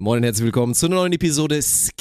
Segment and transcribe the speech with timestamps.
[0.00, 1.96] Moin und herzlich willkommen zu einer neuen Episode Scam,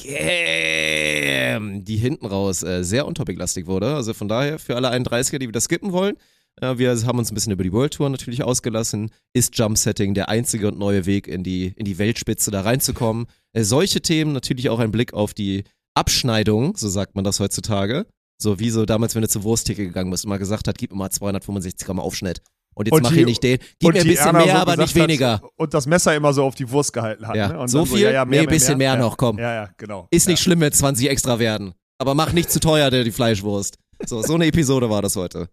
[1.84, 3.96] die hinten raus äh, sehr untopiclastig wurde.
[3.96, 6.15] Also von daher für alle 31er, die wieder skippen wollen,
[6.62, 9.10] äh, wir haben uns ein bisschen über die World Tour natürlich ausgelassen.
[9.33, 13.26] Ist Jump Setting der einzige und neue Weg in die, in die Weltspitze da reinzukommen?
[13.54, 15.64] Äh, solche Themen, natürlich auch ein Blick auf die
[15.96, 18.05] Abschneidung, so sagt man das heutzutage.
[18.40, 20.91] So wie so damals, wenn du zur Wursttheke gegangen bist und mal gesagt hat, gib
[20.91, 22.44] mir mal 265 Gramm Aufschnitt.
[22.77, 23.57] Und jetzt Und mach die- ich nicht den.
[23.80, 25.34] Gib mir ein bisschen Erna mehr, so aber nicht weniger.
[25.34, 27.35] Hat, und das Messer immer so auf die Wurst gehalten hat.
[27.35, 27.48] Ja.
[27.49, 27.59] Ne?
[27.59, 27.99] Und So viel?
[28.02, 28.99] ja, ja, mehr, Nee, mehr, bisschen mehr ja.
[28.99, 29.40] noch, komm.
[29.40, 30.08] Ja, ja, genau.
[30.12, 31.73] Ist nicht schlimm, wenn 20 extra werden.
[31.98, 33.77] Aber mach nicht zu teuer, der die Fleischwurst.
[34.05, 35.49] So, so eine Episode war das heute.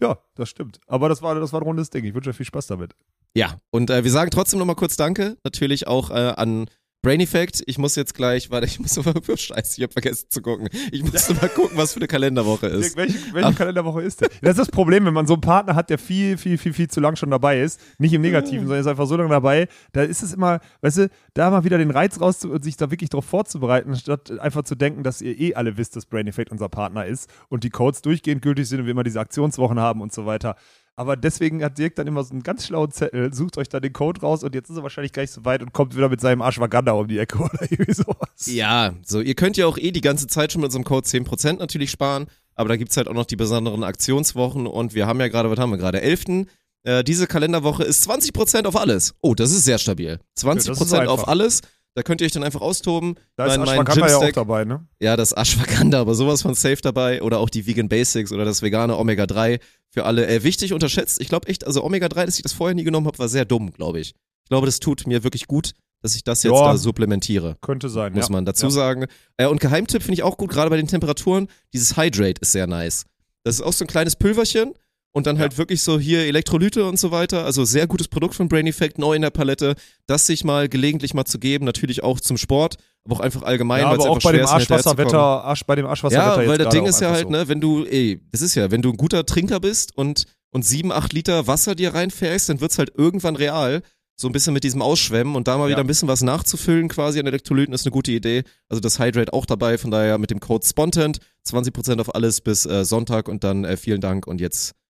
[0.00, 0.78] Ja, das stimmt.
[0.86, 2.04] Aber das war, das war ein rundes Ding.
[2.04, 2.92] Ich wünsche euch viel Spaß damit.
[3.34, 5.36] Ja, und äh, wir sagen trotzdem nochmal kurz Danke.
[5.44, 6.66] Natürlich auch äh, an
[7.06, 7.62] Brain Effect.
[7.66, 10.68] Ich muss jetzt gleich, warte, ich muss mal, scheiße, ich hab vergessen zu gucken.
[10.90, 12.96] Ich musste mal gucken, was für eine Kalenderwoche ist.
[12.96, 14.28] Welche, welche Kalenderwoche ist denn?
[14.42, 16.88] Das ist das Problem, wenn man so einen Partner hat, der viel, viel, viel, viel
[16.88, 17.80] zu lang schon dabei ist.
[17.98, 19.68] Nicht im Negativen, sondern ist einfach so lange dabei.
[19.92, 22.90] Da ist es immer, weißt du, da mal wieder den Reiz raus, und sich da
[22.90, 26.50] wirklich drauf vorzubereiten, statt einfach zu denken, dass ihr eh alle wisst, dass Brain Effect
[26.50, 30.00] unser Partner ist und die Codes durchgehend gültig sind und wir immer diese Aktionswochen haben
[30.00, 30.56] und so weiter.
[30.98, 33.92] Aber deswegen hat Dirk dann immer so einen ganz schlauen Zettel, sucht euch da den
[33.92, 36.40] Code raus und jetzt ist er wahrscheinlich gleich so weit und kommt wieder mit seinem
[36.40, 38.46] Ashwagandha um die Ecke oder irgendwie sowas.
[38.46, 41.58] Ja, so, ihr könnt ja auch eh die ganze Zeit schon mit unserem Code 10%
[41.58, 45.28] natürlich sparen, aber da gibt's halt auch noch die besonderen Aktionswochen und wir haben ja
[45.28, 46.46] gerade, was haben wir gerade, 11.
[46.84, 49.14] Äh, diese Kalenderwoche ist 20% auf alles.
[49.20, 50.18] Oh, das ist sehr stabil.
[50.38, 51.60] 20% das ist auf alles.
[51.96, 53.14] Da könnt ihr euch dann einfach austoben.
[53.36, 54.86] Da ist Mein- mein Ashwagandha ja auch dabei, ne?
[55.00, 58.60] Ja, das Ashwagandha, aber sowas von safe dabei oder auch die Vegan Basics oder das
[58.60, 59.58] vegane Omega 3
[59.88, 60.26] für alle.
[60.26, 61.22] Äh, wichtig unterschätzt.
[61.22, 63.46] Ich glaube echt, also Omega 3, dass ich das vorher nie genommen habe, war sehr
[63.46, 64.10] dumm, glaube ich.
[64.44, 66.72] Ich glaube, das tut mir wirklich gut, dass ich das jetzt Ja.
[66.72, 67.56] da supplementiere.
[67.62, 68.32] Könnte sein, Muss ja.
[68.32, 68.70] man dazu ja.
[68.70, 69.06] sagen.
[69.38, 71.48] Äh, und Geheimtipp finde ich auch gut, gerade bei den Temperaturen.
[71.72, 73.06] Dieses Hydrate ist sehr nice.
[73.42, 74.74] Das ist auch so ein kleines Pülverchen
[75.16, 77.46] und dann halt wirklich so hier Elektrolyte und so weiter.
[77.46, 79.74] Also sehr gutes Produkt von Brain Effect, neu in der Palette.
[80.06, 83.80] Das sich mal gelegentlich mal zu geben, natürlich auch zum Sport, aber auch einfach allgemein,
[83.80, 84.44] Ja, weil es aber auch bei dem.
[84.44, 87.30] Arschwasserwetter, Arsch, bei dem Arschwasserwetter Ja, weil das Ding ist ja halt, so.
[87.30, 90.66] ne, wenn du, ey, das ist ja, wenn du ein guter Trinker bist und, und
[90.66, 93.80] sieben, acht Liter Wasser dir reinfährst, dann wird's halt irgendwann real.
[94.18, 95.70] So ein bisschen mit diesem Ausschwemmen und da mal Ja.
[95.70, 98.44] wieder ein bisschen was nachzufüllen quasi an Elektrolyten ist eine gute Idee.
[98.68, 102.66] Also das Hydrate auch dabei, von daher mit dem Code SPONTENT 20% auf alles bis
[102.66, 104.74] äh, Sonntag und dann äh, vielen Dank und jetzt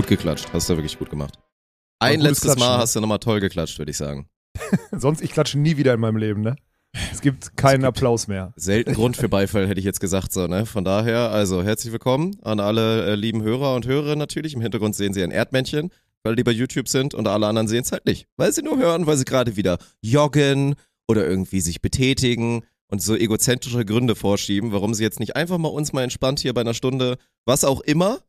[0.00, 1.34] Gut geklatscht, hast du wirklich gut gemacht.
[1.98, 2.82] Ein letztes Klatschen, Mal ne?
[2.82, 4.30] hast du nochmal toll geklatscht, würde ich sagen.
[4.92, 6.56] Sonst, ich klatsche nie wieder in meinem Leben, ne?
[7.12, 8.54] Es gibt keinen Applaus mehr.
[8.56, 10.64] Selten Grund für Beifall, hätte ich jetzt gesagt, so, ne?
[10.64, 14.54] Von daher, also herzlich willkommen an alle äh, lieben Hörer und Hörerinnen natürlich.
[14.54, 15.90] Im Hintergrund sehen Sie ein Erdmännchen,
[16.22, 18.26] weil die bei YouTube sind und alle anderen sehen es halt nicht.
[18.38, 20.76] Weil sie nur hören, weil sie gerade wieder joggen
[21.08, 25.68] oder irgendwie sich betätigen und so egozentrische Gründe vorschieben, warum sie jetzt nicht einfach mal
[25.68, 28.20] uns mal entspannt hier bei einer Stunde, was auch immer,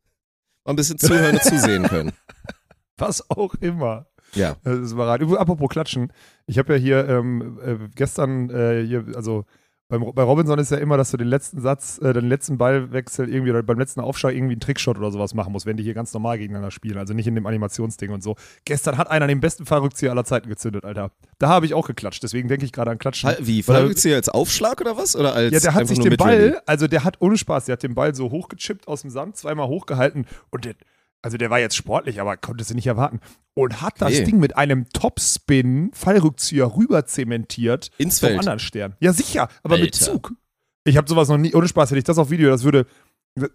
[0.64, 2.12] mal ein bisschen zuhören und zusehen können.
[2.96, 4.06] Was auch immer.
[4.34, 4.56] Ja.
[4.64, 4.92] Das ist.
[4.92, 6.12] Übrigens, Apropos Klatschen.
[6.46, 9.44] Ich habe ja hier ähm, äh, gestern, äh, hier, also
[9.92, 13.28] beim, bei Robinson ist ja immer, dass du den letzten Satz, äh, den letzten Ballwechsel
[13.28, 15.92] irgendwie oder beim letzten Aufschlag irgendwie einen Trickshot oder sowas machen musst, wenn die hier
[15.92, 16.96] ganz normal gegeneinander spielen.
[16.96, 18.36] Also nicht in dem Animationsding und so.
[18.64, 21.10] Gestern hat einer den besten Fallrückzieher aller Zeiten gezündet, Alter.
[21.38, 22.22] Da habe ich auch geklatscht.
[22.22, 23.30] Deswegen denke ich gerade an Klatschen.
[23.40, 23.62] Wie,
[23.98, 25.14] sie als Aufschlag oder was?
[25.14, 27.82] Oder als Ja, der hat sich den Ball, also der hat ohne Spaß, der hat
[27.82, 30.74] den Ball so hochgechippt aus dem Sand, zweimal hochgehalten und der,
[31.22, 33.20] also der war jetzt sportlich, aber konnte sie nicht erwarten.
[33.54, 34.12] Und hat das.
[34.24, 38.38] Ding mit einem Topspin, Fallrückzieher rüber zementiert Ins zum Feld.
[38.40, 38.96] anderen Stern.
[39.00, 40.12] Ja, sicher, aber mit Alter.
[40.12, 40.32] Zug.
[40.84, 42.86] Ich habe sowas noch nie, ohne Spaß, hätte ich das auf Video, das würde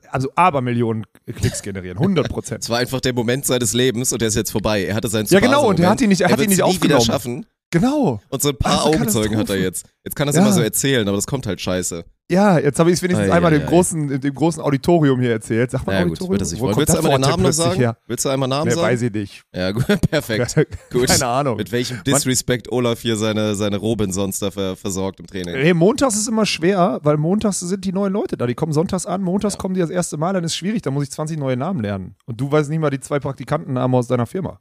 [0.10, 1.06] also Abermillionen
[1.36, 2.64] Klicks generieren, 100 Prozent.
[2.64, 4.86] Es war einfach der Moment seines Lebens und der ist jetzt vorbei.
[4.86, 6.66] Er hatte seinen Ja, genau, und er hat ihn nicht- er hat wird's ihn nicht
[6.66, 7.06] nie wieder aufgenommen.
[7.06, 7.46] schaffen.
[7.72, 8.22] Genau.
[8.30, 9.86] Und so ein paar Also Augenzeugen hat er jetzt.
[10.06, 10.42] Jetzt kann er es Ja.
[10.44, 12.06] immer so erzählen, aber das kommt halt scheiße.
[12.30, 13.70] Ja, jetzt habe ich es wenigstens Ei, einmal ei, dem ei.
[13.70, 15.72] großen, dem großen Auditorium hier erzählt.
[15.72, 16.40] Sag mal Ja gut, Auditorium.
[16.40, 16.74] wird sich Wo freuen.
[16.76, 17.80] kommt Willst du das einmal Namen noch sagen?
[17.80, 17.98] her?
[18.08, 18.88] Willst du einmal Namen Nee, sagen?
[18.88, 19.44] weiß ich nicht.
[19.54, 20.56] Ja, gut, perfekt.
[20.92, 21.08] Gut.
[21.08, 21.58] Keine Ahnung.
[21.58, 25.54] Mit welchem Disrespect Olaf hier seine, seine Robinsons da ver versorgt im Training.
[25.56, 28.46] Nee, montags ist immer schwer, weil montags sind die neuen Leute da.
[28.46, 30.92] Die kommen sonntags an, montags kommen die das erste Mal, dann ist es schwierig, da
[30.92, 32.16] muss ich 20 neue Namen lernen.
[32.26, 34.60] Und du weißt nicht mal die zwei Praktikantennamen aus deiner Firma.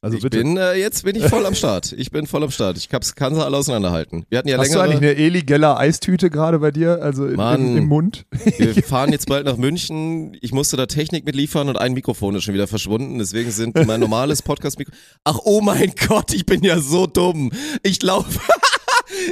[0.00, 0.38] Also ich bitte.
[0.38, 1.90] bin, äh, jetzt bin ich voll am Start.
[1.92, 2.76] Ich bin voll am Start.
[2.78, 4.24] Ich hab's, kann sie alle auseinanderhalten.
[4.28, 4.84] Wir hatten ja Hast du längere.
[4.96, 7.60] eigentlich eine Eli Geller Eistüte gerade bei dir, also in, Mann.
[7.72, 8.24] im, im Mund?
[8.58, 10.36] Wir fahren jetzt bald nach München.
[10.40, 13.18] Ich musste da Technik mitliefern und ein Mikrofon ist schon wieder verschwunden.
[13.18, 14.92] Deswegen sind mein normales Podcast-Mikro.
[15.24, 17.50] Ach, oh mein Gott, ich bin ja so dumm.
[17.82, 18.38] Ich laufe.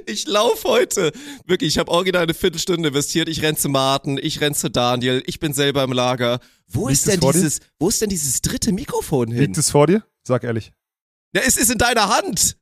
[0.07, 1.13] Ich laufe heute.
[1.47, 3.29] Wirklich, ich habe original eine Viertelstunde investiert.
[3.29, 6.41] Ich renn zu Martin, ich renn zu Daniel, ich bin selber im Lager.
[6.67, 7.33] Wo Liegt ist denn dir?
[7.33, 9.43] dieses, wo ist denn dieses dritte Mikrofon hin?
[9.43, 10.03] Liegt es vor dir?
[10.27, 10.73] Sag ehrlich.
[11.35, 12.57] Ja, es ist in deiner Hand.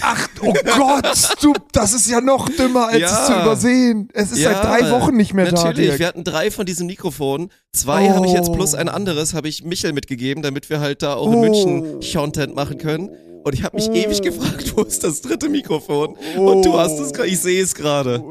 [0.00, 3.06] Ach, oh Gott, du, das ist ja noch dümmer, als Ja.
[3.20, 4.08] es zu übersehen.
[4.12, 5.82] Es ist Ja, seit drei Wochen nicht mehr Natürlich, da.
[5.82, 5.98] Dirk.
[6.00, 7.50] wir hatten drei von diesen Mikrofonen.
[7.72, 8.14] Zwei Oh.
[8.16, 11.28] habe ich jetzt plus ein anderes, habe ich Michel mitgegeben, damit wir halt da auch
[11.28, 11.40] in Oh.
[11.40, 13.10] München Content machen können.
[13.44, 16.16] Und ich habe mich ewig gefragt, wo ist das dritte Mikrofon?
[16.36, 18.22] Und du hast es gerade, ich sehe es gerade.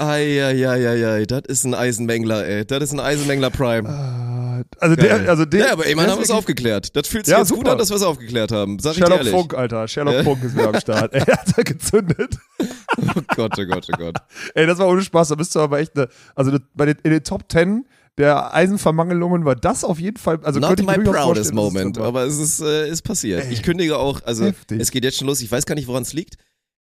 [0.00, 2.64] Eieieiei, das ist ein Eisenmängler, ey.
[2.66, 3.88] Das ist ein Eisenmängler Prime.
[4.78, 5.20] Also Geil.
[5.20, 5.66] der, also der.
[5.66, 6.94] ja, aber immerhin der haben es aufgeklärt.
[6.96, 7.72] Das fühlt sich Ja, jetzt gut super.
[7.72, 8.78] an, dass wir es aufgeklärt haben.
[8.78, 9.32] Sag ich Sherlock ehrlich.
[9.32, 9.86] Funk, Alter.
[9.88, 10.24] Sherlock Ja.
[10.24, 11.12] Funk ist wieder am Start.
[11.14, 12.36] Er hat da gezündet.
[13.00, 14.16] Oh Gott, oh Gott, oh Gott.
[14.54, 15.28] Ey, das war ohne Spaß.
[15.28, 19.44] Da bist du aber echt eine, also bei den, in den Top 10 der Eisenvermangelungen
[19.44, 22.88] war das auf jeden Fall, also Not ich my proudest moment, aber es ist, äh,
[22.90, 23.44] ist passiert.
[23.44, 23.52] Ey.
[23.52, 24.80] Ich kündige auch, also Heftig.
[24.80, 25.40] es geht jetzt schon los.
[25.40, 26.34] Ich weiß gar nicht, woran es liegt.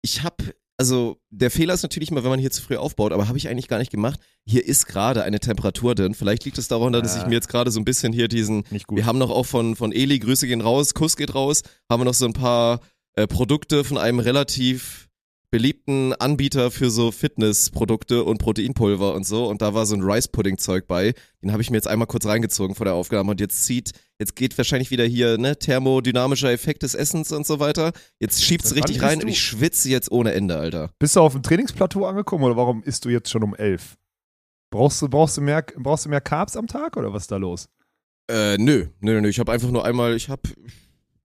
[0.01, 0.35] Ich habe,
[0.81, 3.48] also der Fehler ist natürlich immer, wenn man hier zu früh aufbaut, aber habe ich
[3.48, 4.19] eigentlich gar nicht gemacht.
[4.48, 6.16] Hier ist gerade eine Temperatur drin.
[6.16, 7.22] Vielleicht liegt es daran, dass Ja.
[7.22, 8.98] ich mir jetzt gerade so ein bisschen hier diesen, Nicht gut.
[8.98, 12.06] wir haben noch auch von, von Eli, Grüße gehen raus, Kuss geht raus, haben wir
[12.06, 12.80] noch so ein paar
[13.13, 15.07] äh, Produkte von einem relativ
[15.51, 20.30] beliebten Anbieter für so Fitnessprodukte und Proteinpulver und so und da war so ein Rice
[20.30, 21.13] Pudding Zeug bei.
[21.44, 24.38] Den habe ich mir jetzt einmal kurz reingezogen vor der Aufnahme und jetzt zieht, jetzt
[24.38, 27.92] geht wahrscheinlich wieder hier, ne, thermodynamischer Effekt des Essens und so weiter.
[28.19, 30.92] Jetzt schiebt's Seit richtig rein und ich schwitze jetzt ohne Ende, Alter.
[31.00, 33.97] Bist du auf dem Trainingsplateau angekommen oder warum isst du jetzt schon um 11?
[34.71, 37.36] Brauchst du, brauchst du, mehr, brauchst du mehr Carbs am Tag oder was ist da
[37.36, 37.68] los?
[38.30, 40.44] Äh, nö, nö, nö, ich habe einfach nur einmal, ich habe,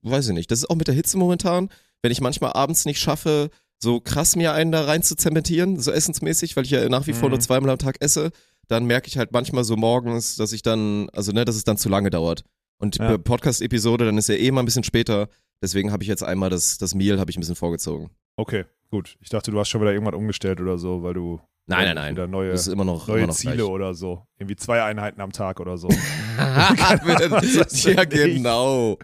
[0.02, 1.70] weiß ich nicht, das ist auch mit der Hitze momentan,
[2.02, 5.90] wenn ich manchmal abends nicht schaffe, so krass mir einen da rein zu zementieren, so
[5.92, 7.34] essensmäßig, weil ich ja nach wie vor Mhm.
[7.34, 8.30] nur zweimal am Tag esse,
[8.68, 11.76] dann merke ich halt manchmal so morgens, dass ich dann, also ne, dass es dann
[11.76, 12.44] zu lange dauert.
[12.78, 13.16] Und Ja.
[13.18, 15.28] Podcast-Episode, dann ist ja eh mal ein bisschen später,
[15.62, 18.10] deswegen habe ich jetzt einmal das, das Meal, habe ich ein bisschen vorgezogen.
[18.36, 19.16] Okay, gut.
[19.20, 22.14] Ich dachte, du hast schon wieder irgendwas umgestellt oder so, weil du Nein, nein, nein.
[22.14, 23.66] wieder neue, Das ist immer noch, neue immer noch Ziele gleich.
[23.66, 24.24] oder so.
[24.38, 25.88] Irgendwie zwei Einheiten am Tag oder so.
[26.38, 28.98] ja, genau.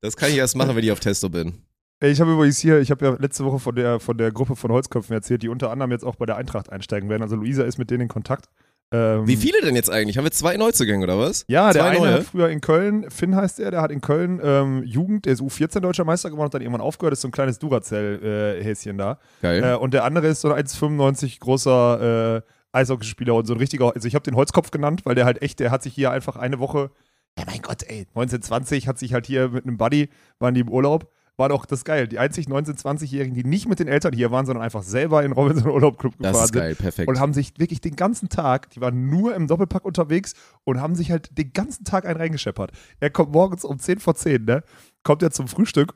[0.00, 1.54] Das kann ich erst machen, wenn ich auf Testo bin.
[2.02, 4.72] Ich habe übrigens hier, ich habe ja letzte Woche von der, von der Gruppe von
[4.72, 7.22] Holzköpfen erzählt, die unter anderem jetzt auch bei der Eintracht einsteigen werden.
[7.22, 8.46] Also Luisa ist mit denen in Kontakt.
[8.90, 10.18] Ähm, Wie viele denn jetzt eigentlich?
[10.18, 11.44] Haben wir zwei Neuzugänge oder was?
[11.46, 12.14] Ja, der Zwei eine neue?
[12.14, 15.40] hat früher in Köln, Finn heißt er, der hat in Köln ähm, Jugend, der ist
[15.40, 19.18] U14 deutscher Meister geworden, hat dann irgendwann aufgehört, ist so ein kleines Duracell-Häschen da.
[19.40, 19.62] Geil.
[19.62, 23.94] Äh, und der andere ist so ein 1,95 großer äh, Eishockeyspieler und so ein richtiger,
[23.94, 26.36] also ich habe den Holzkopf genannt, weil der halt echt, der hat sich hier einfach
[26.36, 26.90] eine Woche,
[27.38, 30.68] ja mein Gott, ey, 1920 hat sich halt hier mit einem Buddy, waren die im
[30.68, 32.08] Urlaub, war doch das geil.
[32.08, 35.32] Die einzig 19-, 20-Jährigen, die nicht mit den Eltern hier waren, sondern einfach selber in
[35.32, 37.08] Robinson Urlaub Club das gefahren ist geil, perfekt.
[37.08, 40.34] und haben sich wirklich den ganzen Tag, die waren nur im Doppelpack unterwegs
[40.64, 42.72] und haben sich halt den ganzen Tag einen reingescheppert.
[43.00, 44.62] Er kommt morgens um 10 vor 10, ne?
[45.02, 45.94] Kommt er zum Frühstück.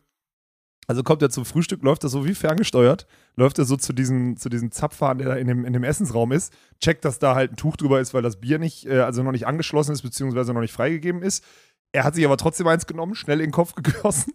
[0.88, 4.36] Also kommt er zum Frühstück, läuft er so wie ferngesteuert, läuft er so zu diesen,
[4.36, 7.52] zu diesen Zapfhahn, der da in dem, in dem Essensraum ist, checkt, dass da halt
[7.52, 10.54] ein Tuch drüber ist, weil das Bier nicht, äh, also noch nicht angeschlossen ist, beziehungsweise
[10.54, 11.44] noch nicht freigegeben ist.
[11.92, 14.34] Er hat sich aber trotzdem eins genommen, schnell in den Kopf gegossen,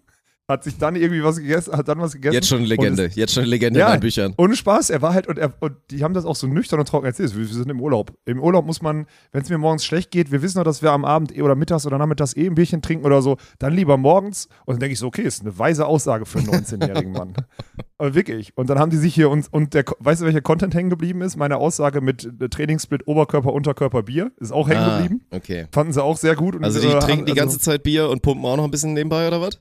[0.51, 2.33] hat sich dann irgendwie was gegessen, hat dann was gegessen.
[2.33, 3.03] Jetzt schon und Legende.
[3.05, 3.87] ist- Jetzt schon eine Legende Ja.
[3.87, 4.33] in meinen Büchern.
[4.37, 6.87] ohne Spaß, er war halt, und, er, und die haben das auch so nüchtern und
[6.87, 7.33] trocken erzählt.
[7.35, 8.13] Wir, wir sind im Urlaub.
[8.25, 10.91] Im Urlaub muss man, wenn es mir morgens schlecht geht, wir wissen doch, dass wir
[10.91, 13.97] am Abend eh oder mittags oder nachmittags eh ein Bierchen trinken oder so, dann lieber
[13.97, 14.47] morgens.
[14.65, 17.33] Und dann denke ich so, okay, ist eine weise Aussage für einen 19-jährigen Mann.
[17.97, 18.55] Aber wirklich.
[18.57, 21.21] Und dann haben die sich hier, und, und der, weißt du, welcher Content hängen geblieben
[21.21, 21.37] ist?
[21.37, 25.21] Meine Aussage mit äh, Trainingssplit Oberkörper, Unterkörper, Bier ist auch hängen Ah, geblieben.
[25.31, 25.67] okay.
[25.71, 26.55] Fanden sie auch sehr gut.
[26.55, 28.63] Und, Also die äh, trinken haben- die ganze also, Zeit Bier und pumpen auch noch
[28.65, 29.59] ein bisschen nebenbei oder was?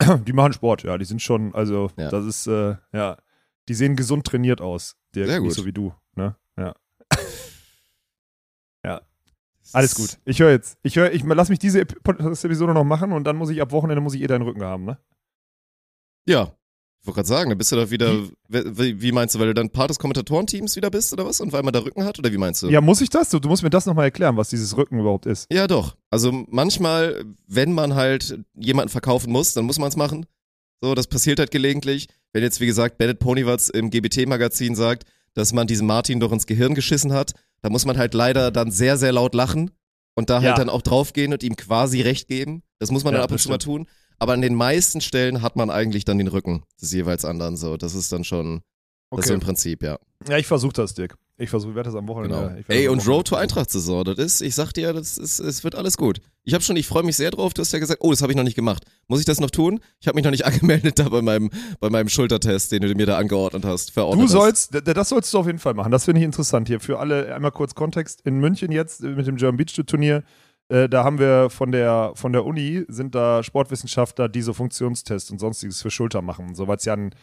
[0.26, 0.98] Die machen Sport, ja.
[0.98, 2.10] Die sind schon, also, Ja.
[2.10, 3.16] das ist, äh, ja.
[3.68, 4.96] Die sehen gesund trainiert aus.
[5.14, 5.56] Dirk, Sehr Nicht gut.
[5.56, 6.36] so wie du, ne?
[6.56, 6.74] Ja.
[8.84, 9.00] ja.
[9.72, 10.18] Alles gut.
[10.24, 10.78] Ich höre jetzt.
[10.82, 13.72] Ich höre, ich lass mich diese Ep- Podcast-Episode noch machen und dann muss ich ab
[13.72, 14.98] Wochenende muss ich eh deinen Rücken haben, ne?
[16.28, 16.52] Ja.
[17.06, 18.12] Ich wollte gerade sagen, dann bist du da wieder,
[18.48, 21.40] wie, wie meinst du, weil du dann Part des Kommentatorenteams wieder bist oder was?
[21.40, 22.68] Und weil man da Rücken hat oder wie meinst du?
[22.68, 23.30] Ja, muss ich das?
[23.30, 25.46] Du, du musst mir das nochmal erklären, was dieses Rücken überhaupt ist.
[25.52, 25.94] Ja, doch.
[26.10, 30.26] Also manchmal, wenn man halt jemanden verkaufen muss, dann muss man es machen.
[30.80, 32.08] So, das passiert halt gelegentlich.
[32.32, 36.46] Wenn jetzt, wie gesagt, Bennett Ponywatz im GBT-Magazin sagt, dass man diesem Martin doch ins
[36.46, 39.70] Gehirn geschissen hat, da muss man halt leider dann sehr, sehr laut lachen
[40.16, 40.48] und da Ja.
[40.48, 42.64] halt dann auch draufgehen und ihm quasi recht geben.
[42.80, 43.86] Das muss man Ja, dann ab und zu mal tun.
[44.18, 47.56] Aber an den meisten Stellen hat man eigentlich dann den Rücken des jeweils anderen.
[47.56, 48.60] So, das ist dann schon,
[49.10, 49.34] das ist so Okay.
[49.34, 49.98] im Prinzip, ja.
[50.28, 51.16] Ja, ich versuche das, Dirk.
[51.38, 52.34] Ich versuche, werde das am Wochenende.
[52.34, 52.56] Genau.
[52.58, 53.36] ich Ey, und Road to.
[53.36, 56.20] Eintracht-Saison, das ist, ich sag dir, das ist, es wird alles gut.
[56.44, 57.52] Ich habe schon, ich freue mich sehr drauf.
[57.52, 58.84] Du hast ja gesagt, oh, das habe ich noch nicht gemacht.
[59.06, 59.80] Muss ich das noch tun?
[60.00, 63.04] Ich habe mich noch nicht angemeldet da bei meinem, bei meinem Schultertest, den du mir
[63.04, 63.90] da angeordnet hast.
[63.90, 64.32] Verordnet Du hast.
[64.32, 65.92] sollst, d- das sollst du auf jeden Fall machen.
[65.92, 66.80] Das finde ich interessant hier.
[66.80, 68.22] Für alle, einmal kurz Kontext.
[68.22, 70.22] In München jetzt äh, mit dem German Beach Turnier
[70.68, 75.30] Äh, da haben wir von der, von der Uni, sind da Sportwissenschaftler, die so Funktionstests
[75.30, 76.54] und sonstiges für Schulter machen.
[76.54, 77.14] So, weil es ja ein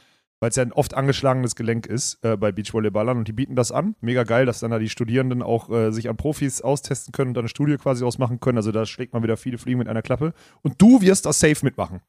[0.51, 3.95] ja ein oft angeschlagenes Gelenk ist äh, bei Beachvolleyballern und die bieten das an.
[4.01, 7.35] Mega geil, dass dann da die Studierenden auch äh, sich an Profis austesten können und
[7.35, 8.57] dann eine Studie quasi ausmachen können.
[8.57, 10.33] Also da schlägt man wieder viele Fliegen mit einer Klappe.
[10.61, 12.01] Und du wirst das safe mitmachen.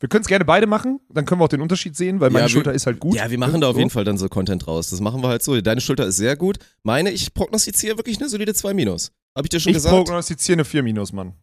[0.00, 2.44] Wir können es gerne beide machen, dann können wir auch den Unterschied sehen, weil meine
[2.44, 3.16] Ja, wir- Schulter ist halt gut.
[3.16, 3.78] Ja, wir machen da auf So.
[3.80, 4.90] jeden Fall dann so Content raus.
[4.90, 5.60] Das machen wir halt so.
[5.60, 6.58] Deine Schulter ist sehr gut.
[6.84, 9.10] Meine, ich prognostiziere wirklich eine solide 2 Minus.
[9.34, 9.94] Hab ich dir schon Ich gesagt?
[9.94, 11.34] prognostiziere eine 4 minus, Mann.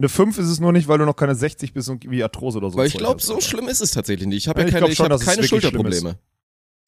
[0.00, 2.58] Eine 5 ist es nur nicht, weil du noch keine 60 bist und wie Arthrose
[2.58, 2.76] oder so.
[2.76, 4.38] Weil ich glaube, so schlimm ist es tatsächlich nicht.
[4.38, 6.18] Ich habe ja, Ja, ich keine, ich schon, es keine Schulterprobleme.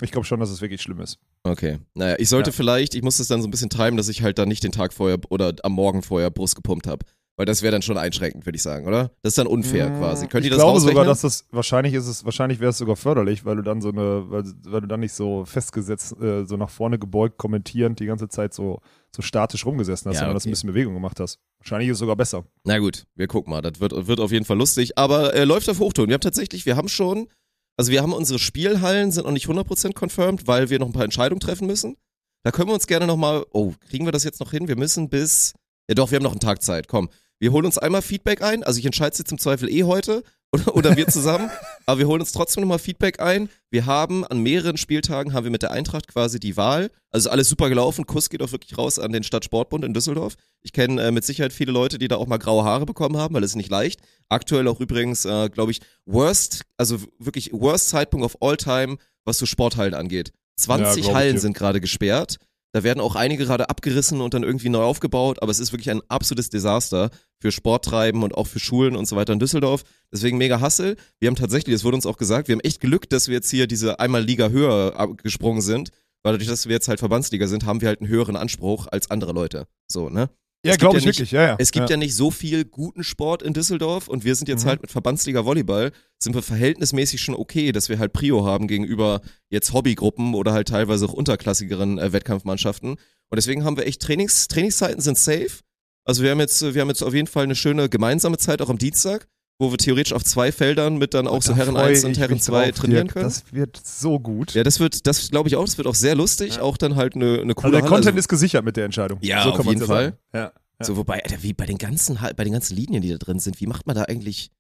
[0.03, 1.19] Ich glaube schon, dass es wirklich schlimm ist.
[1.45, 1.79] Okay.
[1.95, 2.57] Naja, ich sollte Ja.
[2.57, 4.73] vielleicht, ich muss das dann so ein bisschen timen, dass ich halt dann nicht den
[4.73, 7.07] Tag vorher oder am Morgen vorher Brust gepumpt habe.
[7.39, 9.11] Weil das wäre dann schon einschränkend, würde ich sagen, oder?
[9.21, 10.27] Das ist dann unfair quasi.
[10.27, 10.95] Könnt ihr ich das glaube ausrechnen?
[10.95, 13.91] sogar, dass das wahrscheinlich ist es, wahrscheinlich wäre es sogar förderlich, weil du dann so
[13.91, 18.07] eine, weil, weil du dann nicht so festgesetzt, äh, so nach vorne gebeugt, kommentierend die
[18.07, 18.81] ganze Zeit so,
[19.15, 20.51] so statisch rumgesessen hast, Ja, sondern dass du okay.
[20.51, 21.39] ein bisschen Bewegung gemacht hast.
[21.59, 22.47] Wahrscheinlich ist es sogar besser.
[22.65, 23.61] Na gut, wir gucken mal.
[23.61, 24.97] Das wird, wird auf jeden Fall lustig.
[24.97, 26.09] Aber äh, läuft auf Hochtouren.
[26.09, 27.29] Wir haben tatsächlich, wir haben schon,
[27.77, 31.05] also wir haben unsere Spielhallen, sind noch nicht 100% confirmed, weil wir noch ein paar
[31.05, 31.97] Entscheidungen treffen müssen.
[32.45, 34.69] Da können wir uns gerne nochmal, oh, kriegen wir das jetzt noch hin?
[34.69, 35.53] Wir müssen bis,
[35.89, 36.89] ja doch, wir haben noch einen Tag Zeit.
[36.89, 38.63] Komm, wir holen uns einmal Feedback ein.
[38.63, 41.51] Also ich entscheide es jetzt im Zweifel eh heute oder, oder wir zusammen.
[41.87, 43.49] Aber wir holen uns trotzdem nochmal Feedback ein.
[43.71, 46.91] Wir haben an mehreren Spieltagen haben wir mit der Eintracht quasi die Wahl.
[47.11, 48.07] Also alles super gelaufen.
[48.07, 50.35] Kuss geht auch wirklich raus an den Stadtsportbund in Düsseldorf.
[50.63, 53.35] Ich kenne äh, mit Sicherheit viele Leute, die da auch mal graue Haare bekommen haben,
[53.35, 54.01] weil es ist nicht leicht.
[54.29, 59.39] Aktuell auch übrigens, äh, glaube ich, worst, also wirklich worst Zeitpunkt of all time, was
[59.39, 60.33] so Sporthallen angeht.
[60.57, 62.39] 20 Ja, Hallen sind gerade gesperrt.
[62.77, 65.89] Da werden auch einige gerade abgerissen und dann irgendwie neu aufgebaut, aber es ist wirklich
[65.89, 67.09] ein absolutes Desaster
[67.41, 69.83] für Sporttreiben und auch für Schulen und so weiter in Düsseldorf.
[70.13, 70.97] Deswegen mega Hassel.
[71.19, 73.49] Wir haben tatsächlich, es wurde uns auch gesagt, wir haben echt Glück, dass wir jetzt
[73.49, 75.89] hier diese einmal Liga höher gesprungen sind,
[76.23, 79.11] weil dadurch, dass wir jetzt halt Verbandsliga sind, haben wir halt einen höheren Anspruch als
[79.11, 79.67] andere Leute.
[79.91, 80.29] So, ne?
[80.67, 81.57] Ja, glaube ja ich nicht- wirklich, ja, ja.
[81.59, 81.95] Es gibt ja.
[81.95, 81.97] ja.
[81.97, 84.69] nicht so viel guten Sport in Düsseldorf und wir sind jetzt Mhm.
[84.71, 89.21] halt mit Verbandsliga Volleyball, sind wir verhältnismäßig schon okay, dass wir halt Prio haben gegenüber
[89.51, 92.91] jetzt Hobbygruppen oder halt teilweise auch unterklassigeren äh, Wettkampfmannschaften.
[92.93, 95.61] Und deswegen haben wir echt Trainings, Trainingszeiten sind safe.
[96.05, 98.69] Also wir haben jetzt, wir haben jetzt auf jeden Fall eine schöne gemeinsame Zeit auch
[98.71, 99.27] am Dienstag,
[99.59, 102.33] wo wir theoretisch auf zwei Feldern mit dann auch so Herren freu 1 und Herren
[102.35, 103.25] mich 2 drauf, trainieren können.
[103.25, 104.53] Das wird so gut.
[104.55, 106.63] ja, das wird, das glaube ich auch, das wird auch sehr lustig, Ja.
[106.63, 107.89] auch dann halt eine, eine coole also der Halle.
[107.89, 109.19] Content Also- ist gesichert mit der Entscheidung.
[109.23, 110.19] Ja, so auf jeden Fall.
[110.35, 110.41] Ja.
[110.79, 110.85] Ja.
[110.85, 113.59] So, wobei, Alter, wie bei den ganzen, bei den ganzen Linien, die da drin sind,
[113.63, 114.51] wie macht man da eigentlich,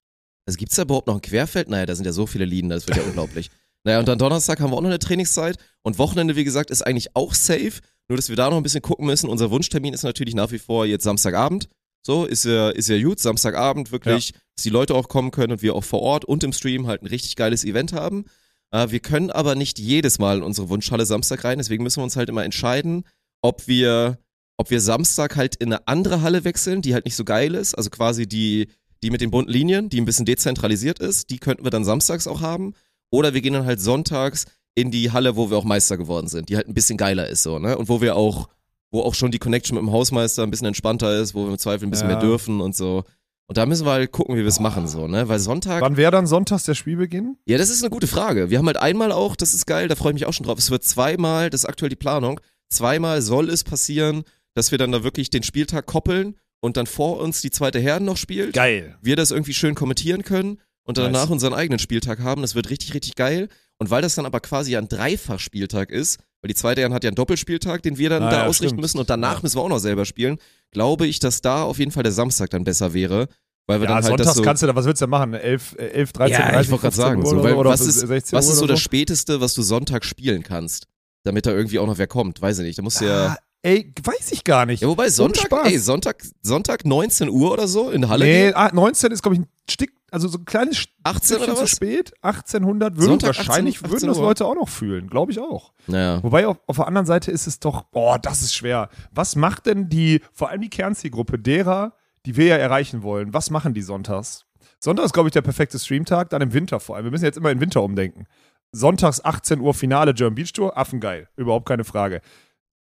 [0.46, 1.68] also gibt's da überhaupt noch ein Querfeld?
[1.68, 3.50] Naja, da sind ja so viele Linien, das wird ja unglaublich.
[3.84, 6.80] Naja, und dann Donnerstag haben wir auch noch eine Trainingszeit und Wochenende, wie gesagt, ist
[6.86, 9.28] eigentlich auch safe, nur dass wir da noch ein bisschen gucken müssen.
[9.28, 11.68] Unser Wunschtermin ist natürlich nach wie vor jetzt Samstagabend.
[12.06, 15.62] So, ist ja, ist ja gut, Samstagabend wirklich, dass die Leute auch kommen können und
[15.62, 18.26] wir auch vor Ort und im Stream halt ein richtig geiles Event haben.
[18.70, 22.04] Äh, wir können aber nicht jedes Mal in unsere Wunschhalle Samstag rein, deswegen müssen wir
[22.04, 23.02] uns halt immer entscheiden,
[23.42, 24.20] ob wir
[24.56, 27.74] ob wir Samstag halt in eine andere Halle wechseln, die halt nicht so geil ist,
[27.74, 28.68] also quasi die,
[29.02, 32.28] die mit den bunten Linien, die ein bisschen dezentralisiert ist, die könnten wir dann samstags
[32.28, 32.72] auch haben.
[33.10, 34.46] Oder wir gehen dann halt sonntags
[34.76, 37.42] in die Halle, wo wir auch Meister geworden sind, die halt ein bisschen geiler ist
[37.42, 37.76] so, ne?
[37.76, 38.48] Und wo wir auch,
[38.90, 41.58] wo auch schon die Connection mit dem Hausmeister ein bisschen entspannter ist, wo wir im
[41.58, 42.16] Zweifel ein bisschen Ja.
[42.16, 43.04] mehr dürfen und so.
[43.48, 45.28] Und da müssen wir halt gucken, wie wir es machen, so, ne?
[45.28, 45.80] Weil Sonntag.
[45.80, 47.36] Wann wäre dann sonntags der Spielbeginn?
[47.46, 48.50] Ja, das ist eine gute Frage.
[48.50, 50.58] Wir haben halt einmal auch, das ist geil, da freue ich mich auch schon drauf.
[50.58, 52.40] Es wird zweimal, das ist aktuell die Planung,
[52.70, 54.24] zweimal soll es passieren,
[54.54, 58.04] dass wir dann da wirklich den Spieltag koppeln und dann vor uns die zweite Herren
[58.04, 58.52] noch spielt.
[58.54, 58.96] Geil.
[59.00, 61.20] Wir das irgendwie schön kommentieren können und dann Nice.
[61.20, 62.42] danach unseren eigenen Spieltag haben.
[62.42, 63.48] Das wird richtig, richtig geil.
[63.78, 67.08] Und weil das dann aber quasi ein Dreifachspieltag ist, weil die zweite Herren hat ja
[67.08, 68.80] einen Doppelspieltag, den wir dann Ah, da ja, ausrichten stimmt.
[68.82, 69.40] müssen und danach Ja.
[69.42, 70.38] müssen wir auch noch selber spielen,
[70.70, 73.26] glaube ich, dass da auf jeden Fall der Samstag dann besser wäre.
[73.66, 75.10] Weil wir Ja, dann halt sonntags das so kannst du da, was willst du da
[75.10, 75.34] machen?
[75.34, 77.80] 11, äh, 11 13, ja, 30, ich wollte gerade 15 sagen, Uhr so, weil was
[77.80, 80.86] ist, 16 was ist so oder das Späteste, was du Sonntag spielen kannst?
[81.24, 82.78] Damit da irgendwie auch noch wer kommt, weiß ich nicht.
[82.78, 83.26] Da musst du ja.
[83.26, 84.82] Ah, ey, weiß ich gar nicht.
[84.82, 89.10] Ja, wobei Sonntag, ey, Sonntag, Sonntag 19 Uhr oder so in Halle nee, ah, 19
[89.10, 91.70] ist, glaube ich, ein Stück, also so ein kleines 18 Stückchen oder zu was?
[91.70, 92.14] spät.
[92.22, 94.16] 1800 würden Sonntag wahrscheinlich 18 würden das.
[94.16, 95.74] Leute auch noch fühlen, glaube ich auch.
[95.86, 96.22] Naja.
[96.22, 98.88] Wobei auf, auf der anderen Seite ist es doch, boah, das ist schwer.
[99.10, 101.92] Was macht denn die, vor allem die Kernzielgruppe derer,
[102.24, 104.46] die wir ja erreichen wollen, was machen die sonntags?
[104.80, 107.04] Sonntag ist, glaube ich, der perfekte Streamtag, dann im Winter vor allem.
[107.04, 108.24] Wir müssen jetzt immer in Winter umdenken.
[108.72, 112.22] Sonntags 18 Uhr Finale German Beach Tour, affengeil, überhaupt keine Frage.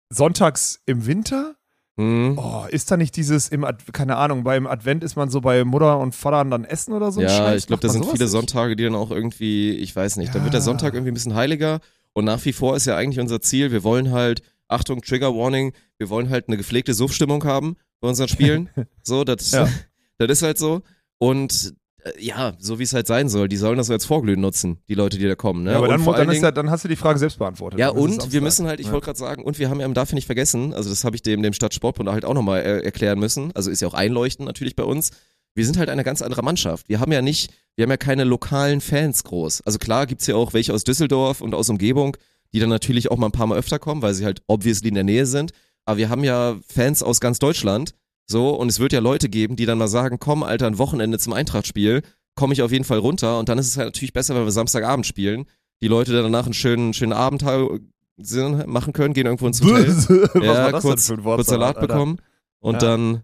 [0.08, 1.56] Sonntags im Winter,
[1.96, 2.36] Hm.
[2.38, 5.64] oh, ist da nicht dieses, im Ad, keine Ahnung, beim Advent ist man so bei
[5.64, 8.32] Mutter und Vater dann essen oder so ja, ich glaube, da sind viele nicht?
[8.32, 10.64] Sonntage, die dann auch irgendwie, ich weiß nicht, dann wird der Ja.
[10.64, 11.78] Sonntag irgendwie ein bisschen heiliger
[12.12, 15.72] und nach wie vor ist ja eigentlich unser Ziel, wir wollen halt, Achtung, Trigger Warning,
[15.98, 18.70] wir wollen halt eine gepflegte Suffstimmung haben bei unseren Spielen.
[19.02, 19.68] so, das, Ja.
[20.18, 20.82] das ist halt so.
[21.18, 21.74] Und
[22.18, 23.48] ja, so wie es halt sein soll.
[23.48, 25.64] Die sollen das so als Vorglühen nutzen, die Leute, die da kommen.
[25.64, 25.72] Ne?
[25.72, 27.80] Ja, aber dann, dann, Dingen- ja, dann hast du die Frage selbst beantwortet.
[27.80, 28.92] ja, es und wir müssen halt, ich Ja.
[28.92, 31.22] wollte gerade sagen, und wir haben ja, darf ich nicht vergessen, also das habe ich
[31.22, 34.76] dem, dem Stadtsportbund halt auch nochmal äh, erklären müssen, also ist ja auch einleuchtend natürlich
[34.76, 35.10] bei uns.
[35.54, 36.88] Wir sind halt eine ganz andere Mannschaft.
[36.88, 39.62] Wir haben ja nicht, wir haben ja keine lokalen Fans groß.
[39.64, 42.16] Also klar gibt's ja auch welche aus Düsseldorf und aus Umgebung,
[42.52, 44.94] die dann natürlich auch mal ein paar Mal öfter kommen, weil sie halt obviously in
[44.94, 45.52] der Nähe sind.
[45.84, 47.94] Aber wir haben ja Fans aus ganz Deutschland,
[48.26, 51.18] so, und es wird ja Leute geben, die dann mal sagen, komm, Alter, ein Wochenende
[51.18, 52.02] zum Eintrachtspiel,
[52.34, 53.38] komme ich auf jeden Fall runter.
[53.38, 55.44] Und dann ist es halt natürlich besser, wenn wir Samstagabend spielen.
[55.82, 59.88] Die Leute dann danach einen schönen, schönen Abend machen können, gehen irgendwo ins Hotel,
[60.34, 61.86] Was ja, war das kurz, denn für ein kurz Salat Alter?
[61.86, 62.18] bekommen
[62.60, 62.78] und Ja.
[62.80, 63.22] dann,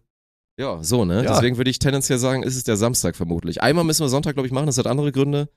[0.59, 1.25] ja, so, ne?
[1.25, 1.33] Ja.
[1.35, 3.63] Deswegen würde ich tendenziell sagen, ist es der Samstag vermutlich.
[3.63, 5.49] Einmal müssen wir Sonntag, glaube ich, machen, das hat andere Gründe.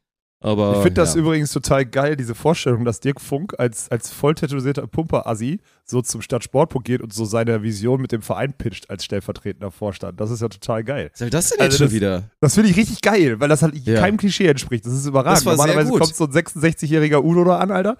[0.43, 1.21] Aber Ich finde das ja.
[1.21, 6.21] übrigens total geil, diese Vorstellung, dass Dirk Funk als, als voll tätowierter Pumper-Assi so zum
[6.21, 10.19] Stadtsportpunkt geht und so seine Vision mit dem Verein pitcht als stellvertretender Vorstand.
[10.19, 11.09] Das ist ja total geil.
[11.13, 12.23] Was soll das denn Also jetzt schon das- wieder?
[12.41, 13.99] Das finde ich richtig geil, weil das halt Ja.
[14.01, 14.85] keinem Klischee entspricht.
[14.85, 15.37] Das ist überragend.
[15.37, 17.97] Das Normalerweise kommt so ein 66-jähriger Udo da an, Alter.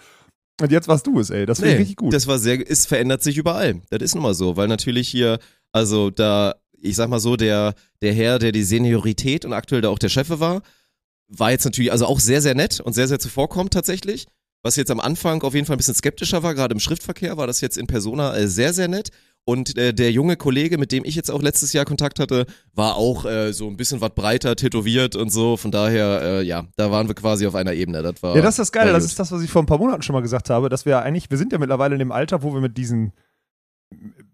[0.62, 1.45] Und jetzt warst du es, ey.
[1.45, 2.13] Das finde ich richtig gut.
[2.13, 3.81] Das war sehr, es verändert sich überall.
[3.89, 5.39] Das ist nun mal so, weil natürlich hier,
[5.71, 9.89] also da, ich sag mal so, der, der Herr, der die Seniorität und aktuell da
[9.89, 10.62] auch der Chef war,
[11.27, 14.27] war jetzt natürlich, also auch sehr, sehr nett und sehr, sehr zuvorkommend tatsächlich.
[14.63, 17.48] Was jetzt am Anfang auf jeden Fall ein bisschen skeptischer war, gerade im Schriftverkehr, war
[17.48, 19.10] das jetzt in Persona äh, sehr, sehr nett.
[19.46, 22.96] Und äh, der junge Kollege, mit dem ich jetzt auch letztes Jahr Kontakt hatte, war
[22.96, 25.58] auch äh, so ein bisschen was breiter, tätowiert und so.
[25.58, 28.01] Von daher, äh, ja, da waren wir quasi auf einer Ebene.
[28.01, 28.94] Das war, Ja, das ist das Geile.
[28.94, 31.01] Das ist das, was ich vor ein paar Monaten schon mal gesagt habe, dass wir
[31.01, 33.12] eigentlich, wir sind ja mittlerweile in dem Alter, wo wir mit diesen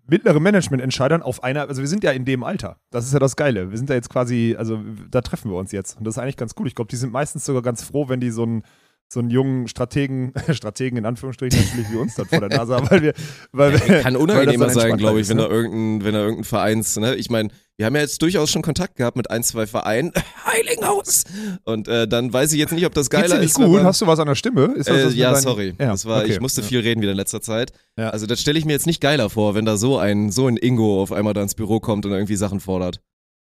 [0.09, 2.77] mittleren Management-Entscheidern auf einer, also wir sind ja in dem Alter.
[2.91, 3.71] Das ist ja das Geile.
[3.71, 5.97] Wir sind ja jetzt quasi, also da treffen wir uns jetzt.
[5.97, 6.67] Und das ist eigentlich ganz cool.
[6.67, 8.63] Ich glaube, die sind meistens sogar ganz froh, wenn die so einen
[9.11, 12.89] so einen jungen Strategen, Strategen in Anführungsstrichen natürlich wie uns dann vor der Nase haben,
[12.91, 13.13] weil wir,
[13.51, 15.55] weil wir Kann unangenehmer sein, glaube ich, wenn entspannter da ne?
[15.55, 17.15] irgendein, wenn da irgendein Vereins, ne?
[17.15, 17.49] Ich meine,
[17.79, 20.12] wir haben ja jetzt durchaus schon Kontakt gehabt mit ein, zwei Vereinen.
[20.45, 21.24] Heilinghaus!
[21.63, 23.55] Und äh, dann weiß ich jetzt nicht, ob das Geht's geiler nicht ist.
[23.55, 23.69] gut?
[23.71, 24.65] man- Hast du was an der Stimme?
[24.75, 25.75] Ist das äh, das ja, deinen- sorry.
[25.79, 26.33] Ja, das war, okay.
[26.33, 26.67] ich musste Ja.
[26.67, 27.71] viel reden wieder in letzter Zeit.
[27.98, 28.09] Ja.
[28.09, 30.57] Also das stelle ich mir jetzt nicht geiler vor, wenn da so ein, so ein
[30.57, 33.00] Ingo auf einmal da ins Büro kommt und irgendwie Sachen fordert.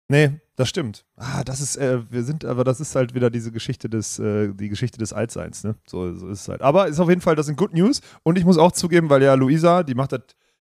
[0.10, 1.06] Nee, das stimmt.
[1.16, 4.54] Ah, das ist, äh, wir sind, aber das ist halt wieder diese Geschichte des, äh,
[4.54, 5.76] die Geschichte des Altseins, ne?
[5.86, 6.62] So, so ist es halt.
[6.62, 8.02] Aber ist auf jeden Fall, das sind Good News.
[8.24, 10.22] Und ich muss auch zugeben, weil ja Luisa, die macht das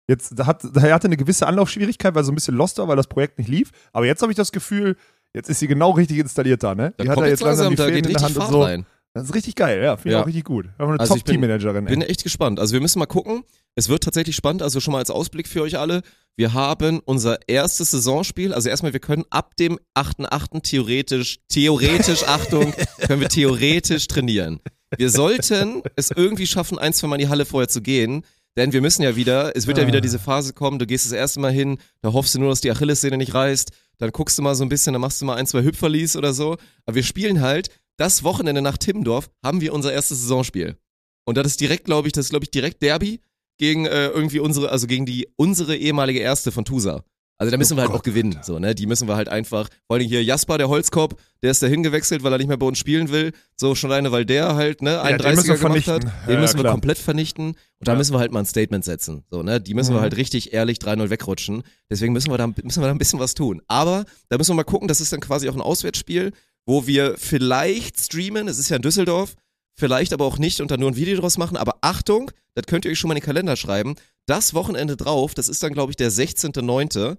[0.08, 2.96] jetzt, da hat, da hatte eine gewisse Anlaufschwierigkeit, weil so ein bisschen lost war, weil
[2.96, 3.70] das Projekt nicht lief.
[3.92, 4.96] Aber jetzt habe ich das Gefühl,
[5.34, 6.92] jetzt ist sie genau richtig installiert da, ne?
[6.96, 8.48] Da die hat kommt da jetzt langsam die da Fäden geht in der Hand Fahrt
[8.48, 8.62] und so.
[8.62, 8.86] rein.
[9.14, 9.96] Das ist richtig geil, ja.
[9.98, 10.22] Finde ich Ja.
[10.22, 10.64] auch richtig gut.
[10.64, 11.84] Wir haben eine Also ich bin- Top-Teammanagerin.
[11.84, 12.58] Bin echt gespannt.
[12.58, 13.44] Also wir müssen mal gucken.
[13.74, 16.02] Es wird tatsächlich spannend, also schon mal als Ausblick für euch alle.
[16.36, 20.62] Wir haben unser erstes Saisonspiel, also erstmal, wir können ab dem 8.8.
[20.62, 22.72] theoretisch, theoretisch, Achtung,
[23.06, 24.60] können wir theoretisch trainieren.
[24.96, 28.24] Wir sollten es irgendwie schaffen, ein, zwei Mal in die Halle vorher zu gehen,
[28.56, 29.86] denn wir müssen ja wieder, es wird ja Ah.
[29.86, 32.60] wieder diese Phase kommen, du gehst das erste Mal hin, da hoffst du nur, dass
[32.60, 35.36] die Achillessehne nicht reißt, dann guckst du mal so ein bisschen, dann machst du mal
[35.36, 39.72] ein, zwei Hüpferlis oder so, aber wir spielen halt, das Wochenende nach Timmendorf haben wir
[39.72, 40.76] unser erstes Saisonspiel.
[41.24, 43.20] Und das ist direkt, glaube ich, das ist, glaube ich, direkt Derby
[43.58, 47.04] gegen äh, irgendwie unsere, also gegen die unsere ehemalige Erste von Tusa.
[47.42, 48.74] Also da müssen wir halt Oh Gott, auch gewinnen, so, ne?
[48.74, 52.22] Die müssen wir halt einfach, vor allem hier Jasper, der Holzkopf, der ist dahin gewechselt,
[52.22, 53.32] weil er nicht mehr bei uns spielen will.
[53.56, 56.02] So schon alleine, weil der halt, ne, den 31er müssen wir gemacht hat.
[56.28, 56.72] Den Ja, müssen wir klar.
[56.74, 57.46] komplett vernichten.
[57.48, 57.98] Und da Ja.
[57.98, 59.24] müssen wir halt mal ein Statement setzen.
[59.30, 59.60] So, ne?
[59.60, 59.96] Die müssen Mhm.
[59.96, 61.62] wir halt richtig ehrlich 3-0 wegrutschen.
[61.90, 63.60] Deswegen müssen wir, da, müssen wir da ein bisschen was tun.
[63.66, 66.32] Aber da müssen wir mal gucken, das ist dann quasi auch ein Auswärtsspiel,
[66.64, 69.34] wo wir vielleicht streamen, es ist ja in Düsseldorf,
[69.76, 71.56] vielleicht aber auch nicht und dann nur ein Video draus machen.
[71.56, 73.96] Aber Achtung, das könnt ihr euch schon mal in den Kalender schreiben.
[74.26, 77.16] Das Wochenende drauf, das ist dann, glaube ich, der 16.9.,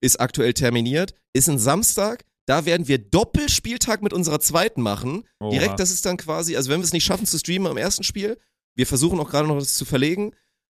[0.00, 2.24] ist aktuell terminiert, ist ein Samstag.
[2.46, 5.24] Da werden wir Doppelspieltag mit unserer zweiten machen.
[5.38, 5.50] Oha.
[5.50, 8.02] Direkt, das ist dann quasi, also wenn wir es nicht schaffen zu streamen am ersten
[8.02, 8.38] Spiel,
[8.74, 10.32] wir versuchen auch gerade noch das zu verlegen,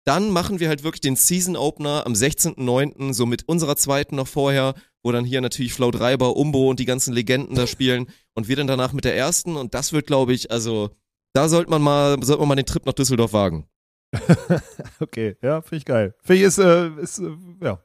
[0.04, 4.28] dann machen wir halt wirklich den Season Opener am 16.09., so mit unserer zweiten noch
[4.28, 8.48] vorher, wo dann hier natürlich Flaut Reiber, Umbo und die ganzen Legenden da spielen und
[8.48, 10.90] wir dann danach mit der ersten und das wird, glaube ich, also
[11.34, 13.68] da sollte man mal, sollte man mal den Trip nach Düsseldorf wagen.
[15.00, 16.16] Okay, ja, finde ich geil.
[16.22, 17.32] Finde ich ist, äh, ist äh,
[17.64, 17.84] ja.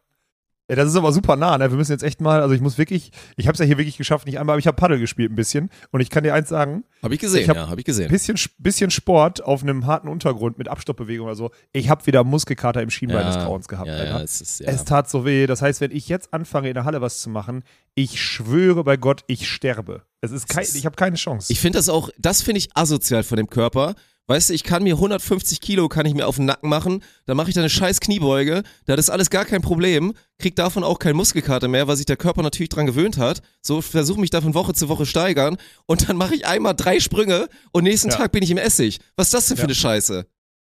[0.68, 1.70] Ja, das ist aber super nah, ne?
[1.70, 3.96] Wir müssen jetzt echt mal, also ich muss wirklich, ich habe es ja hier wirklich
[3.96, 6.48] geschafft, nicht einmal, aber ich habe Paddel gespielt ein bisschen und ich kann dir eins
[6.48, 8.08] sagen, Habe ich gesehen, Ich hab- ja, habe ich gesehen.
[8.10, 12.82] bisschen, bisschen Sport auf einem harten Untergrund mit Abstoppbewegung oder so, ich habe wieder Muskelkater
[12.82, 14.66] im Schienbein des Grauens gehabt, ja, ja, es ist, ja.
[14.68, 15.46] Es tat so weh.
[15.46, 17.62] Das heißt, wenn ich jetzt anfange, in der Halle was zu machen,
[17.94, 20.02] ich schwöre bei Gott, ich sterbe.
[20.20, 21.52] Es ist kein, ist- ich habe keine Chance.
[21.52, 23.94] Ich finde das auch, das finde ich asozial von dem Körper.
[24.28, 27.36] Weißt du, ich kann mir 150 Kilo kann ich mir auf den Nacken machen, dann
[27.36, 30.98] mache ich da eine scheiß Kniebeuge, da ist alles gar kein Problem, krieg davon auch
[30.98, 33.40] kein Muskelkater mehr, weil sich der Körper natürlich dran gewöhnt hat.
[33.62, 36.98] So versuche mich da von Woche zu Woche steigern und dann mache ich einmal drei
[36.98, 38.16] Sprünge und nächsten Ja.
[38.16, 38.98] Tag bin ich im Essig.
[39.14, 39.66] Was ist das denn für Ja.
[39.68, 40.26] eine Scheiße?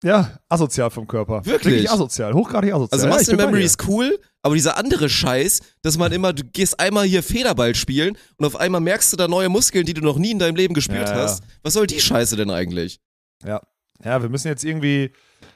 [0.03, 1.45] Ja, asozial vom Körper.
[1.45, 1.91] Wirklich?
[1.91, 2.99] asozial, hochgradig asozial.
[3.01, 6.43] Also ja, Muscle bei Memory ist cool, aber dieser andere Scheiß, dass man immer, du
[6.43, 10.01] gehst einmal hier Federball spielen und auf einmal merkst du da neue Muskeln, die du
[10.01, 11.21] noch nie in deinem Leben gespürt Ja, ja.
[11.23, 11.43] hast.
[11.63, 12.99] Was soll die Scheiße denn eigentlich?
[13.45, 15.11] Ja, wir müssen jetzt irgendwie,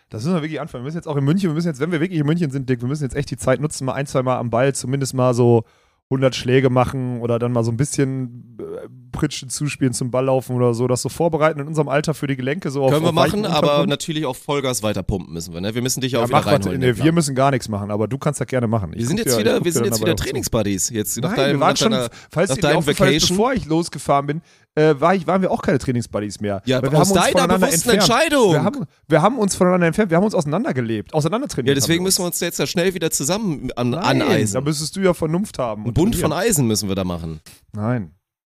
[0.09, 0.83] das müssen wir wirklich anfangen.
[0.83, 2.69] Wir müssen jetzt auch in München, wir müssen jetzt, wenn wir wirklich in München sind,
[2.69, 5.13] Dick, wir müssen jetzt echt die Zeit nutzen, mal ein, zwei Mal am Ball zumindest
[5.15, 5.63] mal so
[6.11, 10.55] 100 Schläge machen oder dann mal so ein bisschen äh, Pritschen zuspielen zum Ball laufen
[10.55, 13.11] oder so, das so vorbereiten in unserem Alter für die Gelenke so auf Können wir
[13.11, 15.73] machen, aber natürlich auf Vollgas weiter pumpen müssen wir, ne?
[15.73, 16.79] Wir müssen dich ja ja, auch wieder reinholen.
[16.79, 17.15] nee, wir Plan.
[17.15, 18.91] müssen gar nichts machen, aber du kannst das gerne machen.
[18.93, 20.15] Ich wir sind jetzt dir- wieder, wir sind jetzt wieder auch.
[20.15, 20.91] Trainingsbuddies.
[20.91, 23.35] Jetzt nach Nein, deinem, wir waren schon, deiner, falls nach dir Vacation.
[23.37, 24.41] bevor ich losgefahren bin,
[24.75, 26.61] äh, war ich, waren wir auch keine Trainingsbuddies mehr.
[26.65, 28.11] Ja, Weil wir aus haben uns deiner voneinander bewussten entfernt.
[28.11, 28.51] Entscheidung.
[28.51, 31.69] Wir haben, wir haben uns voneinander entfernt, wir haben uns auseinandergelebt, auseinander trainiert.
[31.69, 34.55] Ja, deswegen haben müssen wir uns jetzt ja schnell wieder zusammen an, Nein, aneisen.
[34.55, 35.83] Da müsstest du ja Vernunft haben.
[35.83, 36.33] Ein und Bund von.
[36.33, 37.39] Eisen müssen wir da machen.
[37.71, 38.11] Nein.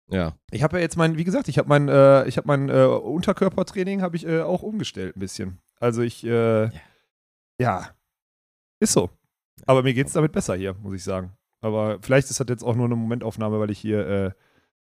[0.10, 0.34] Ja.
[0.52, 2.86] Ich habe ja jetzt mein, wie gesagt, ich habe mein, äh, ich habe mein äh,
[2.86, 5.60] Unterkörpertraining habe ich äh, auch umgestellt ein bisschen.
[5.80, 6.70] Also ich, äh,
[7.60, 7.90] ja,
[8.80, 9.10] ist so.
[9.66, 11.32] Aber mir geht's damit besser hier, muss ich sagen.
[11.62, 14.32] Aber vielleicht ist das jetzt auch nur eine Momentaufnahme, weil ich hier, äh,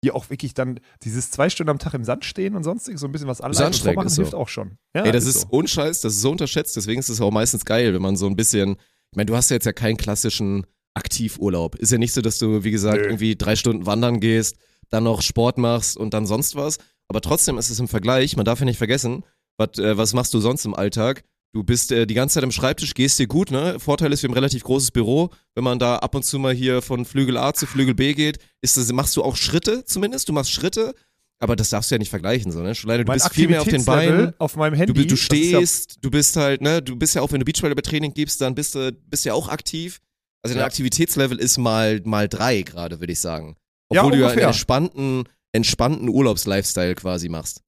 [0.03, 3.07] hier auch wirklich dann dieses zwei Stunden am Tag im Sand stehen und sonstiges, so
[3.07, 4.23] ein bisschen was anstrengend, vormachen, ist so.
[4.23, 4.79] hilft auch schon.
[4.95, 5.47] Ja, Ey, das ist, so.
[5.51, 8.37] unscheiß, das ist so unterschätzt, deswegen ist es auch meistens geil, wenn man so ein
[8.37, 11.75] bisschen, ich meine, du hast ja jetzt ja keinen klassischen Aktivurlaub.
[11.77, 13.05] Ist ja nicht so, dass du, wie gesagt, Nö.
[13.05, 14.57] irgendwie drei Stunden wandern gehst,
[14.91, 16.79] dann noch Sport machst und dann sonst was.
[17.09, 19.25] Aber trotzdem ist es im Vergleich, man darf ja nicht vergessen,
[19.59, 21.25] was, äh, was machst du sonst im Alltag?
[21.53, 23.81] Du bist äh, die ganze Zeit am Schreibtisch, gehst dir gut, ne?
[23.81, 25.31] Vorteil ist, wir haben ein relativ großes Büro.
[25.55, 28.39] Wenn man da ab und zu mal hier von Flügel A zu Flügel B geht,
[28.61, 30.29] ist das, machst du auch Schritte zumindest.
[30.29, 30.95] Du machst Schritte,
[31.39, 32.75] aber das darfst du ja nicht vergleichen, so, ne?
[32.75, 34.35] Schon du bist viel mehr auf den Beinen.
[34.39, 34.93] auf meinem Handy.
[34.93, 37.47] Du, du ist ja- stehst, du bist halt, ne, du bist ja auch, wenn du
[37.47, 40.01] Beachvolleyball-Training gibst, dann bist du, bist ja auch aktiv.
[40.43, 40.67] Also dein Ja.
[40.67, 43.57] Aktivitätslevel ist mal, mal drei gerade, würde ich sagen.
[43.93, 47.63] Ja, Obwohl du ja einen entspannten, entspannten Urlaubs-Lifestyle quasi machst.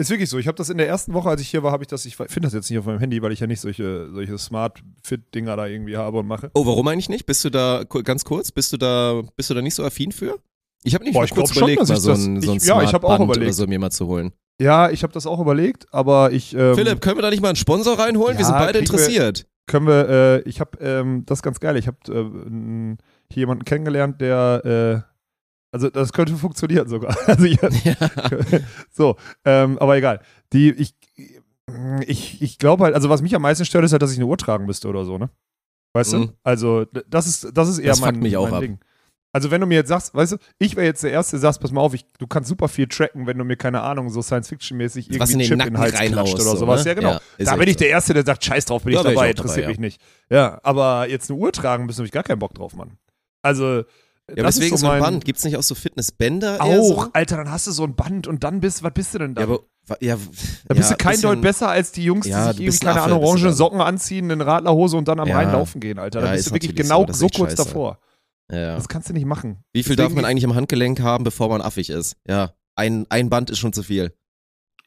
[0.00, 0.38] Ist wirklich so.
[0.38, 2.14] Ich habe das in der ersten Woche, als ich hier war, habe ich das, ich
[2.16, 5.66] finde das jetzt nicht auf meinem Handy, weil ich ja nicht solche, solche Smart-Fit-Dinger da
[5.66, 6.50] irgendwie habe und mache.
[6.54, 7.26] Oh, warum eigentlich nicht?
[7.26, 10.38] Bist du da, ganz kurz, bist du da, bist du da nicht so affin für?
[10.84, 12.52] Ich habe nicht Boah, mal ich kurz schon, überlegt, dass mal so das- ein, so
[12.52, 13.38] ein ich- ja, ich auch überlegt.
[13.46, 14.32] oder so mir mal zu holen.
[14.60, 16.54] Ja, ich habe das auch überlegt, aber ich.
[16.54, 18.36] Ähm, Philipp, können wir da nicht mal einen Sponsor reinholen?
[18.36, 19.46] wir Ja, sind beide kriegen wir- interessiert.
[19.66, 22.96] können wir, äh, ich habe, ähm, das ist ganz geil, ich habe äh,
[23.32, 25.17] hier jemanden kennengelernt, der, äh,
[25.72, 27.16] also das könnte funktionieren sogar.
[27.26, 27.58] Also ich,
[28.90, 30.20] so, ähm, aber egal.
[30.52, 30.94] Die, ich,
[32.06, 34.26] ich, ich glaube halt, also was mich am meisten stört, ist halt, dass ich eine
[34.26, 35.30] Uhr tragen müsste oder so, ne?
[35.94, 36.26] Weißt Mhm.
[36.28, 36.32] du?
[36.42, 38.60] Also, das ist, das ist eher Das mein, mich auch mein ab.
[38.60, 38.78] Ding.
[39.32, 41.60] Also, wenn du mir jetzt sagst, weißt du, ich wäre jetzt der Erste, der sagst,
[41.60, 44.22] pass mal auf, ich, du kannst super viel tracken, wenn du mir, keine Ahnung, so
[44.22, 46.82] Science-Fiction-mäßig irgendwie in den Chip in den Hals klatscht oder so, sowas.
[46.84, 46.90] ne?
[46.90, 47.12] Ja, genau.
[47.12, 49.16] Ja, da bin ich der Erste, der sagt, scheiß drauf, bin Da ich wär ich
[49.16, 49.68] dabei, auch dabei, interessiert ja.
[49.68, 50.00] mich nicht.
[50.30, 52.96] Ja, aber jetzt eine Uhr tragen, müssen wir gar keinen Bock drauf, Mann.
[53.42, 53.84] Also,
[54.36, 55.24] Ja, das deswegen ist so so ein Band.
[55.24, 56.58] Gibt's nicht auch so Fitnessbänder?
[56.60, 57.06] Auch, So?
[57.12, 59.40] Alter, dann hast du so ein Band und dann bist, was bist du denn da?
[59.42, 59.60] Ja, aber,
[60.00, 60.16] ja,
[60.66, 62.78] da bist ja, du kein bisschen- Deut besser als die Jungs, die Ja, sich irgendwie,
[62.78, 63.54] keine Ahnung, bist du orange dann.
[63.54, 65.30] Socken anziehen, eine Radlerhose und dann am.
[65.30, 66.20] Rhein laufen gehen, Alter.
[66.20, 67.64] Da bist ist du wirklich genau so, so kurz scheiße.
[67.64, 67.98] davor.
[68.48, 69.58] Das kannst du nicht machen.
[69.72, 72.16] Wie viel darf Deswegen- man eigentlich im Handgelenk haben, bevor man affig ist?
[72.26, 74.12] Ja, ein, ein Band ist schon zu viel.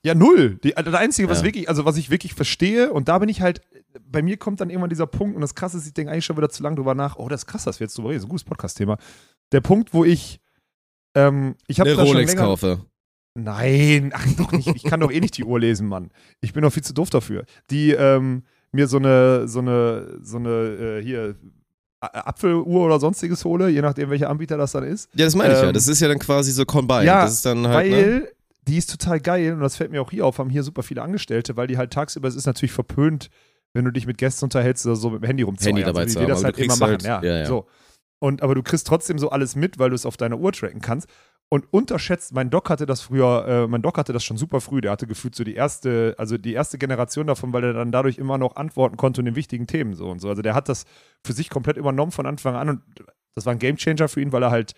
[0.04, 0.58] Ja, null.
[0.63, 3.41] Die, also das Einzige, was wirklich, also was ich wirklich verstehe, und da bin ich
[3.41, 3.62] halt,
[3.99, 6.38] bei mir kommt dann irgendwann dieser Punkt, und das krasse ist, ich denke eigentlich schon
[6.38, 8.25] wieder zu lang drüber nach, oh, das ist krass, dass wir jetzt drüber reden, ist
[8.25, 8.97] ein gutes Podcast-Thema.
[9.51, 10.39] Der Punkt, wo ich,
[11.15, 12.86] ähm, ich habe Eine Rolex länger, kaufe.
[13.34, 14.67] Nein, ach doch nicht.
[14.75, 16.12] Ich kann doch eh nicht die Uhr lesen, Mann.
[16.41, 17.45] Ich bin doch viel zu doof dafür.
[17.69, 21.36] Die ähm, mir so eine, so eine, so eine äh, hier
[22.01, 25.10] Apfeluhr oder sonstiges hole, je nachdem welcher Anbieter das dann ist.
[25.13, 25.67] Ja, das meine ich ja.
[25.67, 27.06] Ähm, Das ist ja dann quasi so Combined.
[27.06, 28.27] ja, das ist dann halt, weil ne?
[28.67, 31.01] die ist total geil und das fällt mir auch hier auf, haben hier super viele
[31.01, 33.30] Angestellte, weil die halt tagsüber, es ist natürlich verpönt,
[33.73, 36.13] wenn du dich mit Gästen unterhältst oder so mit dem Handy rumzueiern, Handy dabei so
[36.13, 36.91] zu haben, das halt immer machen.
[36.91, 37.45] halt- ja, ja, ja.
[37.45, 37.67] So.
[38.19, 40.81] Und, aber du kriegst trotzdem so alles mit, weil du es auf deiner Uhr tracken
[40.81, 41.07] kannst.
[41.53, 44.79] Und unterschätzt, mein Doc hatte das früher, äh, mein Doc hatte das schon super früh,
[44.79, 48.17] der hatte gefühlt so die erste, also die erste Generation davon, weil er dann dadurch
[48.19, 50.29] immer noch antworten konnte in den wichtigen Themen so und so.
[50.29, 50.86] Also der hat das
[51.25, 52.81] für sich komplett übernommen von Anfang an und
[53.36, 54.75] das war ein Gamechanger für ihn, weil er halt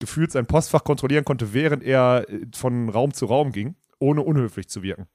[0.00, 4.68] gefühlt sein Postfach kontrollieren konnte, während er äh, von Raum zu Raum ging, ohne unhöflich
[4.68, 5.06] zu wirken.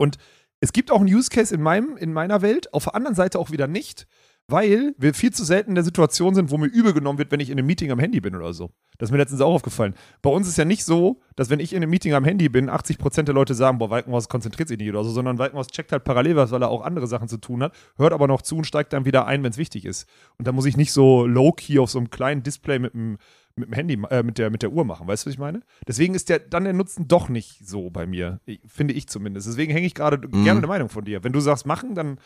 [0.00, 0.16] Und
[0.60, 3.38] es gibt auch einen Use Case in, meinem, in meiner Welt, auf der anderen Seite
[3.38, 4.06] auch wieder nicht,
[4.50, 7.40] weil wir viel zu selten in der Situation sind, wo mir übel genommen wird, wenn
[7.40, 8.70] ich in einem Meeting am Handy bin oder so.
[8.96, 9.94] Das ist mir letztens auch aufgefallen.
[10.22, 12.70] Bei uns ist ja nicht so, dass wenn ich in einem Meeting am Handy bin,
[12.70, 16.02] 80% der Leute sagen, boah, Walkenhaus konzentriert sich nicht oder so, sondern Walkenhaus checkt halt
[16.02, 18.64] parallel was, weil er auch andere Sachen zu tun hat, hört aber noch zu und
[18.64, 20.08] steigt dann wieder ein, wenn es wichtig ist.
[20.38, 23.18] Und da muss ich nicht so low-key auf so einem kleinen Display mit dem,
[23.58, 25.06] mit dem Handy, äh, mit, der, mit der Uhr machen.
[25.06, 25.60] Weißt du, was ich meine?
[25.86, 29.46] Deswegen ist der, dann der Nutzen doch nicht so bei mir, finde ich zumindest.
[29.48, 31.22] Deswegen hänge ich gerade gerne eine Meinung von dir.
[31.24, 32.18] Wenn du sagst, machen, dann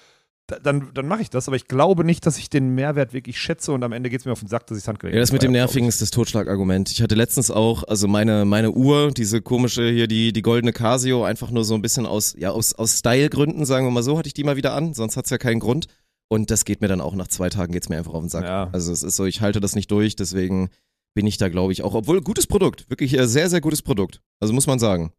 [0.49, 3.39] da- dann, dann mache ich das, aber ich glaube nicht, dass ich den Mehrwert wirklich
[3.39, 5.21] schätze und am Ende geht es mir auf den Sack, dass ich das Handgelenk Ja,
[5.21, 6.91] das mit dem Nervigen ist das Totschlagargument.
[6.91, 11.25] Ich hatte letztens auch, also meine, meine Uhr, diese komische hier, die, die goldene Casio,
[11.25, 14.27] einfach nur so ein bisschen aus, ja, aus, aus Style-Gründen, sagen wir mal so, hatte
[14.27, 15.87] ich die mal wieder an, sonst hat's ja keinen Grund.
[16.29, 18.45] Und das geht mir dann auch nach zwei Tagen geht's mir einfach auf den Sack.
[18.45, 18.69] Ja.
[18.73, 20.71] Also es ist so, ich halte das nicht durch, deswegen
[21.15, 24.21] bin ich da, glaube ich, auch, obwohl gutes Produkt, wirklich äh, sehr, sehr gutes Produkt.
[24.41, 25.13] Also muss man sagen.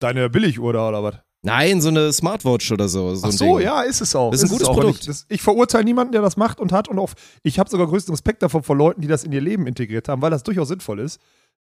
[0.00, 1.14] Deine Billiguhr da oder was?
[1.42, 3.14] Nein, so eine Smartwatch oder so.
[3.14, 4.30] so Ach so, ja, ist es auch.
[4.30, 4.74] Das ist ein es gutes auch.
[4.74, 5.00] Produkt.
[5.00, 7.86] Ich, das, ich verurteile niemanden, der das macht und hat und auch, ich habe sogar
[7.86, 10.68] größten Respekt davor vor Leuten, die das in ihr Leben integriert haben, weil das durchaus
[10.68, 11.18] sinnvoll ist.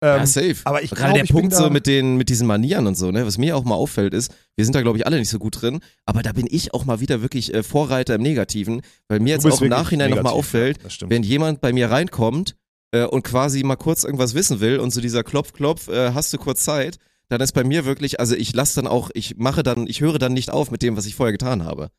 [0.02, 0.58] Ähm, ja, safe.
[0.66, 3.26] aber ich Gerade glaub, der Punkt so mit den, mit diesen Manieren und so, ne,
[3.26, 5.62] was mir auch mal auffällt ist, wir sind da glaube ich alle nicht so gut
[5.62, 9.30] drin, aber da bin ich auch mal wieder wirklich äh, Vorreiter im Negativen, weil mir
[9.30, 12.56] jetzt auch im Nachhinein nochmal auffällt, ja, wenn jemand bei mir reinkommt
[12.94, 16.32] äh, und quasi mal kurz irgendwas wissen will und so dieser Klopf, Klopf, äh, hast
[16.34, 16.98] du kurz Zeit,
[17.30, 20.20] dann ist bei mir wirklich, also ich lasse dann auch, ich mache dann, ich höre
[20.20, 21.90] dann nicht auf mit dem, was ich vorher getan habe.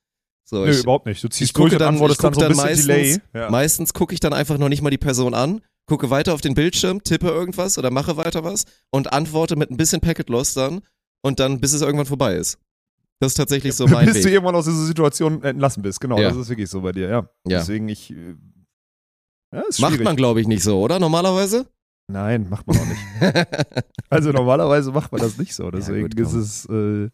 [0.44, 1.24] So, Nö, ich, überhaupt nicht.
[1.24, 3.42] Du ziehst ich gucke durch und dann, antwortest dann so ein dann bisschen meistens, Delay.
[3.44, 3.50] Ja.
[3.50, 6.54] meistens gucke ich dann einfach noch nicht mal die Person an, gucke weiter auf den
[6.54, 10.80] Bildschirm, tippe irgendwas oder mache weiter was und antworte mit ein bisschen Packet Loss dann
[11.22, 12.58] und dann, bis es irgendwann vorbei ist.
[13.20, 14.34] Das ist tatsächlich so mein bis du Weg.
[14.34, 16.00] irgendwann aus dieser Situation entlassen bist.
[16.00, 16.28] Genau, Ja.
[16.28, 17.18] das ist wirklich so bei dir, ja.
[17.48, 17.58] Ja.
[17.60, 18.14] Deswegen ich.
[19.54, 20.04] Äh, Ja, Macht schwierig.
[20.04, 20.98] man, glaube ich, nicht so, oder?
[20.98, 21.66] Normalerweise?
[22.08, 23.00] Nein, macht man auch nicht.
[24.10, 25.70] Also normalerweise macht man das nicht so.
[25.70, 27.08] Deswegen gut, ist es, äh,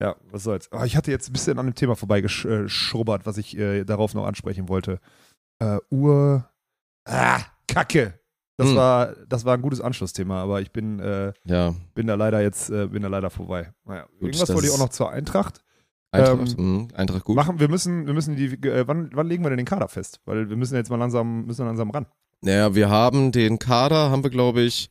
[0.00, 0.70] ja, was soll's.
[0.70, 4.24] Aber ich hatte jetzt ein bisschen an dem Thema vorbeigeschrubbert, was ich äh, darauf noch
[4.26, 5.00] ansprechen wollte.
[5.58, 6.48] Äh, Uhr.
[7.06, 8.18] Ah, Kacke.
[8.56, 8.76] Das, Hm.
[8.76, 12.70] war, das war ein gutes Anschlussthema, aber ich bin, äh, Ja, bin da leider jetzt,
[12.70, 13.72] äh, bin da leider vorbei.
[13.84, 15.63] Naja, Gut, irgendwas wollte ich auch noch zur Eintracht.
[16.14, 17.36] Eintracht, Ähm, mhm, Eintracht gut.
[17.36, 20.20] Machen, wir müssen, wir müssen die, äh, wann, wann legen wir denn den Kader fest?
[20.24, 22.06] Weil wir müssen jetzt mal langsam, müssen langsam ran.
[22.40, 24.90] Naja, wir haben den Kader, haben wir, glaube ich,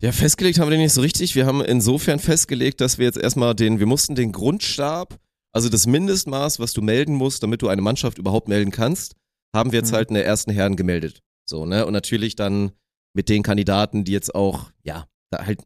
[0.00, 1.34] ja, festgelegt haben wir den nicht so richtig.
[1.36, 5.18] Wir haben insofern festgelegt, dass wir jetzt erstmal den, wir mussten den Grundstab,
[5.52, 9.14] also das Mindestmaß, was du melden musst, damit du eine Mannschaft überhaupt melden kannst,
[9.54, 9.96] haben wir jetzt Mhm.
[9.96, 11.20] halt in der ersten Herren gemeldet.
[11.44, 11.86] So, ne?
[11.86, 12.72] Und natürlich dann
[13.14, 15.60] mit den Kandidaten, die jetzt auch, ja, da halt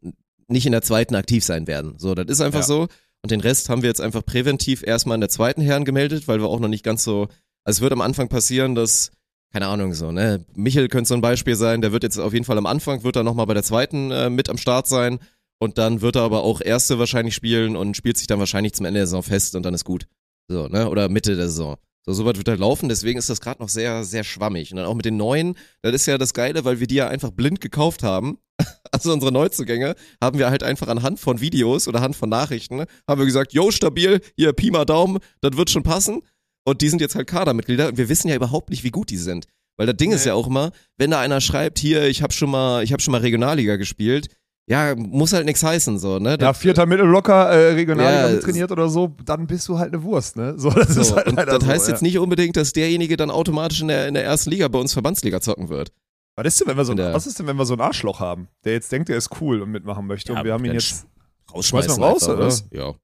[0.48, 1.94] nicht in der zweiten aktiv sein werden.
[1.98, 2.66] So, das ist einfach Ja.
[2.66, 2.88] so.
[3.26, 6.38] Und den Rest haben wir jetzt einfach präventiv erstmal in der zweiten Herren gemeldet, weil
[6.38, 7.22] wir auch noch nicht ganz so,
[7.64, 9.10] also es wird am Anfang passieren, dass
[9.52, 10.44] keine Ahnung, so, ne?
[10.54, 13.16] Michel könnte so ein Beispiel sein, der wird jetzt auf jeden Fall am Anfang, wird
[13.16, 15.18] er nochmal bei der zweiten äh, mit am Start sein
[15.58, 18.86] und dann wird er aber auch erste wahrscheinlich spielen und spielt sich dann wahrscheinlich zum
[18.86, 20.06] Ende der Saison fest und dann ist gut.
[20.46, 20.88] So, ne?
[20.88, 21.78] Oder Mitte der Saison.
[22.04, 24.70] So, so weit wird er laufen, deswegen ist das gerade noch sehr, sehr schwammig.
[24.70, 27.08] Und dann auch mit den neuen, das ist ja das Geile, weil wir die ja
[27.08, 28.38] einfach blind gekauft haben.
[28.92, 33.18] Also unsere Neuzugänge haben wir halt einfach anhand von Videos oder anhand von Nachrichten, haben
[33.20, 36.22] wir gesagt, yo, stabil, hier, Pi mal Daumen, das wird schon passen.
[36.66, 39.18] Und die sind jetzt halt Kadermitglieder und wir wissen ja überhaupt nicht, wie gut die
[39.18, 39.46] sind.
[39.76, 40.28] Weil das Ding ist Nee.
[40.30, 43.12] ja auch immer, wenn da einer schreibt, hier, ich habe schon mal, ich habe schon
[43.12, 44.28] mal Regionalliga gespielt,
[44.68, 46.30] ja, muss halt nichts heißen, so, ne?
[46.30, 50.02] Ja, Das- vierter Mittelblocker, äh, Regionalliga Ja, trainiert oder so, dann bist du halt eine
[50.02, 50.54] Wurst, ne?
[50.56, 51.16] So, das ist so.
[51.16, 52.06] halt und leider das heißt so, jetzt ja.
[52.06, 55.40] nicht unbedingt, dass derjenige dann automatisch in der, in der ersten Liga bei uns Verbandsliga
[55.40, 55.92] zocken wird.
[56.36, 57.80] Was ist denn, wenn wir so, in der- was ist denn, wenn wir so einen
[57.80, 60.68] Arschloch haben, der jetzt denkt, er ist cool und mitmachen möchte und wir haben ihn
[60.68, 61.06] dann jetzt.
[61.52, 62.68] Rausschmeißen Schmeißen wir raus, einfach, oder was?
[62.72, 62.94] Ja.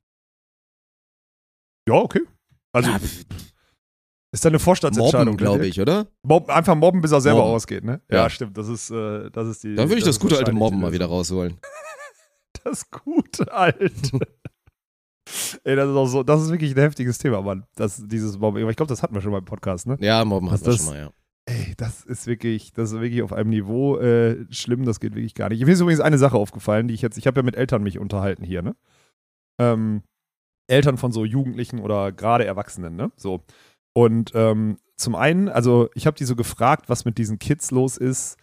[1.89, 2.21] Ja, okay.
[2.73, 3.01] Also ja,
[4.33, 5.67] ist da eine Vorstandsentscheidung, Mobben, glaube ne?
[5.67, 6.07] ich, oder?
[6.23, 7.55] Mob, einfach mobben, bis er selber Mobben.
[7.55, 8.01] ausgeht, ne?
[8.11, 8.31] Ja, Ja.
[8.31, 8.57] stimmt.
[8.57, 9.75] Das ist, äh, das ist die.
[9.75, 11.59] Dann würde ich das, ist gute alte Mobben mal wieder rausholen.
[12.65, 13.91] Das gute alte.
[15.65, 17.67] Ey, das ist auch so, das ist wirklich ein heftiges Thema, Mann.
[17.75, 18.37] Das, dieses.
[18.37, 19.97] Aber ich glaube, das hatten wir schon mal im Podcast, ne?
[20.01, 21.11] Ja, Mobben hatten wir das- schon mal, ja.
[21.45, 25.35] Ey, das ist wirklich, das ist wirklich auf einem Niveau äh, schlimm, das geht wirklich
[25.35, 25.65] gar nicht.
[25.65, 27.99] Mir ist übrigens eine Sache aufgefallen, die ich jetzt, ich habe ja mit Eltern mich
[27.99, 28.77] unterhalten hier, ne?
[29.59, 30.03] Ähm,
[30.69, 33.11] Eltern von so Jugendlichen oder gerade Erwachsenen, ne?
[33.17, 33.45] So.
[33.93, 37.97] Und ähm, zum einen, also ich habe die so gefragt, was mit diesen Kids los
[37.97, 38.39] ist,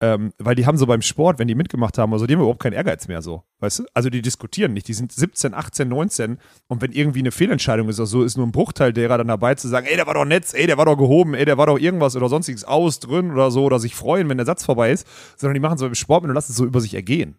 [0.00, 2.60] ähm, weil die haben so beim Sport, wenn die mitgemacht haben, also die haben überhaupt
[2.62, 3.84] keinen Ehrgeiz mehr so, weißt du?
[3.94, 7.98] Also die diskutieren nicht, die sind 17, 18, 19 und wenn irgendwie eine Fehlentscheidung ist
[7.98, 10.24] oder so, ist nur ein Bruchteil derer dann dabei zu sagen, ey, der war doch
[10.26, 13.30] Netz, ey, der war doch gehoben, ey, der war doch irgendwas oder sonstiges aus, drin
[13.30, 15.06] oder so oder sich freuen, wenn der Satz vorbei ist,
[15.36, 17.36] sondern die machen so beim Sport mit und lassen es so über sich ergehen.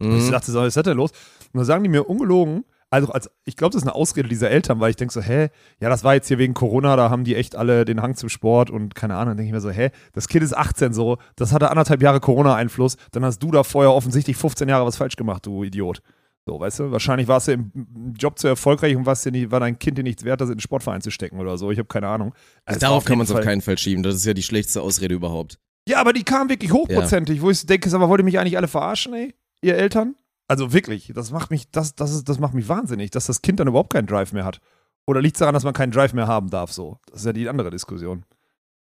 [0.00, 0.30] Und ich Mhm.
[0.32, 1.10] dachte so, was ist das denn los?
[1.52, 4.50] Und dann sagen die mir ungelogen, also als, ich glaube, das ist eine Ausrede dieser
[4.50, 5.48] Eltern, weil ich denke so, hä,
[5.80, 8.28] ja, das war jetzt hier wegen Corona, da haben die echt alle den Hang zum
[8.28, 11.16] Sport und keine Ahnung, dann denke ich mir so, hä, das Kind ist 18 so,
[11.34, 15.16] das hatte anderthalb Jahre Corona-Einfluss, dann hast du da vorher offensichtlich 15 Jahre was falsch
[15.16, 16.02] gemacht, du Idiot.
[16.44, 17.72] So, weißt du, wahrscheinlich warst du im
[18.18, 20.56] Job zu erfolgreich und warst dir nicht, war dein Kind dir nichts wert, das in
[20.56, 22.34] den Sportverein zu stecken oder so, ich habe keine Ahnung.
[22.66, 24.02] Also darauf kann man es auf keinen Fall schieben.
[24.02, 25.58] Das ist ja die schlechteste Ausrede überhaupt.
[25.88, 28.58] ja, aber die kamen wirklich hochprozentig, wo ich denke, sag mal, wollt ihr mich eigentlich
[28.58, 30.14] alle verarschen, ey, ihr Eltern?
[30.48, 33.60] Also wirklich, das macht mich, das, das, ist, das macht mich wahnsinnig, dass das Kind
[33.60, 34.60] dann überhaupt keinen Drive mehr hat.
[35.06, 36.98] Oder liegt es daran, dass man keinen Drive mehr haben darf, so?
[37.06, 38.24] Das ist ja die andere Diskussion.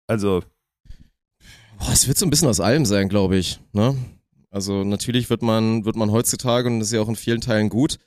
[0.06, 0.42] Also,
[1.78, 3.60] Boah, es wird so ein bisschen aus allem sein, glaube ich.
[3.72, 3.96] Ne?
[4.50, 7.68] Also natürlich wird man, wird man heutzutage, und das ist ja auch in vielen Teilen
[7.68, 7.98] gut,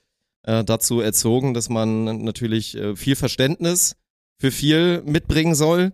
[0.42, 3.96] äh, dazu erzogen, dass man natürlich äh, viel Verständnis
[4.38, 5.92] für viel mitbringen soll.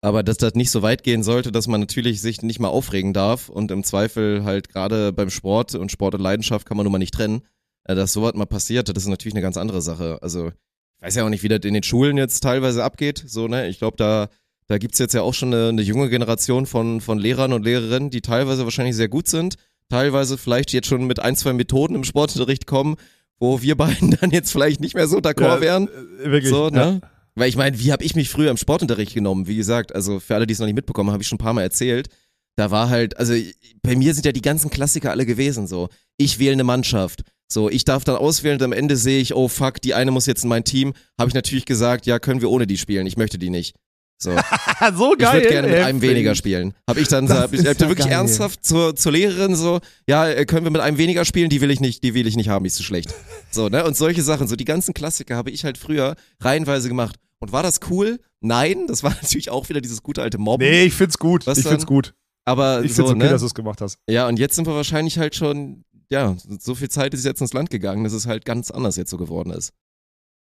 [0.00, 3.12] Aber dass das nicht so weit gehen sollte, dass man natürlich sich nicht mal aufregen
[3.12, 6.92] darf und im Zweifel halt gerade beim Sport und Sport und Leidenschaft kann man nun
[6.92, 7.42] mal nicht trennen,
[7.84, 10.18] äh, dass sowas mal passiert, das ist natürlich eine ganz andere Sache.
[10.22, 13.24] Also ich weiß ja auch nicht, wie das in den Schulen jetzt teilweise abgeht.
[13.26, 13.68] So, ne?
[13.68, 14.28] Ich glaube, da,
[14.66, 18.10] da gibt's jetzt ja auch schon eine, eine junge Generation von, von Lehrern und Lehrerinnen,
[18.10, 19.56] die teilweise wahrscheinlich sehr gut sind,
[19.88, 22.96] teilweise vielleicht jetzt schon mit ein, zwei Methoden im Sportunterricht kommen,
[23.38, 25.88] wo wir beiden dann jetzt vielleicht nicht mehr so d'accord wären.
[25.88, 26.50] äh, wirklich.
[26.50, 27.00] So, ja.
[27.38, 29.46] Weil ich meine, wie habe ich mich früher im Sportunterricht genommen?
[29.46, 31.54] Wie gesagt, also für alle, die es noch nicht mitbekommen, habe ich schon ein paar
[31.54, 32.08] Mal erzählt.
[32.56, 33.34] Da war halt, also
[33.82, 35.66] bei mir sind ja die ganzen Klassiker alle gewesen.
[35.66, 37.22] So, ich wähle eine Mannschaft.
[37.50, 40.26] So, ich darf dann auswählen und am Ende sehe ich, oh fuck, die eine muss
[40.26, 40.92] jetzt in mein Team.
[41.18, 43.06] Habe ich natürlich gesagt, ja, können wir ohne die spielen.
[43.06, 43.74] Ich möchte die nicht.
[44.20, 44.32] So,
[44.96, 45.34] so ich geil.
[45.34, 46.74] würde gerne mit einem weniger spielen.
[46.88, 48.18] Habe ich dann, Das hab ich, hab ich dann ja wirklich geil.
[48.18, 51.50] ernsthaft zur, zur Lehrerin so, ja, äh, können wir mit einem weniger spielen?
[51.50, 53.14] Die will ich nicht, die will ich nicht haben, die ist zu schlecht.
[53.52, 53.84] So, ne?
[53.84, 57.16] Und solche Sachen, so die ganzen Klassiker habe ich halt früher reihenweise gemacht.
[57.40, 58.20] Und war das cool?
[58.40, 60.66] Nein, das war natürlich auch wieder dieses gute alte Mobben.
[60.66, 61.46] Nee, ich find's gut.
[61.46, 61.94] Was ich find's dann?
[61.94, 62.14] gut.
[62.44, 63.30] aber Ich so, find's okay, ne?
[63.30, 63.98] dass du es gemacht hast.
[64.08, 67.52] Ja, und jetzt sind wir wahrscheinlich halt schon, ja, so viel Zeit ist jetzt ins
[67.52, 69.72] Land gegangen, dass es halt ganz anders jetzt so geworden ist.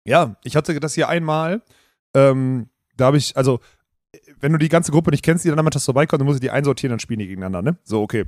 [0.06, 1.62] Ja, ich hatte das hier einmal.
[2.14, 3.60] Ähm, da habe ich, also,
[4.40, 6.50] wenn du die ganze Gruppe nicht kennst, die dann Mannschaft vorbeikommt, dann musst du die
[6.50, 7.78] einsortieren, dann spielen die gegeneinander, ne?
[7.84, 8.24] So, okay.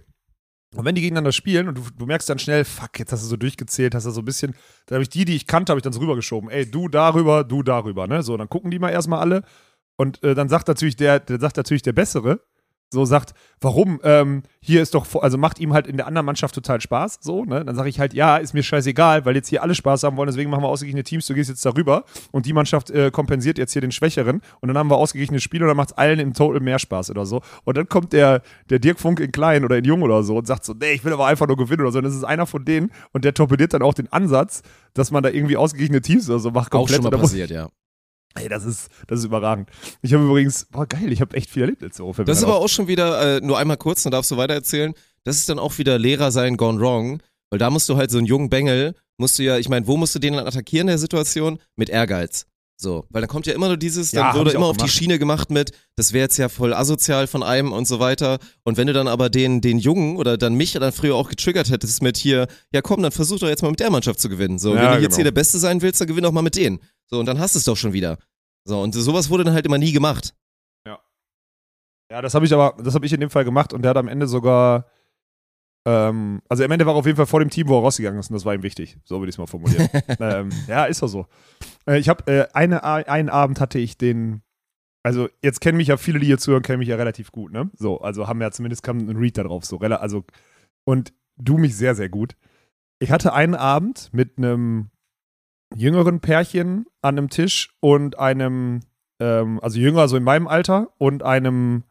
[0.76, 3.26] Und wenn die gegeneinander spielen und du, du merkst dann schnell, fuck, jetzt hast du
[3.26, 4.54] so durchgezählt, hast du so ein bisschen,
[4.87, 6.48] dann habe ich die, die ich kannte, habe ich dann so rübergeschoben.
[6.48, 8.22] Ey, du darüber, du darüber, ne?
[8.22, 9.42] So, dann gucken die mal erstmal alle.
[9.96, 12.40] Und äh, dann sagt natürlich der, der sagt natürlich der Bessere,
[12.92, 16.55] so sagt, warum, ähm, hier ist doch, also macht ihm halt in der anderen Mannschaft
[16.55, 17.64] total Spaß, so, ne?
[17.64, 20.26] Dann sage ich halt, ja, ist mir scheißegal, weil jetzt hier alle Spaß haben wollen,
[20.26, 23.72] deswegen machen wir ausgeglichene Teams, du gehst jetzt darüber und die Mannschaft äh, kompensiert jetzt
[23.72, 26.35] hier den Schwächeren und dann haben wir ausgeglichene Spiele und dann macht es allen im
[26.35, 27.42] Total mehr Spaß oder so.
[27.64, 30.46] Und dann kommt der, der Dirk Funk in klein oder in jung oder so und
[30.46, 31.98] sagt so, nee, ich will aber einfach nur gewinnen oder so.
[31.98, 34.62] Und das ist einer von denen und der torpediert dann auch den Ansatz,
[34.94, 37.03] dass man da irgendwie ausgeglichene Teams oder so macht Auch komplett.
[37.03, 37.68] schon mal passiert, ja.
[38.35, 39.69] Ey, das ist, das ist überragend.
[40.03, 42.25] Ich habe übrigens, boah, geil, ich habe echt viel erlebt letzte Woche.
[42.25, 44.95] Das ist aber auch schon wieder, äh, nur einmal kurz, dann darfst du weitererzählen.
[45.25, 48.19] Das ist dann auch wieder Lehrer sein gone wrong, weil da musst du halt so
[48.19, 50.93] einen jungen Bengel, musst du ja, ich meine, wo musst du den dann attackieren in
[50.93, 51.59] der Situation?
[51.77, 52.47] Mit Ehrgeiz.
[52.81, 54.85] So, weil dann kommt ja immer nur dieses, Ja, dann hab wurde immer auf die
[54.85, 54.95] gemacht.
[54.95, 58.38] Schiene gemacht mit, das wäre jetzt ja voll asozial von einem und so weiter.
[58.64, 61.71] Und wenn du dann aber den, den Jungen oder dann mich dann früher auch getriggert
[61.71, 64.59] hättest mit hier, ja komm, dann versuch doch jetzt mal mit der Mannschaft zu gewinnen.
[64.59, 65.16] So, Ja, wenn du jetzt genau.
[65.16, 66.81] hier der Beste sein willst, dann gewinn doch mal mit denen.
[67.07, 68.16] So, und dann hast du es doch schon wieder.
[68.64, 70.35] So, und sowas wurde dann halt immer nie gemacht.
[72.11, 73.97] Ja, das habe ich aber, das habe ich in dem Fall gemacht und der hat
[73.97, 74.87] am Ende sogar,
[75.87, 78.19] ähm, also am Ende war er auf jeden Fall vor dem Team, wo er rausgegangen
[78.19, 78.99] ist und das war ihm wichtig.
[79.05, 79.88] So würde ich es mal formulieren.
[80.19, 81.27] ähm, ja, ist doch so.
[81.87, 84.43] Äh, ich habe äh, eine, einen Abend hatte ich den,
[85.03, 87.71] also jetzt kennen mich ja viele, die hier zuhören, kennen mich ja relativ gut, ne?
[87.77, 90.25] So, also haben ja zumindest kam ein Read da drauf, so, also
[90.85, 92.37] und du mich sehr, sehr gut.
[92.99, 94.90] Ich hatte einen Abend mit einem
[95.75, 98.81] jüngeren Pärchen an einem Tisch und einem,
[99.21, 101.85] ähm, also jünger, so in meinem Alter und einem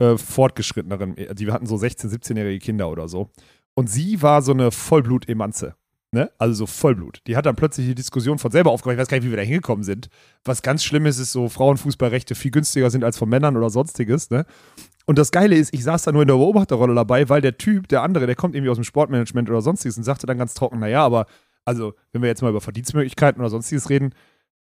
[0.00, 3.30] äh, fortgeschritteneren, äh, die hatten so 16-, 17-jährige Kinder oder so.
[3.74, 5.76] Und sie war so eine Vollblut-Emanze.
[6.10, 6.30] Ne?
[6.38, 7.20] Also so Vollblut.
[7.26, 8.94] Die hat dann plötzlich die Diskussion von selber aufgemacht.
[8.94, 10.08] Ich weiß gar nicht, wie wir da hingekommen sind.
[10.44, 14.30] Was ganz schlimm ist, ist so Frauenfußballrechte viel günstiger sind als von Männern oder sonstiges.
[14.30, 14.46] Ne?
[15.04, 17.88] Und das Geile ist, ich saß da nur in der Beobachterrolle dabei, weil der Typ,
[17.88, 20.78] der andere, der kommt irgendwie aus dem Sportmanagement oder sonstiges und sagte dann ganz trocken,
[20.78, 21.26] naja, aber
[21.66, 24.14] also, wenn wir jetzt mal über Verdienstmöglichkeiten oder sonstiges reden,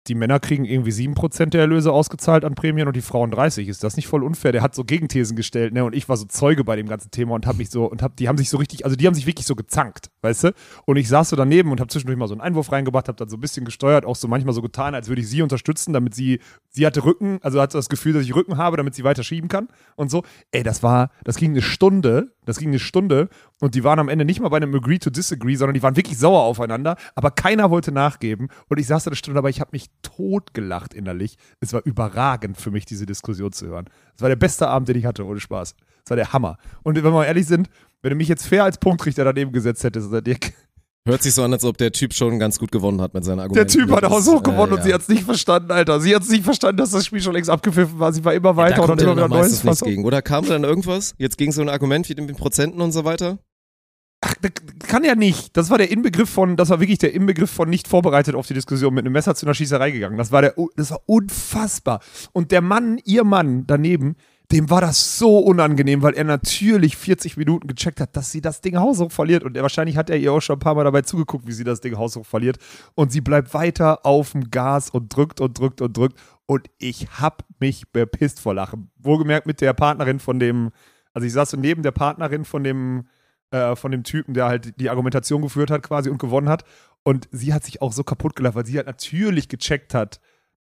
[0.08, 3.68] die Männer kriegen irgendwie 7% der Erlöse ausgezahlt an Prämien und die Frauen 30.
[3.68, 4.52] Ist das nicht voll unfair?
[4.52, 5.84] Der hat so Gegenthesen gestellt, ne?
[5.84, 8.16] Und ich war so Zeuge bei dem ganzen Thema und hab mich so, und hab,
[8.16, 10.54] die haben sich so richtig, also die haben sich wirklich so gezankt, weißt du?
[10.86, 13.30] Und ich saß so daneben und hab zwischendurch mal so einen Einwurf reingebracht, hab dann
[13.30, 16.16] so ein bisschen gesteuert, auch so manchmal so getan, als würde ich sie unterstützen, damit
[16.16, 19.24] sie, sie hatte Rücken, also hatte das Gefühl, dass ich Rücken habe, damit sie weiter
[19.24, 20.24] schieben kann und so.
[20.52, 23.30] Ey, das war, das ging eine Stunde, das ging eine Stunde
[23.62, 25.96] und die waren am Ende nicht mal bei einem Agree to Disagree, sondern die waren
[25.96, 29.62] wirklich sauer aufeinander, aber keiner wollte nachgeben und ich saß da eine Stunde dabei, ich
[29.62, 31.38] habe mich totgelacht innerlich.
[31.60, 33.86] Es war überragend für mich, diese Diskussion zu hören.
[34.16, 35.76] Es war der beste Abend, den ich hatte, ohne Spaß.
[36.04, 36.58] Es war der Hammer.
[36.84, 37.70] Und wenn wir mal ehrlich sind,
[38.02, 40.54] wenn du mich jetzt fair als Punktrichter daneben gesetzt hättest, oder Dirk,
[41.10, 43.38] Hört sich so an, als ob der Typ schon ganz gut gewonnen hat mit seinen
[43.38, 43.80] der Argumenten.
[43.80, 46.00] Typ hat auch so gewonnen äh, und sie hat es nicht verstanden, Alter.
[46.00, 48.14] Sie hat es nicht verstanden, dass das Spiel schon längst abgepfiffen war.
[48.14, 50.06] Sie war immer weiter kommt und ja immer wieder neues nichts gegen.
[50.06, 51.16] Oder kam da dann irgendwas?
[51.18, 53.40] Jetzt ging so ein Argument wie mit den Prozenten und so weiter?
[54.22, 54.52] Ach, das
[54.88, 55.56] kann ja nicht.
[55.56, 58.54] Das war der Inbegriff von, das war wirklich der Inbegriff von nicht vorbereitet auf die
[58.54, 60.18] Diskussion mit einem Messer zu einer Schießerei gegangen.
[60.18, 62.02] Das war der, das war unfassbar.
[62.34, 64.16] Und der Mann, ihr Mann daneben,
[64.52, 68.62] dem war das so unangenehm, weil er natürlich 40 Minuten gecheckt hat, dass sie das
[68.62, 69.44] Ding haushoch verliert.
[69.44, 71.64] Und er, wahrscheinlich hat er ihr auch schon ein paar Mal dabei zugeguckt, wie sie
[71.64, 72.58] das Ding haushoch verliert.
[72.96, 76.20] Und sie bleibt weiter auf dem Gas und drückt und drückt und drückt.
[76.48, 78.90] Und ich hab mich bepisst vor Lachen.
[78.98, 80.72] Wohlgemerkt mit der Partnerin von dem,
[81.14, 83.08] also ich saß so neben der Partnerin von dem,
[83.52, 86.64] äh, von dem Typen, der halt die Argumentation geführt hat quasi und gewonnen hat.
[87.04, 90.20] Und sie hat sich auch so kaputt gelacht, weil sie halt natürlich gecheckt hat,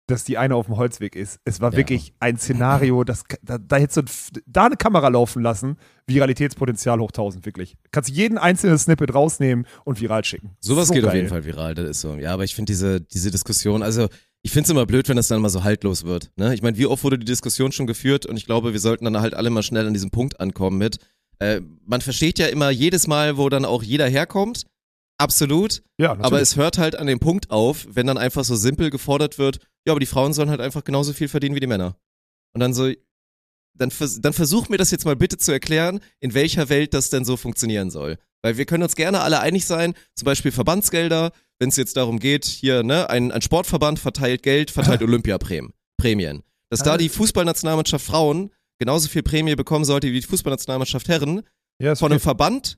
[0.07, 1.39] dass die eine auf dem Holzweg ist.
[1.45, 1.77] Es war Ja.
[1.77, 3.97] wirklich ein Szenario, das, da, da hättest
[4.35, 5.77] du da eine Kamera laufen lassen.
[6.07, 7.77] Viralitätspotenzial hoch 1000, wirklich.
[7.91, 10.51] Kannst jeden einzelnen Snippet rausnehmen und viral schicken.
[10.59, 11.17] Sowas So geht auf geil.
[11.17, 12.15] jeden Fall viral, das ist so.
[12.15, 14.07] Ja, aber ich finde diese, diese Diskussion, also
[14.41, 16.31] ich finde es immer blöd, wenn das dann mal so haltlos wird.
[16.37, 16.53] Ne?
[16.53, 19.19] Ich meine, wie oft wurde die Diskussion schon geführt und ich glaube, wir sollten dann
[19.19, 20.97] halt alle mal schnell an diesem Punkt ankommen mit.
[21.39, 24.65] Äh, man versteht ja immer jedes Mal, wo dann auch jeder herkommt.
[25.17, 25.83] Absolut.
[25.97, 26.25] Ja, natürlich.
[26.25, 29.59] Aber es hört halt an dem Punkt auf, wenn dann einfach so simpel gefordert wird,
[29.85, 31.95] ja, aber die Frauen sollen halt einfach genauso viel verdienen wie die Männer.
[32.53, 32.91] Und dann so,
[33.73, 37.09] dann, vers dann versuch mir das jetzt mal bitte zu erklären, in welcher Welt das
[37.09, 38.17] denn so funktionieren soll.
[38.43, 42.19] Weil wir können uns gerne alle einig sein, zum Beispiel Verbandsgelder, wenn es jetzt darum
[42.19, 45.73] geht, hier, ne, ein, ein Sportverband verteilt Geld, verteilt Olympiaprämien.
[45.99, 46.43] Prämien.
[46.69, 51.41] Dass da die Fußballnationalmannschaft Frauen genauso viel Prämie bekommen sollte wie die Fußballnationalmannschaft Herren,
[51.81, 52.23] ja, von einem okay.
[52.23, 52.77] Verband,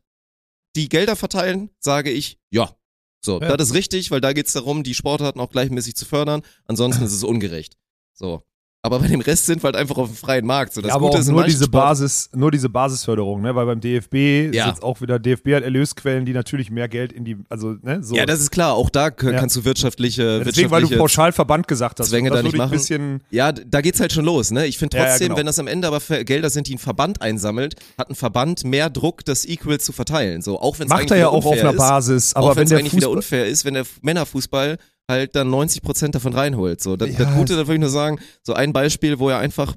[0.76, 2.76] die Gelder verteilen, sage ich, ja.
[3.22, 3.58] So, Ja.
[3.58, 6.42] das ist richtig, weil da geht's darum, die Sportarten auch gleichmäßig zu fördern.
[6.66, 7.78] Ansonsten ist es ungerecht.
[8.14, 8.44] So.
[8.82, 10.74] Aber bei dem Rest sind wir halt einfach auf dem freien Markt.
[10.74, 13.54] So, das ja, aber Gute auch ist nur diese Sport- Basis, nur diese Basisförderung, ne?
[13.54, 14.70] Weil beim DFB ist Ja.
[14.70, 18.16] jetzt auch wieder, DFB hat Erlösquellen, die natürlich mehr Geld in die, also, ne, so.
[18.16, 18.76] Ja, das ist klar.
[18.76, 19.10] Auch da Ja.
[19.12, 22.08] kannst du wirtschaftliche, Ja, Deswegen, weil du wirtschaftliche pauschal Verband gesagt hast.
[22.10, 22.72] Zwänge da nicht machen.
[22.72, 24.66] bisschen, Ja, da geht's halt schon los, ne?
[24.66, 25.40] Ich finde trotzdem, genau.
[25.40, 28.90] wenn das am Ende aber Gelder sind, die ein Verband einsammelt, hat ein Verband mehr
[28.90, 30.42] Druck, das Equal zu verteilen.
[30.42, 32.94] So, auch wenn es macht er ja auch auf einer Basis, aber wenn der eigentlich
[32.94, 34.78] wieder Fußball, unfair ist, wenn der Männerfußball
[35.10, 36.82] halt dann 90 Prozent davon reinholt.
[36.82, 39.40] So, das, Ja, das Gute, da würde ich nur sagen, so ein Beispiel, wo er
[39.40, 39.76] einfach,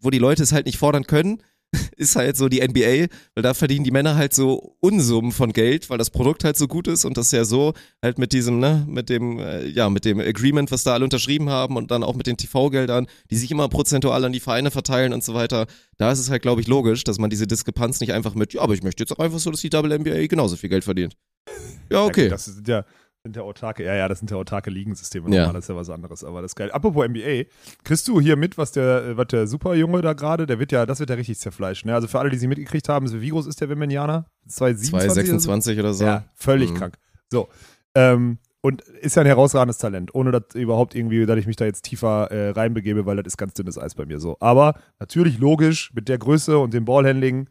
[0.00, 1.42] wo die Leute es halt nicht fordern können,
[1.96, 5.88] ist halt so die NBA, weil da verdienen die Männer halt so Unsummen von Geld,
[5.88, 8.84] weil das Produkt halt so gut ist und das ja so halt mit diesem, ne,
[8.86, 12.14] mit dem, äh, ja, mit dem Agreement, was da alle unterschrieben haben und dann auch
[12.14, 15.66] mit den TV-Geldern, die sich immer prozentual an die Vereine verteilen und so weiter.
[15.96, 18.60] Da ist es halt, glaube ich, logisch, dass man diese Diskrepanz nicht einfach mit, ja,
[18.60, 21.16] aber ich möchte jetzt auch einfach so, dass die Double NBA genauso viel Geld verdient.
[21.90, 22.28] Ja, okay.
[22.28, 22.84] Das sind ja,
[23.24, 25.52] sind ja autarke, ja, ja, das sind ja autarke Ligensysteme Ja.
[25.52, 26.72] das ist ja was anderes, aber das ist geil.
[26.72, 27.44] Apropos NBA,
[27.84, 30.86] kriegst du hier mit, was der, äh, was der Superjunge da gerade, der wird ja,
[30.86, 31.94] das wird ja richtig zerfleischt, ne?
[31.94, 34.26] Also für alle, die sie mitgekriegt haben, wie groß ist der Wemenianer?
[34.48, 35.48] 227 oder so?
[35.48, 36.04] 226 oder so.
[36.04, 36.74] Ja, völlig Mhm.
[36.76, 36.98] krank.
[37.30, 37.48] So.
[37.94, 41.64] Ähm, und ist ja ein herausragendes Talent, ohne dass überhaupt irgendwie, dass ich mich da
[41.64, 44.36] jetzt tiefer äh, reinbegebe, weil das ist ganz dünnes Eis bei mir so.
[44.40, 47.48] Aber natürlich logisch, mit der Größe und dem Ballhandling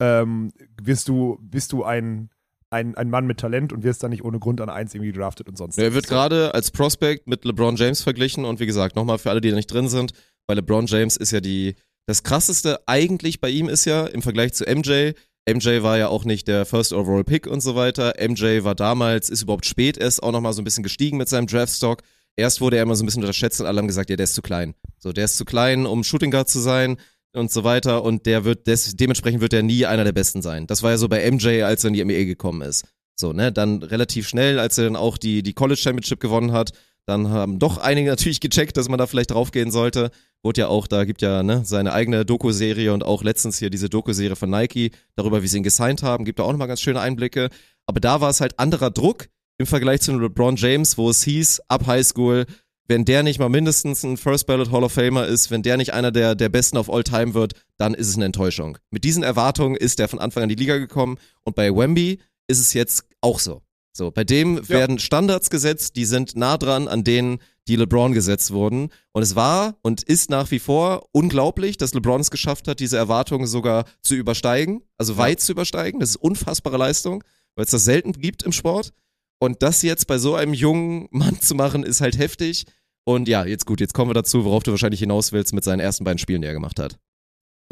[0.00, 0.50] ähm,
[0.82, 2.30] wirst du, bist du ein,
[2.70, 5.48] ein, ein Mann mit Talent und wirst dann nicht ohne Grund an eins irgendwie gedraftet
[5.48, 5.78] und sonst.
[5.78, 9.40] Er wird gerade als Prospect mit LeBron James verglichen und wie gesagt, nochmal für alle,
[9.40, 10.12] die da nicht drin sind,
[10.46, 11.74] bei LeBron James ist ja die,
[12.06, 15.12] das krasseste eigentlich bei ihm ist ja im Vergleich zu MJ,
[15.48, 18.14] MJ war ja auch nicht der First Overall Pick und so weiter.
[18.20, 21.46] MJ war damals, ist überhaupt spät erst auch nochmal so ein bisschen gestiegen mit seinem
[21.46, 22.02] Draftstock.
[22.36, 24.34] Erst wurde er immer so ein bisschen unterschätzt und alle haben gesagt, ja, der ist
[24.34, 24.74] zu klein.
[24.98, 26.98] So, der ist zu klein, um Shooting Guard zu sein
[27.32, 30.66] und so weiter und der wird, des, dementsprechend wird er nie einer der Besten sein.
[30.66, 32.84] Das war ja so bei MJ, als er in die NBA gekommen ist.
[33.18, 36.72] So, ne, dann relativ schnell, als er dann auch die, die College Championship gewonnen hat,
[37.06, 40.10] dann haben doch einige natürlich gecheckt, dass man da vielleicht draufgehen sollte.
[40.42, 43.88] Wurde ja auch, da gibt ja ne, seine eigene Doku-Serie und auch letztens hier diese
[43.88, 47.00] Doku-Serie von Nike darüber, wie sie ihn gesigned haben, gibt da auch nochmal ganz schöne
[47.00, 47.50] Einblicke.
[47.86, 49.28] Aber da war es halt anderer Druck
[49.58, 52.46] im Vergleich zu LeBron James, wo es hieß, ab Highschool,
[52.90, 55.94] wenn der nicht mal mindestens ein First Ballot Hall of Famer ist, wenn der nicht
[55.94, 58.78] einer der, der Besten of all time wird, dann ist es eine Enttäuschung.
[58.90, 62.18] Mit diesen Erwartungen ist der von Anfang an in die Liga gekommen und bei Wemby
[62.48, 63.62] ist es jetzt auch so.
[63.92, 67.38] So, bei dem werden Standards gesetzt, die sind nah dran an denen,
[67.68, 68.88] die LeBron gesetzt wurden.
[69.12, 72.96] Und es war und ist nach wie vor unglaublich, dass LeBron es geschafft hat, diese
[72.96, 76.00] Erwartungen sogar zu übersteigen, also weit zu übersteigen.
[76.00, 77.22] Das ist unfassbare Leistung,
[77.54, 78.92] weil es das selten gibt im Sport.
[79.38, 82.66] Und das jetzt bei so einem jungen Mann zu machen, ist halt heftig.
[83.04, 85.80] Und ja, jetzt gut, jetzt kommen wir dazu, worauf du wahrscheinlich hinaus willst mit seinen
[85.80, 86.98] ersten beiden Spielen, die er gemacht hat.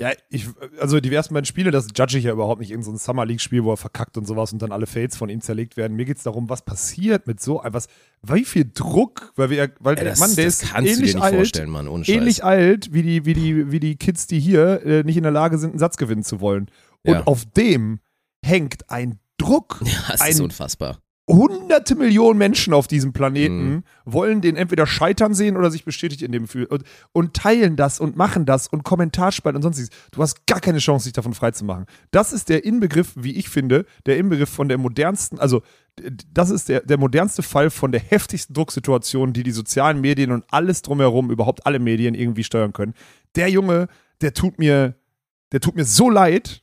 [0.01, 0.47] Ja, ich,
[0.79, 3.27] also die ersten beiden Spiele, das judge ich ja überhaupt nicht in so ein Summer
[3.27, 5.97] League-Spiel, wo er verkackt und sowas und dann alle Fates von ihm zerlegt werden.
[5.97, 7.89] Mir geht es darum, was passiert mit so etwas,
[8.23, 10.83] wie viel Druck, weil wir, weil Ja, der das, Mann, der das ist kannst du
[10.85, 13.97] dir ähnlich nicht alt, vorstellen, Mann, ohne ähnlich alt wie die, wie die, wie die
[13.97, 16.71] Kids, die hier äh, nicht in der Lage sind, einen Satz gewinnen zu wollen.
[17.05, 17.25] Und Ja.
[17.25, 17.99] auf dem
[18.45, 19.81] hängt ein Druck.
[19.85, 21.01] ja, das ist ein- unfassbar.
[21.29, 23.83] Hunderte Millionen Menschen auf diesem Planeten Mhm.
[24.07, 28.01] wollen den entweder scheitern sehen oder sich bestätigt in dem Gefühl und, und teilen das
[28.01, 29.91] und machen das und Kommentarspalt und sonstiges.
[30.11, 31.85] Du hast gar keine Chance, dich davon freizumachen.
[32.11, 35.63] Das ist der Inbegriff, wie ich finde, der Inbegriff von der modernsten, also
[36.33, 40.45] das ist der, der modernste Fall von der heftigsten Drucksituation, die die sozialen Medien und
[40.51, 42.95] alles drumherum, überhaupt alle Medien irgendwie steuern können.
[43.35, 43.89] Der Junge,
[44.23, 44.95] der tut mir,
[45.53, 46.63] der tut mir so leid,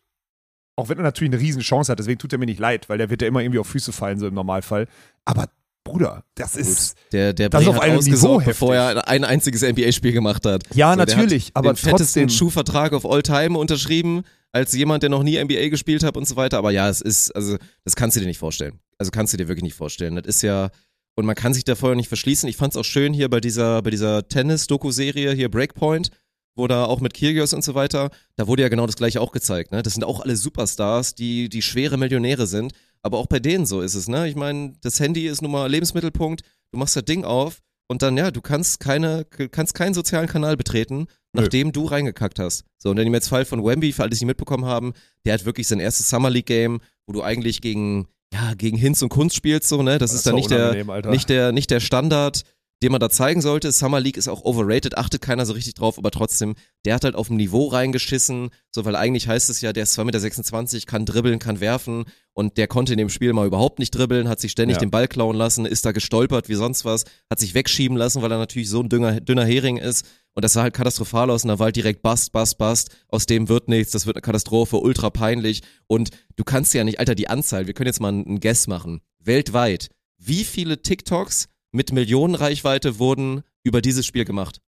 [0.76, 2.98] auch wenn er natürlich eine riesen Chance hat, deswegen tut er mir nicht leid, weil
[2.98, 4.88] der wird ja immer irgendwie auf Füße fallen, so im Normalfall.
[5.24, 5.48] Aber
[5.86, 6.98] Bruder, das ist.
[7.12, 10.64] Der, der Das auf einem Niveau bevor er ein einziges NBA-Spiel gemacht hat.
[10.74, 12.30] Ja, So, der natürlich, aber den fettesten trotzdem.
[12.30, 16.36] Schuhvertrag auf All Time unterschrieben, als jemand, der noch nie NBA gespielt hat und so
[16.38, 16.58] weiter.
[16.58, 18.80] Aber ja, es ist, also, das kannst du dir nicht vorstellen.
[18.98, 20.16] Also kannst du dir wirklich nicht vorstellen.
[20.16, 20.72] Das ist ja,
[21.16, 22.50] Und man kann sich da vorher nicht verschließen.
[22.50, 26.10] Ich fand es auch schön hier bei dieser, bei dieser Tennis-Doku-Serie hier Breakpoint,
[26.56, 29.32] wo da auch mit Kyrgios und so weiter, da wurde ja genau das gleiche auch
[29.32, 29.72] gezeigt.
[29.72, 29.84] Ne?
[29.84, 32.74] Das sind auch alle Superstars, die, die schwere Millionäre sind.
[33.02, 34.08] Aber auch bei denen so ist es.
[34.08, 34.28] Ne?
[34.28, 36.42] Ich meine, das Handy ist nun mal Lebensmittelpunkt.
[36.72, 40.58] Du machst das Ding auf und dann, ja, du kannst keine, kannst keinen sozialen Kanal
[40.58, 42.64] betreten, nachdem du reingekackt hast.
[42.78, 44.94] So, und in dem jetzt Fall von Wemby, für alle, die es nicht mitbekommen haben,
[45.26, 49.02] der hat wirklich sein erstes Summer League Game, wo du eigentlich gegen, ja, gegen Hinz
[49.02, 50.00] und Kunst spielst, so, ne?
[50.00, 51.12] Das, ist dann nicht der, Alter.
[51.12, 52.42] nicht der, nicht der Standard,
[52.84, 53.72] den man da zeigen sollte.
[53.72, 57.16] Summer League ist auch overrated, achtet keiner so richtig drauf, aber trotzdem, der hat halt
[57.16, 61.06] auf dem Niveau reingeschissen, so, weil eigentlich heißt es ja, der ist 2,26 Meter, kann
[61.06, 64.52] dribbeln, kann werfen und der konnte in dem Spiel mal überhaupt nicht dribbeln, hat sich
[64.52, 64.80] ständig Ja.
[64.82, 68.32] den Ball klauen lassen, ist da gestolpert wie sonst was, hat sich wegschieben lassen, weil
[68.32, 71.48] er natürlich so ein dünner, dünner Hering ist und das sah halt katastrophal aus und
[71.48, 74.78] da war halt direkt Bast, Bast, Bast, aus dem wird nichts, das wird eine Katastrophe,
[74.78, 78.42] ultra peinlich und du kannst ja nicht, Alter, die Anzahl, wir können jetzt mal einen
[78.42, 84.60] Guess machen, weltweit, wie viele TikToks mit Millionenreichweite wurden über dieses Spiel gemacht?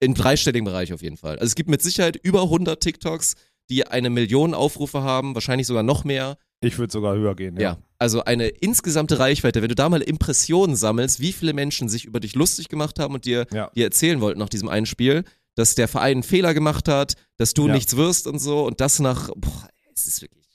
[0.00, 1.34] Im dreistelligen Bereich auf jeden Fall.
[1.38, 3.34] Also es gibt mit Sicherheit über 100 TikToks,
[3.70, 6.36] die eine Million Aufrufe haben, wahrscheinlich sogar noch mehr.
[6.60, 7.58] Ich würde sogar höher gehen.
[7.58, 7.78] Ja.
[7.98, 9.62] also eine insgesamte Reichweite.
[9.62, 13.14] Wenn du da mal Impressionen sammelst, wie viele Menschen sich über dich lustig gemacht haben
[13.14, 13.70] und dir, Ja.
[13.74, 17.54] dir erzählen wollten nach diesem einen Spiel, dass der Verein einen Fehler gemacht hat, dass
[17.54, 17.72] du Ja.
[17.74, 20.45] nichts wirst und so und das nach, boah, es ist wirklich.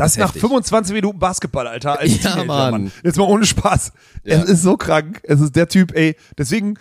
[0.00, 0.40] Das nach heftig.
[0.42, 1.98] 25 Minuten Basketball, Alter.
[2.00, 2.92] Als Ja, Teenager, Mann.
[3.04, 3.92] Jetzt mal ohne Spaß.
[4.24, 4.42] Ja.
[4.42, 5.20] Es ist so krank.
[5.24, 6.16] Es ist der Typ, ey.
[6.38, 6.74] Deswegen,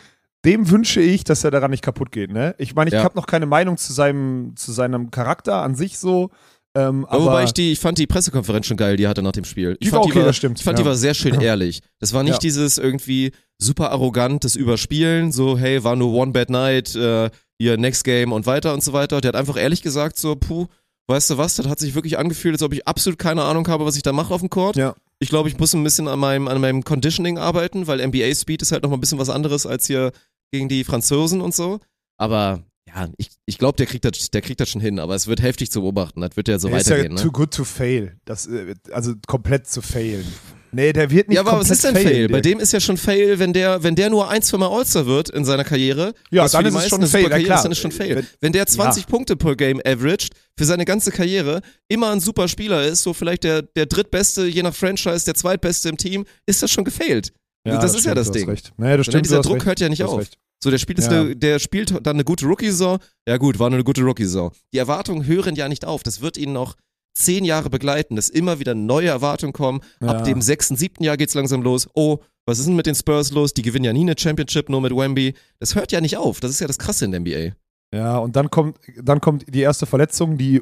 [0.45, 2.55] dem wünsche ich, dass er daran nicht kaputt geht, ne?
[2.57, 3.03] Ich meine, ich Ja.
[3.03, 6.29] habe noch keine Meinung zu seinem, zu seinem Charakter an sich so.
[6.75, 9.31] Ähm, aber Wobei ich die, ich fand die Pressekonferenz schon geil, die er hatte nach
[9.31, 9.75] dem Spiel.
[9.79, 10.83] Ich Die war fand, okay, das stimmt, Ich fand, ja.
[10.83, 11.81] die war sehr schön ehrlich.
[11.99, 12.39] Das war nicht Ja.
[12.39, 18.03] dieses irgendwie super arrogantes Überspielen, so, hey, war nur One Bad Night, äh, hier, Next
[18.03, 19.19] Game und weiter und so weiter.
[19.19, 20.67] Der hat einfach ehrlich gesagt so, puh,
[21.09, 23.85] weißt du was, das hat sich wirklich angefühlt, als ob ich absolut keine Ahnung habe,
[23.85, 24.75] was ich da mache auf dem Court.
[24.75, 24.95] Ja.
[25.19, 28.61] Ich glaube, ich muss ein bisschen an meinem, an meinem Conditioning arbeiten, weil NBA Speed
[28.61, 30.11] ist halt noch mal ein bisschen was anderes als hier
[30.51, 31.79] gegen die Franzosen und so.
[32.17, 35.27] Aber ja, ich, ich glaube, der kriegt das, der kriegt das schon hin, aber es
[35.27, 36.21] wird heftig zu beobachten.
[36.21, 37.21] Das wird ja so der ist ja weitergehen, ne?
[37.21, 38.17] too good to fail.
[38.25, 40.25] Das, äh, also komplett zu failen.
[40.71, 42.27] Nee, der wird nicht Ja, aber was ist denn Fail?
[42.29, 45.05] Bei dem ist ja schon Fail, wenn der, wenn der nur ein, zwei Mal All-Star
[45.05, 46.13] wird in seiner Karriere.
[46.31, 47.57] Ja, dann ist Fail, ja, Karriere klar.
[47.57, 48.15] ist, dann ist schon Fail.
[48.17, 52.47] Wenn- Wenn, der 20 Punkte per Game averaged für seine ganze Karriere, immer ein super
[52.47, 56.61] Spieler ist, so vielleicht der, der drittbeste, je nach Franchise, der zweitbeste im Team, ist
[56.61, 57.31] das schon gefailt.
[57.67, 58.49] Ja, das ist ja stimmt, das du hast Ding.
[58.49, 58.71] Recht.
[58.77, 59.65] Nee, das stimmt, dieser Druck recht.
[59.65, 60.19] hört ja nicht auf.
[60.19, 60.37] recht.
[60.63, 61.21] So, der spielt, ist Ja.
[61.21, 62.99] eine, der spielt dann eine gute Rookie-Saison.
[63.27, 64.51] Ja gut, war nur eine gute Rookie-Saison.
[64.73, 66.03] Die Erwartungen hören ja nicht auf.
[66.03, 66.75] Das wird ihn noch
[67.19, 69.81] zehn Jahre begleiten, dass immer wieder neue Erwartungen kommen.
[70.01, 70.09] Ja.
[70.09, 71.87] Ab dem sechsten, siebten Jahr geht's langsam los.
[71.93, 73.53] Oh, was ist denn mit den Spurs los?
[73.53, 75.35] Die gewinnen ja nie eine Championship, nur mit Wemby.
[75.59, 76.39] Das hört ja nicht auf.
[76.39, 77.55] Das ist ja das Krasse in der NBA.
[77.93, 80.61] Ja, und dann kommt, dann kommt die erste Verletzung, die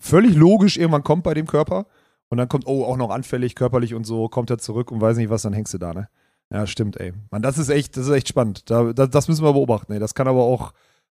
[0.00, 1.86] völlig logisch irgendwann kommt bei dem Körper.
[2.28, 5.18] Und dann kommt, oh, auch noch anfällig, körperlich und so, kommt er zurück und weiß
[5.18, 6.08] nicht was, dann hängst du da, ne?
[6.50, 7.12] Ja, stimmt, ey.
[7.30, 8.70] Mann, das ist echt, das ist echt spannend.
[8.70, 9.98] Da, da, das müssen wir beobachten, ey.
[9.98, 10.72] Das kann aber auch,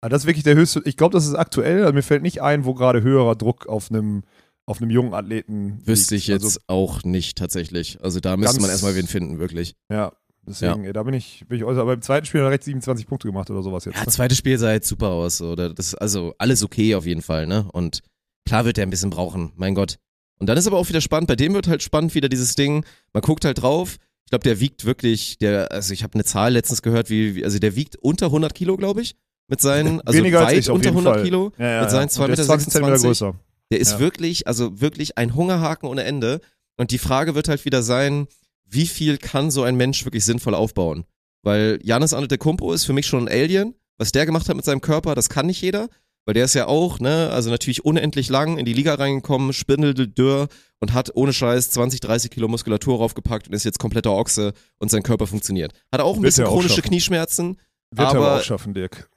[0.04, 2.42] ah, das ist wirklich der höchste, ich glaube, das ist aktuell, also mir fällt nicht
[2.42, 4.24] ein, wo gerade höherer Druck auf einem,
[4.66, 6.42] auf einem jungen Athleten Wüsste ich liegt.
[6.42, 8.00] jetzt Also, auch nicht tatsächlich.
[8.02, 9.76] Also da müsste man erstmal wen finden, wirklich.
[9.92, 10.12] ja,
[10.46, 12.64] deswegen, ey, da bin ich, bin ich äußerst, aber im zweiten Spiel hat er recht
[12.64, 13.96] 27 Punkte gemacht oder sowas jetzt.
[13.96, 14.08] Ja, ne?
[14.12, 15.42] zweites Spiel sah jetzt super aus.
[15.42, 17.68] Oder das also alles okay auf jeden Fall, ne?
[17.72, 18.02] Und
[18.48, 19.98] klar wird er ein bisschen brauchen, mein Gott.
[20.40, 22.84] Und dann ist aber auch wieder spannend, bei dem wird halt spannend wieder dieses Ding,
[23.14, 26.54] man guckt halt drauf, ich glaube, der wiegt wirklich, der, also ich habe eine Zahl
[26.54, 29.16] letztens gehört, wie, wie- also der wiegt unter 100 Kilo, glaube ich,
[29.48, 31.24] mit seinen, also Weniger als weit ich auf unter jeden 100 Fall.
[31.24, 32.16] Kilo, Ja, ja, mit seinen ja.
[32.16, 33.36] 2,26 Und der ist 20 Zentimeter größer.
[33.72, 36.40] der ist wirklich, also wirklich ein Hungerhaken ohne Ende.
[36.78, 38.28] Und die Frage wird halt wieder sein,
[38.66, 41.06] wie viel kann so ein Mensch wirklich sinnvoll aufbauen?
[41.44, 43.76] Weil Janis Antetokounmpo ist für mich schon ein Alien.
[43.98, 45.88] Was der gemacht hat mit seinem Körper, das kann nicht jeder.
[46.26, 50.48] Weil der ist ja auch, ne, also natürlich unendlich lang in die Liga reingekommen, spindeldürr
[50.80, 54.90] und hat ohne Scheiß 20, 30 Kilo Muskulatur raufgepackt und ist jetzt kompletter Ochse und
[54.90, 55.74] sein Körper funktioniert.
[55.92, 56.82] Hat auch ein Wird bisschen chronische.
[56.82, 57.58] Knieschmerzen.
[57.92, 59.10] Wird er aber aber auch schaffen, Dirk.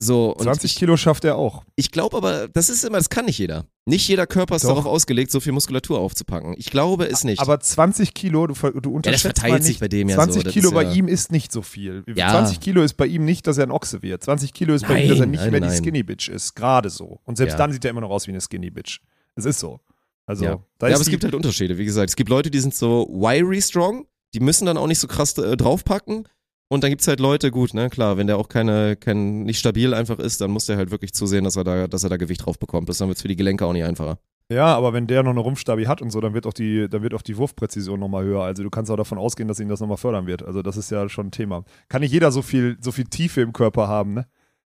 [0.00, 1.64] So, und 20 ich, Kilo schafft er auch.
[1.74, 3.64] ich glaube aber, das ist immer, das kann nicht jeder.
[3.84, 4.68] Nicht jeder Körper ist Doch.
[4.68, 6.54] darauf ausgelegt, so viel Muskulatur aufzupacken.
[6.56, 7.40] Ich glaube es nicht.
[7.40, 9.80] Aber 20 Kilo, du, du ja, das unterschätzt verteilt sich nicht.
[9.80, 10.50] bei dem ja 20 so.
[10.50, 12.04] Kilo bei ja, ihm ist nicht so viel.
[12.14, 12.30] Ja.
[12.30, 14.22] 20 Kilo ist bei ihm nicht, dass er ein Ochse wird.
[14.22, 15.76] 20 Kilo ist bei ihm, dass er Nein, nicht nein, mehr die nein.
[15.82, 16.54] Skinny Bitch ist.
[16.54, 17.18] Gerade so.
[17.24, 17.58] Und selbst Ja.
[17.58, 19.00] dann sieht er immer noch aus wie eine Skinny Bitch.
[19.34, 19.80] Es ist so.
[20.26, 20.58] Also, Ja.
[20.78, 21.76] da ja, aber es die, gibt halt Unterschiede.
[21.78, 24.98] Wie gesagt, es gibt Leute, die sind so wiry strong, die müssen dann auch nicht
[25.00, 26.28] so krass äh, draufpacken.
[26.68, 29.94] Und dann gibt's halt Leute, gut, ne, klar, wenn der auch keine, kein, nicht stabil
[29.94, 32.44] einfach ist, dann muss der halt wirklich zusehen, dass er da, dass er da Gewicht
[32.44, 32.88] drauf bekommt.
[32.90, 34.18] Das dann wird's für die Gelenke auch nicht einfacher.
[34.52, 37.02] ja, aber wenn der noch eine Rumpfstabi hat und so, dann wird auch die, dann
[37.02, 38.42] wird auch die Wurfpräzision nochmal höher.
[38.42, 40.42] Also du kannst auch davon ausgehen, dass ihn das nochmal fördern wird.
[40.42, 41.64] Also das ist ja schon ein Thema.
[41.88, 44.26] Kann nicht jeder so viel, so viel Tiefe im Körper haben, ne?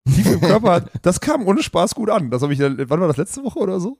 [0.07, 2.31] Tiefe im Körper, das kam ohne Spaß gut an.
[2.31, 3.99] Das habe ich, wann war das letzte Woche oder so?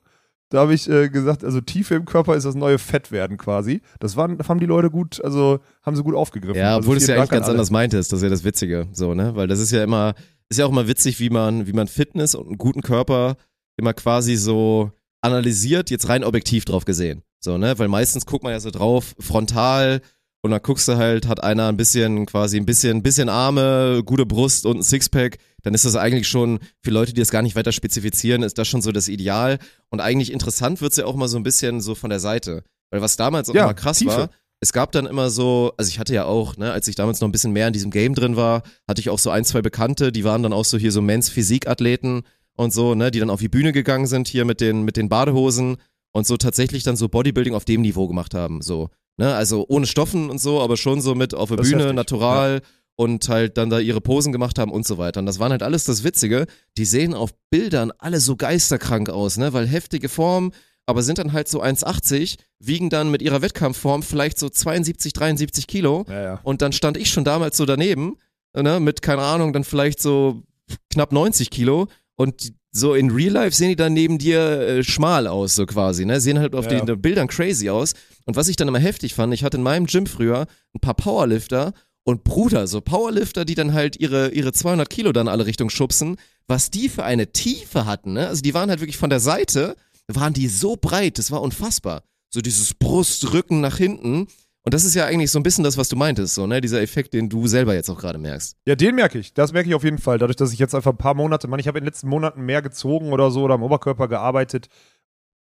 [0.50, 3.82] Da habe ich äh, gesagt, also Tiefe im Körper ist das neue Fettwerden quasi.
[4.00, 6.58] Das waren, haben die Leute gut, also haben sie gut aufgegriffen.
[6.58, 7.58] Ja, also obwohl du es ja eigentlich ganz an alle.
[7.58, 9.36] anders meintest, das ist ja das Witzige, so, ne?
[9.36, 10.14] Weil das ist ja immer,
[10.48, 13.36] ist ja auch immer witzig, wie man, wie man Fitness und einen guten Körper
[13.76, 14.90] immer quasi so
[15.20, 17.22] analysiert, jetzt rein objektiv drauf gesehen.
[17.38, 17.78] So, ne?
[17.78, 20.00] Weil meistens guckt man ja so drauf, frontal,
[20.42, 24.02] und dann guckst du halt, hat einer ein bisschen, quasi ein bisschen, ein bisschen Arme,
[24.04, 27.42] gute Brust und ein Sixpack, dann ist das eigentlich schon, für Leute, die das gar
[27.42, 29.58] nicht weiter spezifizieren, ist das schon so das Ideal.
[29.90, 32.64] Und eigentlich interessant wird's ja auch mal so ein bisschen so von der Seite.
[32.90, 34.10] Weil was damals auch Ja, immer krass Tiefe.
[34.16, 34.30] war,
[34.60, 37.28] es gab dann immer so, also ich hatte ja auch, ne, als ich damals noch
[37.28, 40.12] ein bisschen mehr in diesem Game drin war, hatte ich auch so ein, zwei Bekannte,
[40.12, 42.22] die waren dann auch so hier so Men's Physikathleten
[42.56, 45.08] und so, ne, die dann auf die Bühne gegangen sind hier mit den, mit den
[45.08, 45.76] Badehosen
[46.12, 48.90] und so tatsächlich dann so Bodybuilding auf dem Niveau gemacht haben, so,
[49.20, 51.96] ne, also ohne Stoffen und so, aber schon so mit auf der Das Bühne, heftig,
[51.96, 52.62] natural
[52.96, 55.20] und halt dann da ihre Posen gemacht haben und so weiter.
[55.20, 56.46] Und das waren halt alles das Witzige,
[56.76, 60.52] die sehen auf Bildern alle so geisterkrank aus, ne, weil heftige Form,
[60.86, 65.66] aber sind dann halt so 1,80, wiegen dann mit ihrer Wettkampfform vielleicht so 72, 73
[65.66, 66.04] Kilo.
[66.08, 66.40] Ja, ja.
[66.42, 68.16] Und dann stand ich schon damals so daneben,
[68.56, 70.42] ne, mit, keine Ahnung, dann vielleicht so
[70.90, 71.86] knapp 90 Kilo.
[72.16, 76.04] Und so in Real Life sehen die dann neben dir äh, schmal aus, so quasi,
[76.04, 76.20] ne?
[76.20, 76.80] Sehen halt auf Ja.
[76.84, 77.94] den Bildern crazy aus.
[78.24, 80.94] Und was ich dann immer heftig fand, ich hatte in meinem Gym früher ein paar
[80.94, 81.72] Powerlifter
[82.04, 86.16] und Bruder, so Powerlifter, die dann halt ihre, ihre 200 Kilo dann alle Richtung schubsen,
[86.46, 88.28] was die für eine Tiefe hatten, ne?
[88.28, 89.76] Also die waren halt wirklich von der Seite,
[90.08, 92.02] waren die so breit, das war unfassbar.
[92.30, 94.28] So dieses Brust, Rücken nach hinten.
[94.62, 96.60] Und das ist ja eigentlich so ein bisschen das, was du meintest, so, ne?
[96.60, 98.56] Dieser Effekt, den du selber jetzt auch gerade merkst.
[98.66, 99.32] Ja, den merke ich.
[99.32, 100.18] Das merke ich auf jeden Fall.
[100.18, 102.42] Dadurch, dass ich jetzt einfach ein paar Monate, man, ich habe in den letzten Monaten
[102.42, 104.68] mehr gezogen oder so oder am Oberkörper gearbeitet.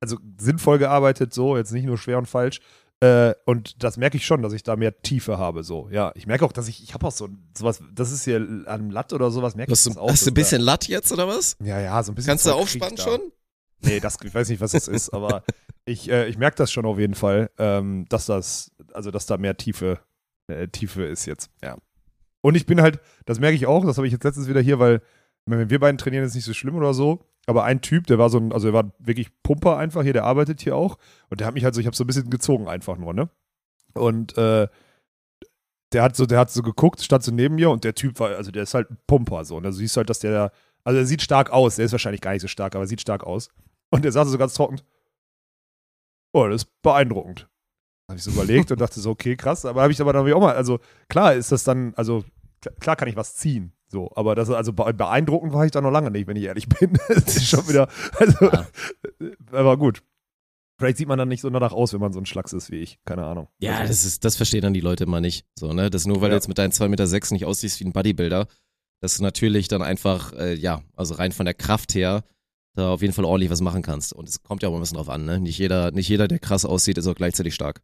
[0.02, 2.60] Also sinnvoll gearbeitet, so, jetzt nicht nur schwer und falsch.
[3.00, 5.88] Äh, und das merke ich schon, dass ich da mehr Tiefe habe, so.
[5.90, 8.66] Ja, ich merke auch, dass ich, ich habe auch so sowas, das ist hier an
[8.66, 10.10] einem Latt oder sowas, merke ich Hast das du, auch.
[10.10, 11.56] hast du ein bisschen Latt jetzt oder was?
[11.62, 12.30] Ja, ja, so ein bisschen.
[12.30, 13.02] Kannst du aufspannen da.
[13.02, 13.20] schon?
[13.80, 15.44] Nee, das, ich weiß nicht, was das ist, aber
[15.84, 19.36] ich, äh, ich merke das schon auf jeden Fall, ähm, dass das, also dass da
[19.36, 20.00] mehr Tiefe,
[20.48, 21.76] äh, Tiefe ist jetzt, ja.
[22.40, 24.78] Und ich bin halt, das merke ich auch, das habe ich jetzt letztens wieder hier,
[24.80, 25.00] weil,
[25.46, 28.30] wenn wir beiden trainieren, ist nicht so schlimm oder so, aber ein Typ, der war
[28.30, 31.46] so ein, also er war wirklich Pumper einfach hier, der arbeitet hier auch und der
[31.46, 33.28] hat mich halt so, ich habe so ein bisschen gezogen einfach nur, ne?
[33.94, 34.68] Und, äh,
[35.92, 38.30] der hat so, der hat so geguckt, stand so neben mir und der Typ war,
[38.36, 39.56] also der ist halt ein Pumper so.
[39.56, 40.52] Und da siehst du halt, dass der,
[40.84, 43.00] also er sieht stark aus, der ist wahrscheinlich gar nicht so stark, aber er sieht
[43.00, 43.48] stark aus.
[43.90, 44.80] Und der sagte so ganz trocken,
[46.32, 47.48] oh, das ist beeindruckend.
[48.08, 49.64] Habe ich so überlegt und dachte so, okay, krass.
[49.64, 52.24] Aber habe ich aber dann auch mal, also klar ist das dann, also
[52.80, 53.72] klar kann ich was ziehen.
[53.92, 56.66] So, aber das, also be- beeindruckend war ich da noch lange nicht, wenn ich ehrlich
[56.80, 56.98] bin.
[57.08, 57.88] Das ist schon wieder,
[58.18, 58.66] also, Ja.
[59.52, 60.02] aber gut.
[60.78, 62.76] Vielleicht sieht man dann nicht so danach aus, wenn man so ein Schlacks ist wie
[62.80, 62.98] ich.
[63.04, 63.48] Keine Ahnung.
[63.60, 65.44] Ja, Also, das ist, das verstehen dann die Leute immer nicht.
[65.56, 65.90] So, ne?
[65.90, 66.38] Das nur, weil du Ja.
[66.38, 68.46] jetzt mit deinen 2,6 Meter sechs nicht aussiehst wie ein Bodybuilder,
[69.02, 72.24] dass du natürlich dann einfach, äh, ja, also rein von der Kraft her,
[72.74, 74.14] da auf jeden Fall ordentlich was machen kannst.
[74.14, 75.38] Und es kommt ja auch ein bisschen drauf an, ne?
[75.38, 77.82] Nicht jeder, nicht jeder, der krass aussieht, ist auch gleichzeitig stark.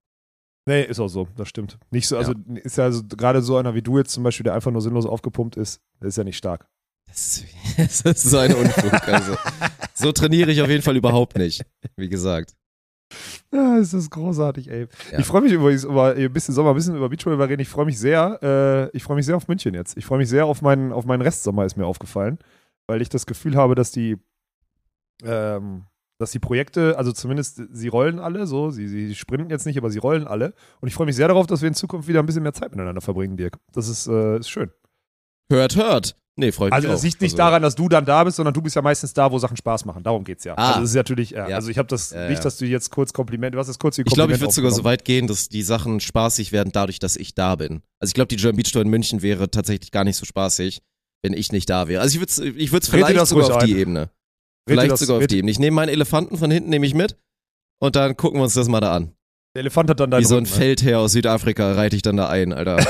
[0.68, 1.78] Nee, ist auch so, das stimmt.
[1.90, 4.52] Nicht so, also ist ja also gerade so einer wie du jetzt zum Beispiel, der
[4.52, 6.68] einfach nur sinnlos aufgepumpt ist, der ist ja nicht stark.
[7.06, 7.46] Das ist,
[8.04, 9.08] das ist so ein Unfug.
[9.08, 9.34] Also,
[9.94, 11.64] so trainiere ich auf jeden Fall überhaupt nicht.
[11.96, 12.54] Wie gesagt.
[13.50, 14.88] Ja, es ist großartig, ey.
[15.10, 15.20] Ja.
[15.20, 17.62] Ich freue mich übrigens über ein bisschen Sommer, ein bisschen über Beachvolleyball reden.
[17.62, 18.38] Ich freue mich sehr,
[18.92, 19.96] äh, ich freue mich sehr auf München jetzt.
[19.96, 22.38] Ich freue mich sehr auf meinen, auf meinen Restsommer, ist mir aufgefallen,
[22.86, 24.18] weil ich das Gefühl habe, dass die,
[25.24, 25.86] ähm,
[26.18, 29.90] dass die Projekte, also zumindest sie rollen alle, so, sie, sie sprinten jetzt nicht, aber
[29.90, 30.52] sie rollen alle.
[30.80, 32.72] Und ich freue mich sehr darauf, dass wir in Zukunft wieder ein bisschen mehr Zeit
[32.72, 33.56] miteinander verbringen, Dirk.
[33.72, 34.70] Das ist, äh, ist schön.
[35.50, 36.16] Hört, hört.
[36.36, 37.04] Nee, freut Also mich das auch.
[37.04, 39.32] liegt nicht also, daran, dass du dann da bist, sondern du bist ja meistens da,
[39.32, 40.04] wo Sachen Spaß machen.
[40.04, 40.54] Darum geht's ja.
[40.56, 40.70] Ah.
[40.74, 41.56] Also es ist natürlich, ja, Ja.
[41.56, 44.02] also ich habe das Ja, nicht, dass du jetzt kurz Kompliment, du hast kurz die
[44.02, 47.00] Ich glaube, ich Kompliment würde sogar so weit gehen, dass die Sachen spaßig werden, dadurch,
[47.00, 47.82] dass ich da bin.
[47.98, 50.80] Also ich glaube, die German Beach Tour in München wäre tatsächlich gar nicht so spaßig,
[51.22, 52.02] wenn ich nicht da wäre.
[52.02, 53.78] Also ich würde es ich würd's vielleicht sogar auf die ein.
[53.80, 54.10] Ebene.
[54.68, 55.50] Vielleicht das- sogar auf Ebene.
[55.50, 57.16] Ich nehme meinen Elefanten von hinten, nehme ich mit
[57.80, 59.12] und dann gucken wir uns das mal da an.
[59.54, 60.48] Der Elefant hat dann deinen Wie so ein ne?
[60.48, 62.76] Feldherr aus Südafrika reite ich dann da ein, Alter.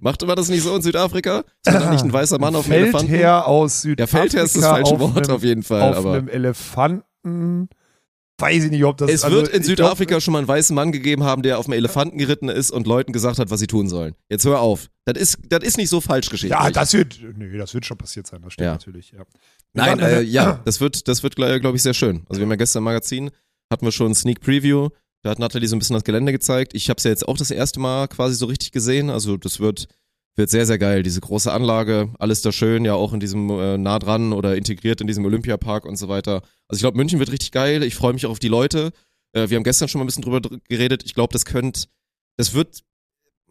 [0.00, 1.44] Macht immer das nicht so in Südafrika?
[1.64, 3.08] Ist man da nicht ein weißer Mann auf dem Elefanten?
[3.08, 4.18] Feldherr aus Der Südafrika.
[4.22, 7.68] Feldherr ist das falsche auf Wort einem, auf jeden Fall, Auf aber einem Elefanten.
[8.38, 10.92] Weiß ich nicht, ob das es also wird in Südafrika schon mal einen weißen Mann
[10.92, 13.88] gegeben haben, der auf einem Elefanten geritten ist und Leuten gesagt hat, was sie tun
[13.88, 14.14] sollen.
[14.28, 14.90] Jetzt hör auf.
[15.06, 16.60] Das ist, das ist nicht so falsch Glaub, geschichtlich.
[16.60, 18.72] ja, das wird, nee, das wird schon passiert sein, das stimmt Ja.
[18.72, 19.22] natürlich, ja.
[19.72, 22.24] Nein, waren- äh, ja, das wird, das wird, glaube ich, sehr schön.
[22.28, 23.30] Also wir haben ja gestern im Magazin,
[23.72, 24.90] hatten wir schon ein Sneak Preview,
[25.22, 26.74] da hat Nathalie so ein bisschen das Gelände gezeigt.
[26.74, 29.08] Ich habe es ja jetzt auch das erste Mal quasi so richtig gesehen.
[29.10, 29.86] Also das wird,
[30.36, 31.02] wird sehr, sehr geil.
[31.02, 35.00] Diese große Anlage, alles da schön, ja auch in diesem äh, nah dran oder integriert
[35.00, 36.42] in diesem Olympiapark und so weiter.
[36.68, 37.82] Also ich glaube, München wird richtig geil.
[37.82, 38.92] Ich freue mich auch auf die Leute.
[39.32, 41.02] Äh, wir haben gestern schon mal ein bisschen drüber dr- geredet.
[41.04, 41.86] Ich glaube, das könnte,
[42.36, 42.82] das wird,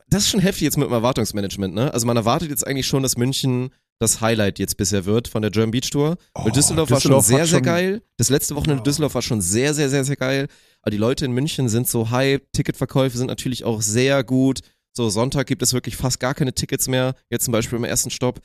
[0.08, 1.92] das ist schon heftig jetzt mit dem Erwartungsmanagement, ne?
[1.94, 5.52] Also man erwartet jetzt eigentlich schon, dass München das Highlight jetzt bisher wird von der
[5.52, 6.18] German Beach Tour.
[6.34, 8.02] Weil Oh, Düsseldorf, war Düsseldorf schon sehr, sehr geil.
[8.18, 8.84] Das letzte Wochenende Ja.
[8.84, 10.48] Düsseldorf war schon sehr, sehr, sehr, sehr geil.
[10.82, 12.44] Aber die Leute in München sind so hype.
[12.52, 14.60] Ticketverkäufe sind natürlich auch sehr gut.
[14.96, 17.16] So, Sonntag gibt es wirklich fast gar keine Tickets mehr.
[17.30, 18.40] Jetzt zum Beispiel im ersten Stopp.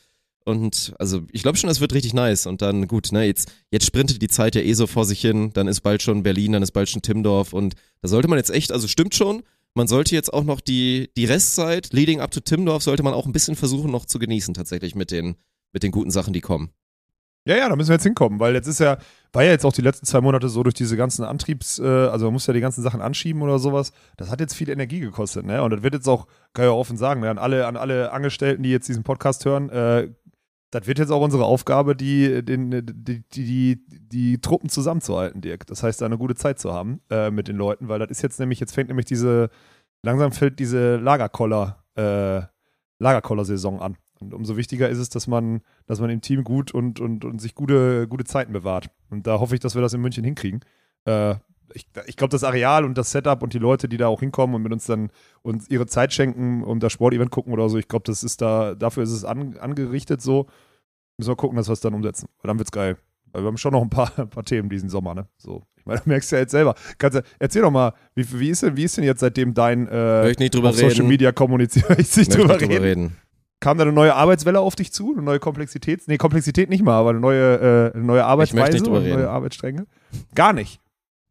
[0.45, 2.47] Und also ich glaube schon, das wird richtig nice.
[2.47, 5.53] Und dann gut, ne, jetzt, jetzt sprintet die Zeit ja eh so vor sich hin.
[5.53, 7.53] Dann ist bald schon Berlin, dann ist bald schon Timmendorf.
[7.53, 9.43] Und da sollte man jetzt echt, also stimmt schon,
[9.75, 13.27] man sollte jetzt auch noch die, die Restzeit, leading up to Timmendorf, sollte man auch
[13.27, 15.37] ein bisschen versuchen noch zu genießen tatsächlich mit den,
[15.73, 16.71] mit den guten Sachen, die kommen.
[17.47, 18.99] Ja, ja, da müssen wir jetzt hinkommen, weil jetzt ist ja,
[19.33, 22.27] war ja jetzt auch die letzten zwei Monate so durch diese ganzen Antriebs, äh, also
[22.27, 23.93] man muss ja die ganzen Sachen anschieben oder sowas.
[24.19, 25.63] Das hat jetzt viel Energie gekostet, ne?
[25.63, 27.31] Und das wird jetzt auch, kann ich auch offen sagen, ne?
[27.31, 30.09] an alle, an alle Angestellten, die jetzt diesen Podcast hören, äh,
[30.71, 35.67] das wird jetzt auch unsere Aufgabe, die, den, die, die, die, die Truppen zusammenzuhalten, Dirk.
[35.67, 38.23] Das heißt, da eine gute Zeit zu haben äh, mit den Leuten, weil das ist
[38.23, 39.51] jetzt nämlich, jetzt fängt nämlich diese,
[40.03, 42.43] langsam fällt diese Lagerkoller, äh,
[43.01, 43.97] Lagerkoller-Saison an.
[44.21, 47.41] Und umso wichtiger ist es, dass man, dass man im Team gut und, und, und
[47.41, 48.91] sich gute, gute Zeiten bewahrt.
[49.09, 50.61] Und da hoffe ich, dass wir das in München hinkriegen.
[51.07, 51.37] Äh,
[51.73, 54.57] ich ich glaube, das Areal und das Setup und die Leute, die da auch hinkommen
[54.57, 55.11] und mit uns dann
[55.43, 58.75] uns ihre Zeit schenken und das Sportevent gucken oder so, ich glaube, das ist da,
[58.75, 60.47] dafür ist es an, angerichtet so.
[61.17, 62.29] Müssen wir gucken, dass wir es dann umsetzen.
[62.43, 62.97] Weil dann wird's geil.
[63.33, 65.29] Weil wir haben schon noch ein paar, ein paar Themen diesen Sommer, ne?
[65.39, 65.63] So.
[65.77, 66.75] Ich meine, du merkst ja jetzt selber.
[66.99, 69.87] Kannst, du- erzähl doch mal, wie, wie, ist denn, wie ist denn jetzt seitdem dein
[69.89, 71.09] äh, Möchte nicht drüber Social reden.
[71.09, 71.89] Media kommuniziert?
[71.99, 72.83] Ich nicht Möchte drüber nicht reden.
[72.85, 73.17] reden.
[73.61, 75.13] Kam da eine neue Arbeitswelle auf dich zu?
[75.13, 76.03] Eine neue Komplexität?
[76.07, 79.25] Nee, Komplexität nicht mal, aber eine neue, äh, eine neue Arbeitsweise und neue reden.
[79.27, 79.87] Arbeitsstränge?
[80.35, 80.81] Gar nicht.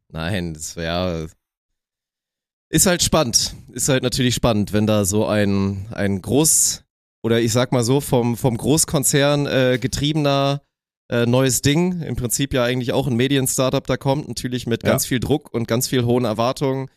[0.08, 1.28] Nein, das wäre.
[2.68, 3.54] Ist halt spannend.
[3.72, 6.82] Ist halt natürlich spannend, wenn da so ein, ein Groß-
[7.22, 10.62] oder ich sag mal so, vom, vom Großkonzern äh, getriebener
[11.10, 14.90] äh, neues Ding, im Prinzip ja eigentlich auch ein Medien-Startup da kommt, natürlich mit Ja.
[14.90, 16.88] ganz viel Druck und ganz viel hohen Erwartungen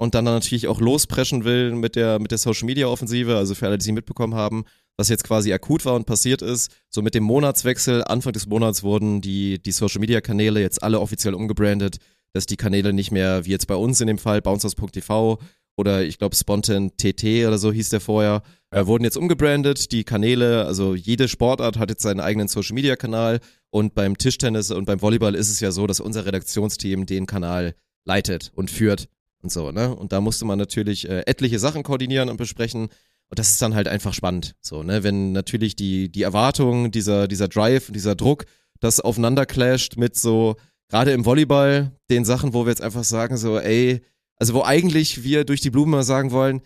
[0.00, 3.84] und dann natürlich auch lospreschen will mit der, mit der Social-Media-Offensive, also für alle, die
[3.84, 4.64] sie mitbekommen haben,
[4.96, 8.82] was jetzt quasi akut war und passiert ist, so mit dem Monatswechsel, Anfang des Monats
[8.82, 11.98] wurden die, die Social-Media-Kanäle jetzt alle offiziell umgebrandet,
[12.32, 15.38] dass die Kanäle nicht mehr, wie jetzt bei uns in dem Fall, bouncers.tv
[15.76, 19.92] oder ich glaube Spontan TT oder so hieß der vorher, äh, wurden jetzt umgebrandet.
[19.92, 25.02] Die Kanäle, also jede Sportart hat jetzt seinen eigenen Social-Media-Kanal und beim Tischtennis und beim
[25.02, 27.74] Volleyball ist es ja so, dass unser Redaktionsteam den Kanal
[28.06, 29.06] leitet und führt
[29.42, 29.94] und so, ne?
[29.94, 32.88] Und da musste man natürlich äh, etliche Sachen koordinieren und besprechen.
[33.28, 35.02] Und das ist dann halt einfach spannend, so, ne?
[35.04, 38.44] Wenn natürlich die, die Erwartungen, dieser, dieser Drive, und dieser Druck,
[38.80, 40.56] das aufeinander clasht mit so,
[40.88, 44.00] gerade im Volleyball, den Sachen, wo wir jetzt einfach sagen, so, ey,
[44.36, 46.62] also wo eigentlich wir durch die Blumen mal sagen wollen,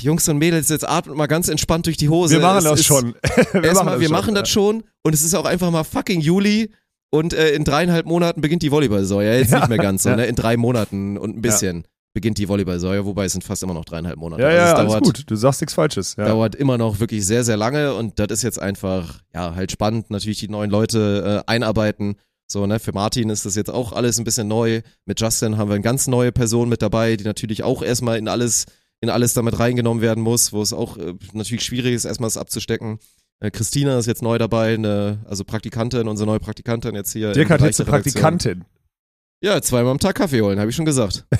[0.00, 2.34] Jungs und Mädels, jetzt atmet mal ganz entspannt durch die Hose.
[2.36, 3.14] Wir machen Es das ist- schon.
[3.52, 6.70] wir Erstmal, wir schon, machen das schon und es ist auch einfach mal fucking Juli
[7.10, 9.22] und äh, in dreieinhalb Monaten beginnt die Volleyball-Saison.
[9.22, 10.16] Ja, jetzt Ja, nicht mehr ganz so, ja.
[10.16, 10.26] ne?
[10.26, 13.84] In drei Monaten und ein bisschen beginnt die Volleyball-Saison, wobei es sind fast immer noch
[13.84, 14.40] dreieinhalb Monate.
[14.42, 15.22] Ja, Also ja, es alles dauert, gut.
[15.26, 16.16] Du sagst nichts Falsches.
[16.16, 16.26] Ja.
[16.26, 20.10] dauert immer noch wirklich sehr, sehr lange und das ist jetzt einfach, ja, halt spannend,
[20.10, 22.16] natürlich die neuen Leute äh, einarbeiten.
[22.48, 24.80] So, ne, für Martin ist das jetzt auch alles ein bisschen neu.
[25.04, 28.28] Mit Justin haben wir eine ganz neue Person mit dabei, die natürlich auch erstmal in
[28.28, 28.66] alles,
[29.00, 32.36] in alles damit reingenommen werden muss, wo es auch äh, natürlich schwierig ist, erstmal das
[32.38, 32.98] abzustecken.
[33.40, 37.32] Äh, Christina ist jetzt neu dabei, eine, also Praktikantin, unsere neue Praktikantin jetzt hier.
[37.32, 37.90] Dirk hat jetzt eine.
[37.90, 38.64] Praktikantin.
[39.42, 41.26] Ja, zweimal am Tag Kaffee holen, habe ich schon gesagt.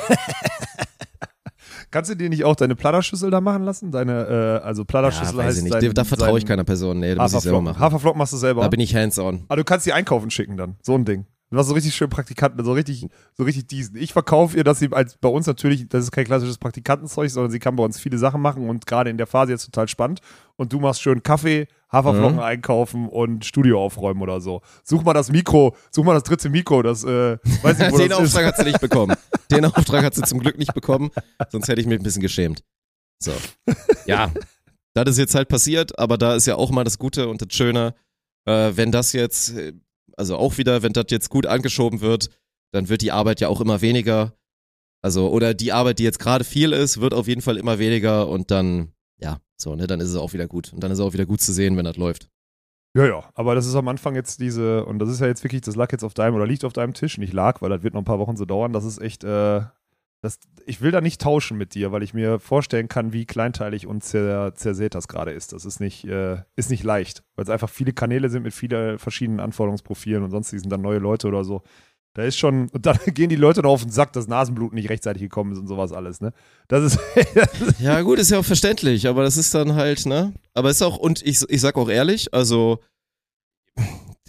[1.91, 3.91] Kannst du dir nicht auch deine Platterschüssel da machen lassen?
[3.91, 5.75] Deine, äh, also Platterschüssel ja, weiß heißt ich nicht.
[5.75, 7.01] Dein, da vertraue ich keiner Person.
[7.01, 7.79] Nee, da muss ich selber machen.
[7.79, 8.63] Haferflocken machst du selber.
[8.63, 9.45] Da bin ich hands-on.
[9.49, 10.77] Aber du kannst die einkaufen schicken dann.
[10.83, 11.27] So ein Ding.
[11.51, 13.95] Du hast so richtig schön Praktikanten, so richtig, so richtig diesen.
[13.97, 17.53] Ich verkaufe ihr, dass sie als bei uns natürlich, das ist kein klassisches Praktikantenzeug, sondern
[17.53, 20.21] sie kann bei uns viele Sachen machen und gerade in der Phase jetzt total spannend.
[20.57, 22.43] Und du machst schön Kaffee, Haferflocken Mhm.
[22.43, 24.61] einkaufen und Studio aufräumen oder so.
[24.83, 28.09] Such mal das Mikro, such mal das dritte Mikro, das, äh, weiß nicht, wo Den
[28.09, 28.27] das ist.
[28.35, 29.15] Auftrag hat sie nicht bekommen.
[29.51, 31.11] Den Auftrag hat sie zum Glück nicht bekommen,
[31.51, 32.65] sonst hätte ich mich ein bisschen geschämt.
[33.23, 33.33] So.
[34.07, 34.33] Ja,
[34.95, 37.55] das ist jetzt halt passiert, aber da ist ja auch mal das Gute und das
[37.55, 37.95] Schöne,
[38.47, 39.73] äh, wenn das jetzt, äh,
[40.17, 42.31] also auch wieder, wenn das jetzt gut angeschoben wird,
[42.73, 44.33] dann wird die Arbeit ja auch immer weniger.
[45.03, 48.29] Also, oder die Arbeit, die jetzt gerade viel ist, wird auf jeden Fall immer weniger
[48.29, 50.73] und dann, ja, so, ne, dann ist es auch wieder gut.
[50.73, 52.29] Und dann ist es auch wieder gut zu sehen, wenn das läuft.
[52.97, 55.61] Ja, ja, aber das ist am Anfang jetzt diese, und das ist ja jetzt wirklich,
[55.61, 57.93] das lag jetzt auf deinem, oder liegt auf deinem Tisch, nicht lag, weil das wird
[57.93, 59.61] noch ein paar Wochen so dauern, das ist echt, äh,
[60.23, 63.87] das, ich will da nicht tauschen mit dir, weil ich mir vorstellen kann, wie kleinteilig
[63.87, 65.53] und zer, zersät das gerade ist.
[65.53, 68.99] Das ist nicht, äh, ist nicht leicht, weil es einfach viele Kanäle sind mit vielen
[68.99, 71.63] verschiedenen Anforderungsprofilen und sonst sind dann neue Leute oder so.
[72.15, 74.89] Da ist schon, und dann gehen die Leute noch auf den Sack, dass Nasenblut nicht
[74.89, 76.33] rechtzeitig gekommen ist und sowas alles, ne?
[76.67, 76.99] Das ist,
[77.79, 80.33] Ja, gut, ist ja auch verständlich, aber das ist dann halt, ne?
[80.55, 82.81] Aber ist auch, und ich, ich sag auch ehrlich, also,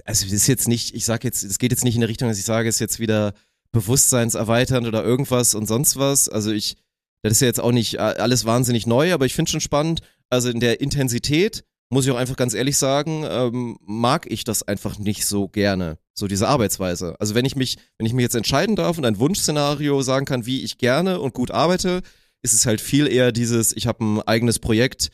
[0.03, 2.27] also es ist jetzt nicht, ich sag jetzt, es geht jetzt nicht in der Richtung,
[2.27, 3.33] dass ich sage, es ist jetzt wieder
[3.77, 6.29] bewusstseinserweiternd oder irgendwas und sonst was.
[6.29, 6.77] Also ich,
[7.23, 10.49] das ist ja jetzt auch nicht alles wahnsinnig neu, aber ich finde schon spannend, also
[10.49, 14.99] in der Intensität muss ich auch einfach ganz ehrlich sagen, ähm, mag ich das einfach
[14.99, 17.15] nicht so gerne, so diese Arbeitsweise.
[17.19, 20.45] Also wenn ich mich, wenn ich mich jetzt entscheiden darf und ein Wunschszenario sagen kann,
[20.45, 22.01] wie ich gerne und gut arbeite,
[22.41, 25.11] ist es halt viel eher dieses, ich habe ein eigenes Projekt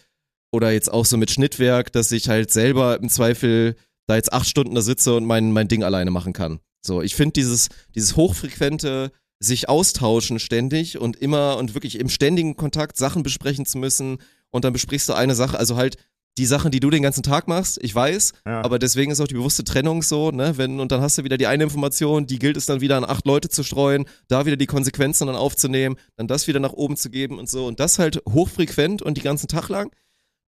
[0.52, 3.76] oder jetzt auch so mit Schnittwerk, dass ich halt selber im Zweifel
[4.08, 6.60] da jetzt acht Stunden da sitze und mein, mein Ding alleine machen kann.
[6.86, 12.56] So, ich finde dieses, dieses hochfrequente sich austauschen ständig und immer und wirklich im ständigen
[12.56, 14.18] Kontakt Sachen besprechen zu müssen
[14.52, 15.98] und dann besprichst du eine Sache, also halt
[16.38, 18.64] die Sachen, die du den ganzen Tag machst, ich weiß, Ja.
[18.64, 21.38] aber deswegen ist auch die bewusste Trennung so, ne, wenn, und dann hast du wieder
[21.38, 24.56] die eine Information, die gilt es dann wieder an acht Leute zu streuen, da wieder
[24.58, 28.00] die Konsequenzen dann aufzunehmen, dann das wieder nach oben zu geben und so und das
[28.00, 29.92] halt hochfrequent und die ganzen Tag lang,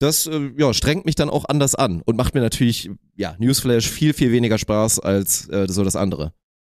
[0.00, 3.88] das, äh, ja, strengt mich dann auch anders an und macht mir natürlich, ja, Newsflash
[3.88, 6.32] viel, viel weniger Spaß als äh, so das andere.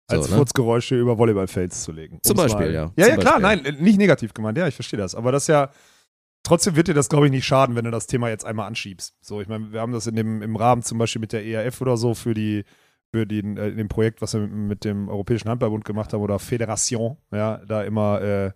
[0.09, 0.37] So, Als ne?
[0.37, 2.19] Furzgeräusche über Volleyballfelds zu legen.
[2.23, 2.93] Zum Beispiel, mal- ja.
[2.95, 3.71] Ja, Zum ja, klar, Beispiel.
[3.73, 5.13] nein, nicht negativ gemeint, ja, ich verstehe das.
[5.15, 5.69] Aber das ist ja,
[6.43, 9.15] trotzdem wird dir das, glaube ich, nicht schaden, wenn du das Thema jetzt einmal anschiebst.
[9.21, 11.81] So, ich meine, wir haben das in dem, im Rahmen zum Beispiel mit der ERF
[11.81, 12.63] oder so für die,
[13.13, 16.21] für die, äh, in dem Projekt, was wir mit, mit dem Europäischen Handballbund gemacht haben
[16.21, 18.51] oder Fédération, ja, da immer, äh,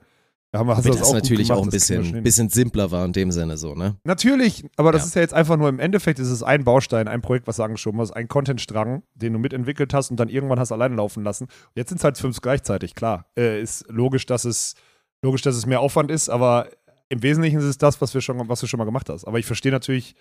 [0.59, 3.13] haben wir, das das auch natürlich gemacht, auch ein bisschen, schon bisschen simpler war in
[3.13, 3.95] dem Sinne so, ne?
[4.03, 5.07] Natürlich, aber das Ja.
[5.07, 7.63] ist ja jetzt einfach nur im Endeffekt ist es ein Baustein, ein Projekt, was du
[7.63, 11.47] angeschoben hast, ein Contentstrang, den du mitentwickelt hast und dann irgendwann hast alleine laufen lassen.
[11.75, 13.27] Jetzt sind es halt fünf gleichzeitig, klar.
[13.37, 14.75] Äh, ist logisch, dass es
[15.21, 16.67] logisch, dass es mehr Aufwand ist, aber
[17.07, 19.25] im Wesentlichen ist es das, was wir schon, was du schon mal gemacht hast.
[19.25, 20.15] Aber ich verstehe natürlich,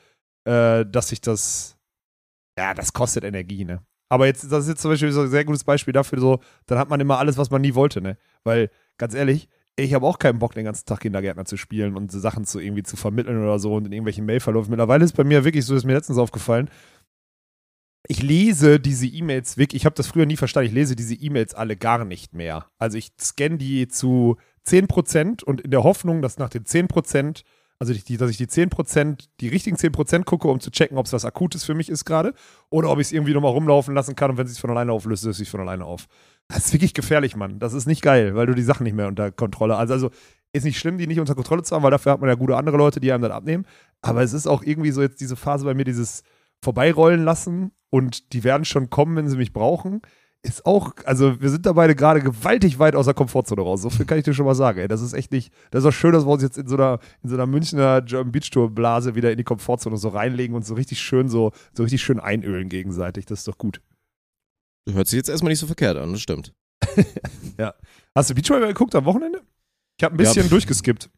[0.45, 1.77] äh, dass sich das,
[2.59, 3.81] ja, das kostet Energie, ne?
[4.09, 6.79] Aber jetzt, das ist jetzt zum Beispiel so ein sehr gutes Beispiel dafür, so, dann
[6.79, 8.17] hat man immer alles, was man nie wollte, ne?
[8.43, 9.49] Weil, ganz ehrlich,
[9.81, 12.83] ich habe auch keinen Bock, den ganzen Tag Kindergärtner zu spielen und Sachen zu irgendwie
[12.83, 14.71] zu vermitteln oder so und in irgendwelchen Mailverläufen.
[14.71, 16.71] Mittlerweile ist bei mir wirklich so, ist mir letztens aufgefallen,
[18.09, 21.55] ich lese diese E-Mails wirklich, ich habe das früher nie verstanden, ich lese diese E-Mails
[21.55, 22.67] alle gar nicht mehr.
[22.79, 27.45] Also ich scanne die zu 10% und in der Hoffnung, dass nach den 10%,
[27.79, 31.13] also die, dass ich die 10%, die richtigen 10% gucke, um zu checken, ob es
[31.13, 32.35] was Akutes für mich ist gerade
[32.69, 34.93] oder ob ich es irgendwie nochmal rumlaufen lassen kann und wenn es sich von alleine
[34.93, 36.09] auflöst, löst es sich von alleine auf.
[36.53, 37.61] Das ist wirklich gefährlich, Mann.
[37.61, 39.91] Das ist nicht geil, weil du die Sachen nicht mehr unter Kontrolle hast.
[39.91, 40.11] Also,
[40.53, 42.57] ist nicht schlimm, die nicht unter Kontrolle zu haben, weil dafür hat man ja gute
[42.57, 43.67] andere Leute, die einem dann abnehmen.
[44.03, 46.25] Aber es ist auch irgendwie so jetzt diese Phase bei mir, dieses
[46.63, 50.03] Vorbeirollen lassen und die werden schon kommen, wenn sie mich brauchen.
[50.43, 53.83] Ist auch, also wir sind da beide gerade gewaltig weit aus der Komfortzone raus.
[53.83, 54.81] So viel kann ich dir schon mal sagen.
[54.81, 54.89] Ey.
[54.89, 56.99] Das ist echt nicht, das ist auch schön, dass wir uns jetzt in so einer,
[57.23, 60.65] in so einer Münchner German Beach Tour Blase wieder in die Komfortzone so reinlegen und
[60.65, 63.27] so richtig schön, so, so richtig schön einölen gegenseitig.
[63.27, 63.83] Das ist doch gut.
[64.89, 66.53] Hört sich jetzt erstmal nicht so verkehrt an, das stimmt.
[68.15, 69.41] Hast du Beachvolleyball geguckt am Wochenende?
[69.99, 70.49] Ich habe ein bisschen Ja.
[70.49, 71.11] durchgeskippt.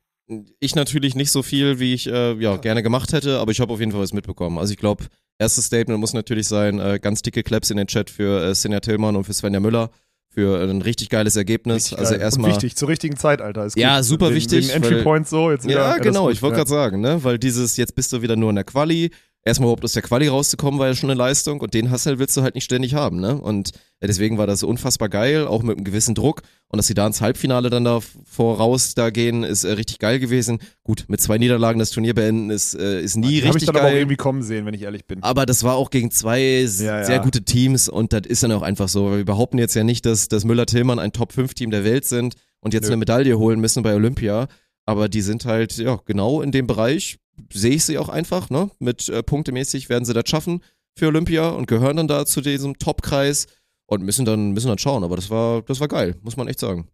[0.60, 3.72] Ich natürlich nicht so viel, wie ich äh, ja, gerne gemacht hätte, aber ich habe
[3.72, 4.58] auf jeden Fall was mitbekommen.
[4.58, 5.04] Also ich glaube,
[5.38, 8.80] erstes Statement muss natürlich sein, äh, ganz dicke Claps in den Chat für äh, Sinja
[8.80, 9.90] Tillmann und für Svenja Müller
[10.28, 11.84] für ein richtig geiles Ergebnis.
[11.86, 12.18] Richtig also geil.
[12.20, 12.50] Und erstmal.
[12.50, 13.66] wichtig, zur richtigen Zeit, Alter.
[13.66, 15.50] Ist Ja, super Wegen- wichtig, Wegen Entry Point so.
[15.50, 16.58] Jetzt Ja, genau, ich wollte ja.
[16.64, 17.22] gerade sagen, ne?
[17.22, 19.10] Weil dieses, jetzt bist du wieder nur in der Quali,
[19.44, 22.36] erstmal überhaupt aus der Quali rauszukommen, war ja schon eine Leistung und den Hassel willst
[22.36, 23.40] du halt nicht ständig haben, ne?
[23.40, 23.70] Und
[24.00, 26.42] äh, deswegen war das unfassbar geil, auch mit einem gewissen Druck.
[26.68, 30.18] Und dass sie da ins Halbfinale dann da voraus da gehen, ist äh, richtig geil
[30.18, 30.58] gewesen.
[30.84, 33.76] Gut, mit zwei Niederlagen das Turnier beenden ist, äh, ist nie Habe ich richtig dann
[33.76, 33.98] aber auch geil.
[33.98, 35.22] irgendwie kommen sehen, wenn ich ehrlich bin.
[35.22, 36.66] Aber das war auch gegen zwei Ja,
[36.98, 37.04] ja.
[37.04, 39.10] sehr gute Teams und das ist dann auch einfach so.
[39.10, 42.72] weil Wir behaupten jetzt ja nicht, dass, dass Müller-Tillmann ein Top-5-Team der Welt sind und
[42.74, 42.90] jetzt Nö.
[42.90, 44.48] eine Medaille holen müssen bei Olympia.
[44.86, 47.18] Aber die sind halt, ja, genau in dem Bereich,
[47.52, 48.70] sehe ich sie auch einfach, ne?
[48.78, 50.62] Mit äh, punktemäßig werden sie das schaffen
[50.96, 53.46] für Olympia und gehören dann da zu diesem Top-Kreis
[53.86, 55.04] und müssen dann, müssen dann schauen.
[55.04, 56.88] Aber das war, das war geil, muss man echt sagen.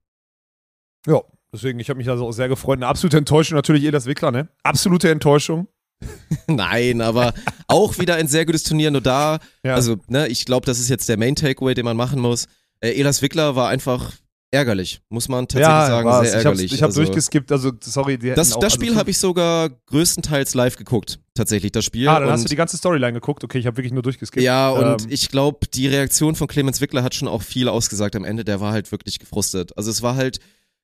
[1.06, 1.22] Ja,
[1.52, 2.78] deswegen, ich habe mich also auch sehr gefreut.
[2.78, 4.48] Eine absolute Enttäuschung natürlich eh das Wickler, ne?
[4.62, 5.68] Absolute Enttäuschung.
[6.46, 7.34] Nein, aber
[7.66, 9.74] auch wieder ein sehr gutes Turnier, nur da Ja.
[9.74, 12.46] Also, ne, ich glaube, das ist jetzt der Main Takeaway, den man machen muss.
[12.80, 14.12] Äh, Elas Wickler war einfach
[14.50, 16.30] ärgerlich, muss man tatsächlich sagen, war's.
[16.30, 16.72] sehr ärgerlich.
[16.72, 19.18] Ich habe also, durchgeskippt, also sorry, die hätten das, auch, das also Spiel habe ich
[19.18, 22.08] sogar größtenteils live geguckt, tatsächlich das Spiel.
[22.08, 23.44] Ah, dann und hast du die ganze Storyline geguckt.
[23.44, 24.42] Okay, ich habe wirklich nur durchgeskippt.
[24.42, 28.16] ja, und Ähm, ich glaube, die Reaktion von Clemens Wickler hat schon auch viel ausgesagt
[28.16, 28.44] am Ende.
[28.44, 29.76] Der war halt wirklich gefrustet.
[29.76, 30.38] Also es war halt,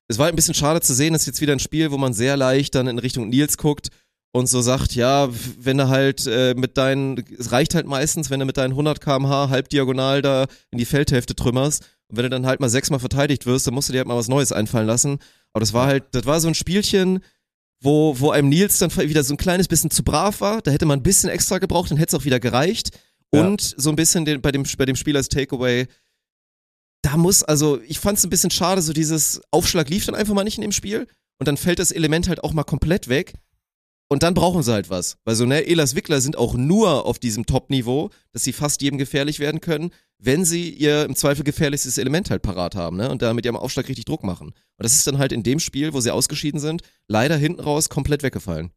[0.09, 2.13] es war ein bisschen schade zu sehen, es ist jetzt wieder ein Spiel, wo man
[2.13, 3.89] sehr leicht dann in Richtung Nils guckt
[4.33, 8.41] und so sagt, ja, wenn du halt äh, mit deinen, es reicht halt meistens, wenn
[8.41, 12.47] du mit deinen 100 kmh halbdiagonal da in die Feldhälfte trümmerst und wenn du dann
[12.47, 15.19] halt mal sechsmal verteidigt wirst, dann musst du dir halt mal was Neues einfallen lassen.
[15.53, 17.21] Aber das war halt, das war so ein Spielchen,
[17.81, 20.63] wo, wo einem Nils dann wieder so ein kleines bisschen zu brav war.
[20.63, 22.91] Da hätte man ein bisschen extra gebraucht, dann hätte es auch wieder gereicht.
[23.33, 23.41] Ja.
[23.41, 25.87] Und so ein bisschen den, bei, dem, bei dem Spiel als Takeaway,
[27.03, 30.35] da muss, also ich fand es ein bisschen schade, so dieses Aufschlag lief dann einfach
[30.35, 31.07] mal nicht in dem Spiel
[31.39, 33.35] und dann fällt das Element halt auch mal komplett weg.
[34.09, 35.17] Und dann brauchen sie halt was.
[35.25, 38.99] Weil so, ne, Elas Wickler sind auch nur auf diesem Top-Niveau, dass sie fast jedem
[38.99, 43.11] gefährlich werden können, wenn sie ihr im Zweifel gefährlichstes Element halt parat haben, ne?
[43.11, 44.49] Und da mit ihrem Aufschlag richtig Druck machen.
[44.49, 47.89] Und das ist dann halt in dem Spiel, wo sie ausgeschieden sind, leider hinten raus
[47.89, 48.71] komplett weggefallen.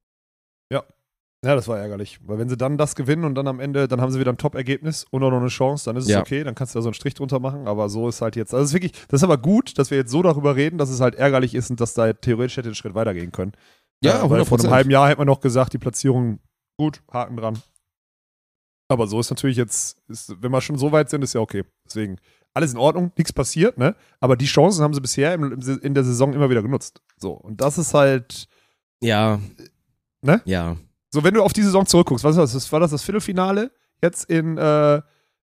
[1.46, 2.18] Ja, das war ärgerlich.
[2.26, 4.40] Weil wenn sie dann das gewinnen und dann am Ende, dann haben sie wieder ein
[4.40, 6.20] Top-Ergebnis und auch noch eine Chance, dann ist es Ja.
[6.20, 7.68] okay, dann kannst du da so einen Strich drunter machen.
[7.68, 10.00] Aber so ist halt jetzt, also es ist wirklich, das ist aber gut, dass wir
[10.00, 12.76] jetzt so darüber reden, dass es halt ärgerlich ist und dass da theoretisch hätte einen
[12.76, 13.52] Schritt weitergehen können.
[14.04, 14.72] Ja, Äh, weil vor einem 100%.
[14.72, 16.40] halben Jahr hätte man noch gesagt, die Platzierung
[16.78, 17.60] gut, Haken dran.
[18.90, 21.64] Aber so ist natürlich jetzt, ist, wenn wir schon so weit sind, ist ja okay.
[21.86, 22.18] Deswegen,
[22.54, 23.96] alles in Ordnung, nichts passiert, ne?
[24.20, 27.02] Aber die Chancen haben sie bisher im, in der Saison immer wieder genutzt.
[27.18, 28.48] So, und das ist halt,
[29.02, 29.40] Ja.
[30.22, 30.42] Ne?
[30.46, 30.78] Ja.
[31.12, 32.54] so, wenn du auf die Saison zurückguckst, was war das?
[32.54, 33.72] das war das das Viertelfinale
[34.02, 35.02] jetzt in, äh,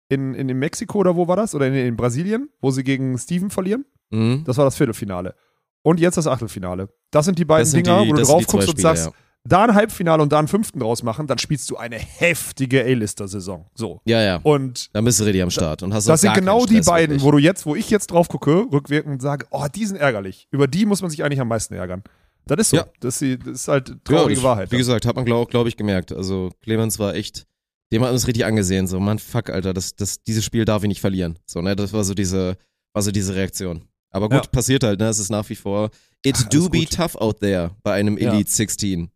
[0.09, 1.55] in, in, in Mexiko oder wo war das?
[1.55, 3.85] Oder in, in Brasilien, wo sie gegen Steven verlieren?
[4.11, 4.43] Mhm.
[4.45, 5.35] Das war das Viertelfinale.
[5.83, 6.89] Und jetzt das Achtelfinale.
[7.11, 9.11] Das sind die beiden sind Dinger, die- wo du drauf guckst und sagst, ja.
[9.43, 13.65] da ein Halbfinale und da einen fünften draus machen, dann spielst du eine heftige A-Lister-Saison.
[13.73, 13.99] So.
[14.05, 14.39] Ja, ja.
[14.43, 15.81] Und Dann bist du ready am Start.
[15.83, 17.23] Und hast das sind genau die beiden, wirklich.
[17.23, 20.47] wo du jetzt, wo ich jetzt drauf gucke, rückwirkend sage, oh, die sind ärgerlich.
[20.51, 22.03] Über die muss man sich eigentlich am meisten ärgern.
[22.45, 22.77] Das ist so.
[22.77, 22.85] Ja.
[22.99, 24.71] Das, ist, halt Ja, traurige das, Wahrheit.
[24.71, 26.11] Wie gesagt, hat man, glaube glaub ich, gemerkt.
[26.11, 27.45] Also Clemens war echt,
[27.91, 28.87] dem hat man es richtig angesehen.
[28.87, 31.37] So, Mann, fuck, Alter, das, das, dieses Spiel darf ich nicht verlieren.
[31.45, 32.57] So, ne, das war so diese,
[32.93, 33.83] war so diese Reaktion.
[34.11, 34.51] Aber gut, Ja.
[34.51, 35.07] passiert halt, ne?
[35.07, 35.89] Es ist nach wie vor,
[36.25, 36.91] it Ach, do be gut.
[36.91, 38.33] tough out there bei einem Ja.
[38.33, 39.09] Elite 16.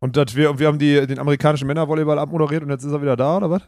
[0.00, 3.00] Und das wir, und wir haben die, den amerikanischen Männervolleyball abmoderiert und jetzt ist er
[3.00, 3.62] wieder da, oder was?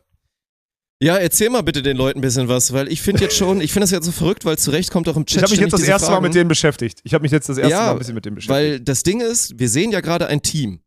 [1.01, 3.73] Ja, erzähl mal bitte den Leuten ein bisschen was, weil ich finde jetzt schon, ich
[3.73, 5.61] finde das jetzt so verrückt, weil zu Recht kommt auch im Chat Ich habe mich
[5.61, 6.25] jetzt das erste Mal Fragen.
[6.25, 6.99] mit denen beschäftigt.
[7.05, 8.59] Ich habe mich jetzt das erste Ja, Mal ein bisschen mit denen beschäftigt.
[8.61, 10.81] Weil das Ding ist, wir sehen ja gerade ein Team,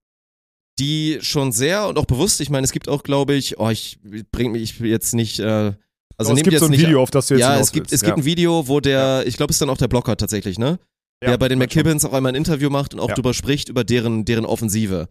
[0.78, 4.00] die schon sehr und auch bewusst, ich meine, es gibt auch, glaube ich, oh, ich
[4.32, 5.72] bring mich jetzt nicht, äh,
[6.18, 7.92] also Aber es gibt jetzt so ein Video, auf das du jetzt ja, es gibt,
[7.92, 10.58] es gibt ein Video, wo der, ich glaube, es ist dann auch der Blocker tatsächlich,
[10.60, 10.80] ne?
[11.24, 11.60] Ja, der bei den.
[11.60, 13.16] McKibbins auch einmal ein Interview macht und auch Ja.
[13.16, 15.08] drüber spricht, über deren, deren Offensive.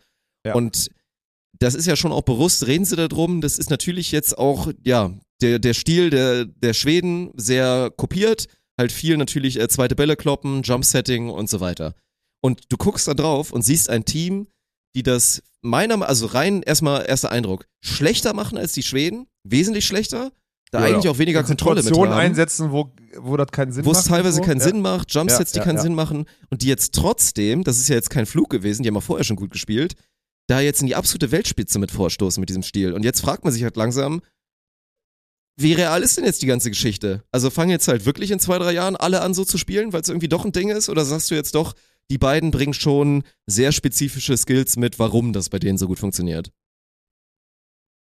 [0.46, 0.54] Ja.
[0.54, 0.90] Und
[1.58, 5.12] das ist ja schon auch bewusst, reden sie darum, das ist natürlich jetzt auch, ja,
[5.40, 8.46] der, der Stil der, der Schweden sehr kopiert,
[8.78, 11.94] halt viel natürlich äh, zweite Bälle kloppen, Jumpsetting und so weiter.
[12.42, 14.48] Und du guckst da drauf und siehst ein Team,
[14.94, 20.32] die das meiner, also rein erstmal erster Eindruck, schlechter machen als die Schweden, wesentlich schlechter,
[20.72, 23.90] da Ja, eigentlich auch weniger Kontrolle mit haben einsetzen, wo, wo das keinen Sinn wo
[23.90, 24.00] macht.
[24.00, 24.42] es teilweise so.
[24.42, 24.64] keinen ja.
[24.64, 25.78] Sinn macht, Jumpsets, Ja, die keinen.
[25.78, 28.94] Sinn machen und die jetzt trotzdem, das ist ja jetzt kein Flug gewesen, die haben
[28.94, 29.94] ja vorher schon gut gespielt,
[30.48, 32.94] da jetzt in die absolute Weltspitze mit vorstoßen mit diesem Stil.
[32.94, 34.22] Und jetzt fragt man sich halt langsam,
[35.56, 37.22] wie real ist denn jetzt die ganze Geschichte?
[37.30, 40.00] Also fangen jetzt halt wirklich in zwei, drei Jahren alle an so zu spielen, weil
[40.00, 40.88] es irgendwie doch ein Ding ist?
[40.88, 41.74] Oder sagst du jetzt doch,
[42.10, 46.50] die beiden bringen schon sehr spezifische Skills mit, warum das bei denen so gut funktioniert?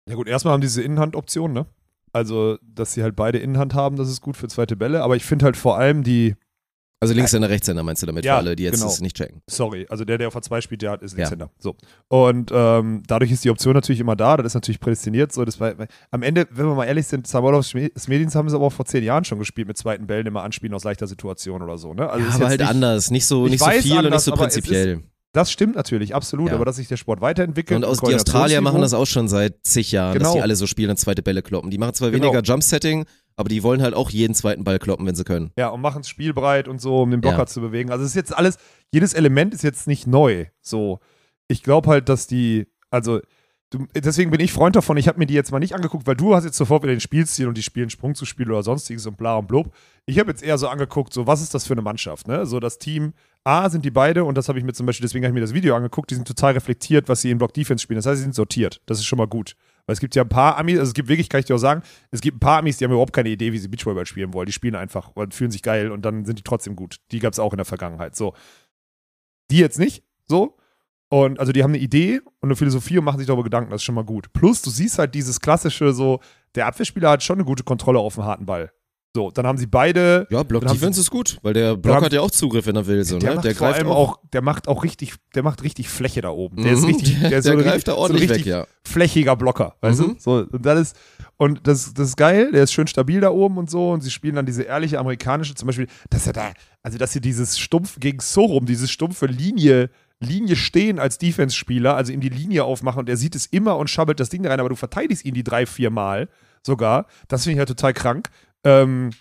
[0.09, 1.65] Ja gut, erstmal haben diese Innenhand-Option, ne?
[2.13, 5.03] Also, dass sie halt beide Innenhand haben, das ist gut für zweite Bälle.
[5.03, 6.35] Aber ich finde halt vor allem die,
[7.01, 8.87] Also Linkshänder, Rechtshänder meinst du damit Ja, für alle, die jetzt genau.
[8.87, 9.41] das nicht checken.
[9.49, 11.19] sorry, also der, der auf der 2 spielt, der hat, ist Ja.
[11.19, 11.49] Linkshänder.
[11.57, 11.75] So.
[12.09, 15.31] Und ähm, dadurch ist die Option natürlich immer da, das ist natürlich prädestiniert.
[15.31, 15.73] So, das war,
[16.11, 19.03] am Ende, wenn wir mal ehrlich sind, Sabolov Smedins haben sie aber auch vor zehn
[19.03, 22.09] Jahren schon gespielt mit zweiten Bällen immer anspielen aus leichter Situation oder so, ne?
[22.09, 24.25] Also ja, aber halt nicht, anders, nicht so, Ich nicht so viel und nicht anders,
[24.25, 25.03] so prinzipiell.
[25.31, 26.55] Das stimmt natürlich, absolut, Ja.
[26.55, 27.77] aber dass sich der Sport weiterentwickelt.
[27.77, 30.33] Und aus, die Australier machen das auch schon seit zig Jahren, dass Genau.
[30.35, 31.69] die alle so spielen und zweite Bälle kloppen.
[31.69, 32.23] Die machen zwar Genau.
[32.25, 33.05] weniger Jump-Setting,
[33.35, 35.51] aber die wollen halt auch jeden zweiten Ball kloppen, wenn sie können.
[35.55, 37.45] Ja, und machen es spielbreit und so, um den Blocker Ja.
[37.45, 37.91] zu bewegen.
[37.91, 38.57] Also es ist jetzt alles,
[38.91, 40.45] jedes Element ist jetzt nicht neu.
[40.61, 40.99] So,
[41.47, 43.19] ich glaube halt, dass die, also
[43.69, 44.97] du, deswegen bin ich Freund davon.
[44.97, 46.99] Ich habe mir die jetzt mal nicht angeguckt, weil du hast jetzt sofort wieder den
[47.01, 49.71] Spielstil und die spielen Sprung zu Spiel oder sonstiges und bla und blub.
[50.07, 52.47] Ich habe jetzt eher so angeguckt, so was ist das für eine Mannschaft, ne?
[52.47, 53.13] So das Team
[53.45, 55.41] A sind die beide und das habe ich mir zum Beispiel, deswegen habe ich mir
[55.41, 57.97] das Video angeguckt, die sind total reflektiert, was sie in Block Defense spielen.
[57.97, 58.81] Das heißt, sie sind sortiert.
[58.85, 59.55] Das ist schon mal gut.
[59.85, 61.59] Weil es gibt ja ein paar Amis, also es gibt wirklich, kann ich dir auch
[61.59, 61.81] sagen,
[62.11, 64.45] es gibt ein paar Amis, die haben überhaupt keine Idee, wie sie Beachvolleyball spielen wollen.
[64.45, 66.97] Die spielen einfach und fühlen sich geil und dann sind die trotzdem gut.
[67.11, 68.15] Die gab es auch in der Vergangenheit.
[68.15, 68.33] So.
[69.49, 70.57] Die jetzt nicht, so.
[71.09, 73.81] Und also die haben eine Idee und eine Philosophie und machen sich darüber Gedanken, das
[73.81, 74.31] ist schon mal gut.
[74.31, 76.19] Plus, du siehst halt dieses klassische, so,
[76.53, 78.71] der Abwehrspieler hat schon eine gute Kontrolle auf dem harten Ball.
[79.15, 80.27] So, dann haben sie beide.
[80.29, 83.03] Ja, Block Defense ist gut, weil der Block hat ja auch Zugriff, wenn er will.
[83.03, 83.35] So, der ne?
[83.37, 86.29] macht Der vor greift allem auch, der macht auch richtig, der macht richtig Fläche da
[86.29, 86.61] oben.
[86.61, 86.85] Der ist Mhm.
[86.85, 88.67] richtig, der, ist so der greift richtig, da so ordentlich richtig weg, ja.
[88.83, 90.03] flächiger Blocker, weißt Mhm.
[90.13, 90.15] du?
[90.19, 90.95] So, und das ist,
[91.37, 94.11] und das, das ist geil, der ist schön stabil da oben und so, und sie
[94.11, 96.51] spielen dann diese ehrliche amerikanische, zum Beispiel, dass er da,
[96.83, 99.89] also dass sie dieses stumpf gegen Sorum, dieses stumpfe Linie,
[100.19, 103.89] Linie stehen als Defense-Spieler, also ihm die Linie aufmachen und er sieht es immer und
[103.89, 106.27] schabbelt das Ding da rein, aber du verteidigst ihn die drei, vier Mal
[106.61, 107.05] sogar.
[107.29, 108.29] Das finde ich halt total krank.
[108.63, 109.11] Ähm,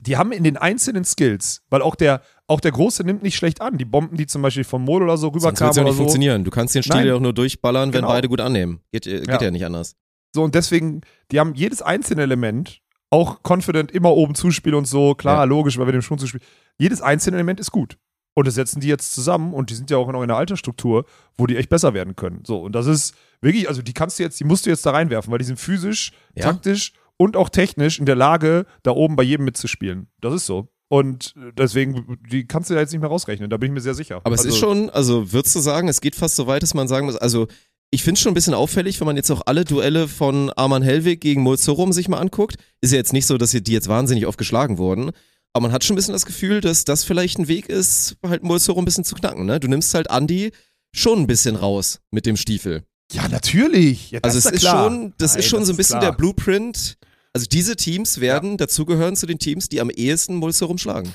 [0.00, 3.60] die haben in den einzelnen Skills, weil auch der, auch der Große nimmt nicht schlecht
[3.60, 3.76] an.
[3.76, 5.96] Die Bomben, die zum Beispiel vom Mol oder so wird rüberkamen es ja oder nicht
[5.96, 6.02] so.
[6.04, 6.44] funktionieren.
[6.44, 8.08] Du kannst den Stil ja auch nur durchballern, wenn Genau.
[8.08, 8.80] beide gut annehmen.
[8.92, 9.40] Geht, äh, geht ja.
[9.42, 9.50] Ja.
[9.50, 9.96] nicht anders.
[10.34, 12.80] So, und deswegen, die haben jedes einzelne Element,
[13.10, 15.44] auch confident immer oben zuspielen und so, klar, Ja.
[15.44, 16.44] logisch, weil wir dem schon zuspielen.
[16.78, 17.98] Jedes einzelne Element ist gut.
[18.34, 21.04] Und das setzen die jetzt zusammen und die sind ja auch noch in einer Altersstruktur,
[21.36, 22.42] wo die echt besser werden können.
[22.46, 24.92] So, und das ist wirklich, also die kannst du jetzt, die musst du jetzt da
[24.92, 26.44] reinwerfen, weil die sind physisch, Ja.
[26.44, 30.06] taktisch und auch technisch in der Lage, da oben bei jedem mitzuspielen.
[30.22, 30.68] Das ist so.
[30.88, 33.92] Und deswegen, die kannst du ja jetzt nicht mehr rausrechnen, da bin ich mir sehr
[33.92, 34.22] sicher.
[34.24, 36.72] Aber es also, ist schon, also würdest du sagen, es geht fast so weit, dass
[36.72, 37.46] man sagen muss, also
[37.90, 40.82] ich finde es schon ein bisschen auffällig, wenn man jetzt auch alle Duelle von Arman
[40.82, 42.56] Hellwig gegen Mulzerum sich mal anguckt.
[42.80, 45.10] Ist ja jetzt nicht so, dass die jetzt wahnsinnig oft geschlagen wurden.
[45.52, 48.42] Aber man hat schon ein bisschen das Gefühl, dass das vielleicht ein Weg ist, halt
[48.42, 49.44] Mulzerum ein bisschen zu knacken.
[49.44, 49.60] Ne?
[49.60, 50.52] Du nimmst halt Andi
[50.94, 52.84] schon ein bisschen raus mit dem Stiefel.
[53.12, 54.12] Ja, natürlich.
[54.12, 54.84] Ja, das Also es ist klar.
[54.84, 56.12] schon, das Nein, ist schon so ein bisschen klar.
[56.12, 56.96] der Blueprint.
[57.32, 61.14] Also diese Teams werden dazugehören zu den Teams, die am ehesten Mulzerum schlagen.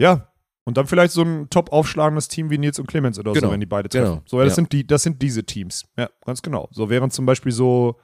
[0.00, 0.28] Ja.
[0.64, 3.52] Und dann vielleicht so ein top aufschlagendes Team wie Nils und Clemens oder Genau, so,
[3.52, 4.04] wenn die beide treffen.
[4.10, 4.54] genau, So, ja, das, ja.
[4.56, 5.84] sind die, das sind diese Teams.
[5.96, 6.68] Ja, ganz genau.
[6.70, 7.96] So wären zum Beispiel so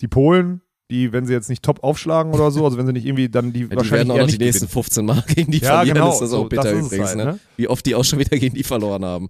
[0.00, 3.04] die Polen, die, wenn sie jetzt nicht top aufschlagen oder so, also wenn sie nicht
[3.04, 4.84] irgendwie dann die Ja, die wahrscheinlich werden auch eher noch nicht die nächsten gewinnen.
[4.84, 6.12] 15 Mal gegen die Ja, verlieren, genau.
[6.12, 7.08] ist das so, auch bitter das ist übrigens.
[7.08, 7.24] halt, ne?
[7.24, 7.40] ne?
[7.56, 9.28] Wie oft die auch schon wieder gegen die verloren haben.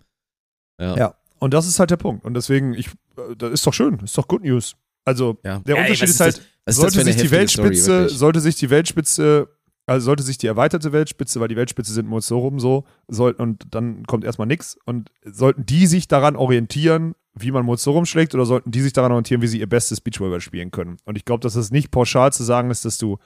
[0.80, 0.96] Ja.
[0.96, 1.14] Ja.
[1.38, 2.24] Und das ist halt der Punkt.
[2.24, 2.86] Und deswegen, ich,
[3.16, 4.76] äh, das ist doch schön, ist doch Good News.
[5.04, 5.58] Also, Ja.
[5.60, 8.18] der Ey, Unterschied was ist halt, das- was sollte sich die Story, Weltspitze, wirklich?
[8.18, 9.48] sollte sich die Weltspitze,
[9.86, 14.02] also sollte sich die erweiterte Weltspitze, weil die Weltspitze sind Mozorum so, soll, und dann
[14.04, 14.76] kommt erstmal nichts.
[14.84, 19.12] Und sollten die sich daran orientieren, wie man Mozorum schlägt, oder sollten die sich daran
[19.12, 20.96] orientieren, wie sie ihr bestes Beachvolleyball spielen können?
[21.04, 23.18] Und ich glaube, dass es nicht pauschal zu sagen ist, dass du,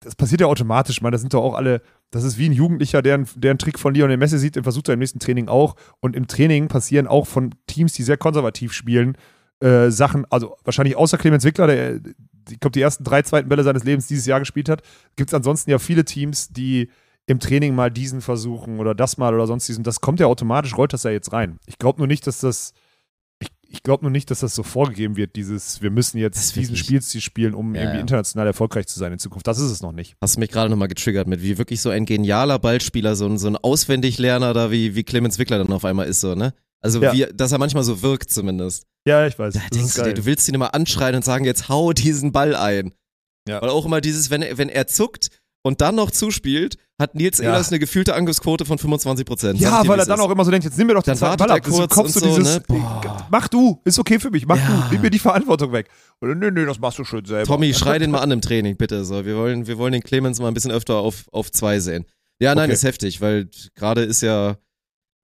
[0.00, 3.00] das passiert ja automatisch, man, das sind doch auch alle, das ist wie ein Jugendlicher,
[3.02, 5.48] der, einen- der einen Trick von Lionel Messi sieht, den versucht er im nächsten Training
[5.48, 5.76] auch.
[6.00, 9.16] Und im Training passieren auch von Teams, die sehr konservativ spielen,
[9.60, 12.00] äh, Sachen, also wahrscheinlich außer Clemens Wickler, der,
[12.50, 14.82] ich glaube, die ersten drei zweiten Bälle seines Lebens dieses Jahr gespielt hat,
[15.16, 16.90] gibt es ansonsten ja viele Teams, die
[17.26, 19.84] im Training mal diesen versuchen oder das mal oder sonst diesen.
[19.84, 21.58] Das kommt ja automatisch, rollt das ja jetzt rein.
[21.66, 22.72] Ich glaube nur nicht, dass das,
[23.40, 26.76] ich, ich glaube nur nicht, dass das so vorgegeben wird, dieses, wir müssen jetzt diesen
[26.76, 28.00] Spielstil spielen, um Ja, irgendwie ja.
[28.02, 29.46] international erfolgreich zu sein in Zukunft.
[29.48, 30.14] Das ist es noch nicht.
[30.20, 33.38] Hast du mich gerade nochmal getriggert mit, wie wirklich so ein genialer Ballspieler, so ein,
[33.38, 36.54] so ein Auswendiglerner da, wie, wie Clemens Wickler dann auf einmal ist, so, ne?
[36.86, 37.12] Also, Ja.
[37.12, 38.84] wie, dass er manchmal so wirkt zumindest.
[39.06, 39.54] Ja, ich weiß.
[39.54, 42.32] Da denkst ist du dir, du willst ihn immer anschreien und sagen, jetzt hau diesen
[42.32, 42.92] Ball ein.
[43.48, 43.60] Ja.
[43.62, 45.28] Weil auch immer dieses, wenn er, wenn er zuckt
[45.62, 47.44] und dann noch zuspielt, hat Nils Ja.
[47.50, 49.60] Ehlers eine gefühlte Angriffsquote von 25 Prozent.
[49.60, 51.50] Ja, weil er dann auch immer so denkt, jetzt nimm mir doch den zweiten Ball
[51.50, 51.66] ab.
[51.66, 52.80] Ist kurz und so so, dieses, ne?
[53.30, 54.86] Mach du, ist okay für mich, mach Ja.
[54.88, 55.88] du, nimm mir die Verantwortung weg.
[56.20, 57.44] Oder nee, nee, das machst du schön selber.
[57.46, 59.04] Tommy, schrei den mal an im Training, bitte.
[59.04, 62.04] So, wir wollen, wir wollen den Clemens mal ein bisschen öfter auf, auf zwei sehen.
[62.40, 62.72] Ja, nein, Okay.
[62.74, 64.56] ist heftig, weil gerade ist ja,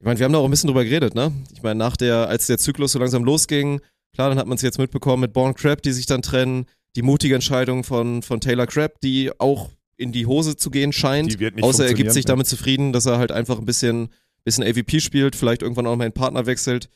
[0.03, 1.31] ich meine, wir haben da auch ein bisschen drüber geredet, ne?
[1.55, 3.81] Ich meine, nach der, als der Zyklus so langsam losging,
[4.13, 7.03] klar, dann hat man es jetzt mitbekommen mit Born Crab, die sich dann trennen, die
[7.03, 11.31] mutige Entscheidung von, von Taylor Crab, die auch in die Hose zu gehen scheint.
[11.31, 12.31] Die wird nicht Außer er gibt sich ja.
[12.31, 14.09] damit zufrieden, dass er halt einfach ein bisschen,
[14.43, 16.89] bisschen AVP spielt, vielleicht irgendwann auch mal einen Partner wechselt.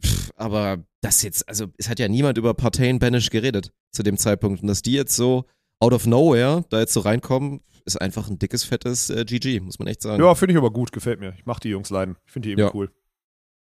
[0.00, 4.16] Pff, aber das jetzt, also es hat ja niemand über Partain Banish geredet zu dem
[4.16, 4.62] Zeitpunkt.
[4.62, 5.44] Und dass die jetzt so
[5.80, 9.78] out of nowhere da jetzt so reinkommen, ist einfach ein dickes, fettes äh, GG, muss
[9.78, 10.22] man echt sagen.
[10.22, 11.34] Ja, finde ich aber gut, gefällt mir.
[11.36, 12.16] Ich mache die Jungs leiden.
[12.26, 12.70] Ich finde die eben Ja.
[12.74, 12.90] cool.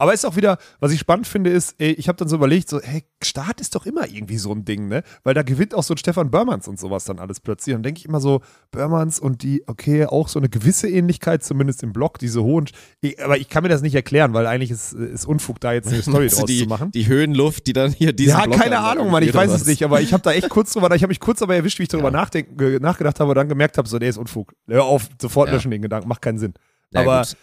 [0.01, 2.71] Aber ist auch wieder, was ich spannend finde, ist, ey, ich habe dann so überlegt,
[2.71, 5.03] so, hey, Start ist doch immer irgendwie so ein Ding, ne?
[5.25, 7.77] Weil da gewinnt auch so ein Stefan Börmanns und sowas dann alles plötzlich.
[7.77, 8.41] Und denke ich immer so,
[8.71, 12.65] Börmanns und die, okay, auch so eine gewisse Ähnlichkeit, zumindest im Block, diese hohen.
[13.03, 15.89] Ich, aber ich kann mir das nicht erklären, weil eigentlich ist, ist Unfug, da jetzt
[15.89, 16.91] eine Story draus die, zu machen.
[16.93, 19.61] die Höhenluft, die dann hier diesen Ja, Block keine Ahnung, Mann, ich weiß was?
[19.61, 21.79] es nicht, aber ich habe da echt kurz drüber, ich habe mich kurz dabei erwischt,
[21.79, 22.79] wie ich darüber Ja.
[22.81, 24.55] nachgedacht habe und dann gemerkt habe, so, der ist Unfug.
[24.67, 25.57] Hör auf, sofort Ja.
[25.57, 26.55] löschen den Gedanken, macht keinen Sinn.
[26.91, 27.37] Na aber gut.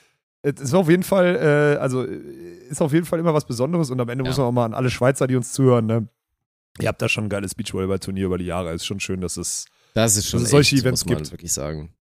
[0.56, 4.00] Es ist auf jeden Fall, äh, also ist auf jeden Fall immer was Besonderes und
[4.00, 4.30] am Ende Ja.
[4.30, 6.08] muss man auch mal an alle Schweizer, die uns zuhören, ne?
[6.80, 8.72] Ihr habt da schon ein geiles Beachvolleyball-Turnier über die Jahre.
[8.74, 9.66] Ist schon schön, dass es.
[9.96, 11.32] Das ist schon dass es solche echt, Events muss man gibt.
[11.32, 11.94] wirklich sagen.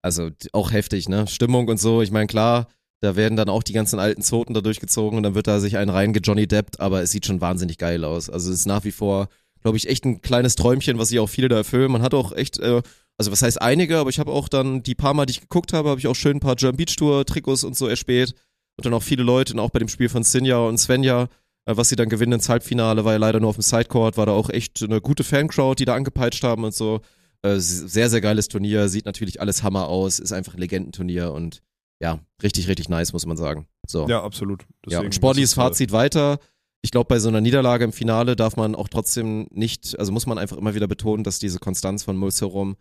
[0.00, 1.26] Also auch heftig, ne?
[1.26, 2.02] Stimmung und so.
[2.02, 2.68] Ich meine, klar,
[3.00, 5.76] da werden dann auch die ganzen alten Zoten da durchgezogen und dann wird da sich
[5.76, 8.30] einen reinge Johnny Deppt, aber es sieht schon wahnsinnig geil aus.
[8.30, 9.28] Also es ist nach wie vor,
[9.62, 11.90] glaube ich, echt ein kleines Träumchen, was sich auch viele da erfüllen.
[11.90, 12.80] Man hat auch echt, äh,
[13.18, 15.72] also was heißt einige, aber ich habe auch dann die paar Mal, die ich geguckt
[15.72, 18.34] habe, habe ich auch schön ein paar German Beach Tour Trikots und so erspäht.
[18.76, 21.28] Und dann auch viele Leute, und auch bei dem Spiel von Sinja und Svenja,
[21.66, 24.26] äh, was sie dann gewinnen ins Halbfinale, war ja leider nur auf dem Sidecourt, war
[24.26, 27.00] da auch echt eine gute Fancrowd, die da angepeitscht haben und so.
[27.42, 31.62] Äh, sehr, sehr geiles Turnier, sieht natürlich alles Hammer aus, ist einfach ein Legendenturnier und
[32.00, 33.66] ja, richtig, richtig nice, muss man sagen.
[33.86, 34.08] So.
[34.08, 34.62] Ja, absolut.
[34.62, 36.38] ja Deswegen, und sportliches äh, Fazit weiter.
[36.80, 40.26] Ich glaube, bei so einer Niederlage im Finale darf man auch trotzdem nicht, also muss
[40.26, 42.76] man einfach immer wieder betonen, dass diese Konstanz von Mulserum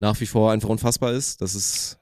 [0.00, 1.40] nach wie vor einfach unfassbar ist.
[1.40, 1.98] Das ist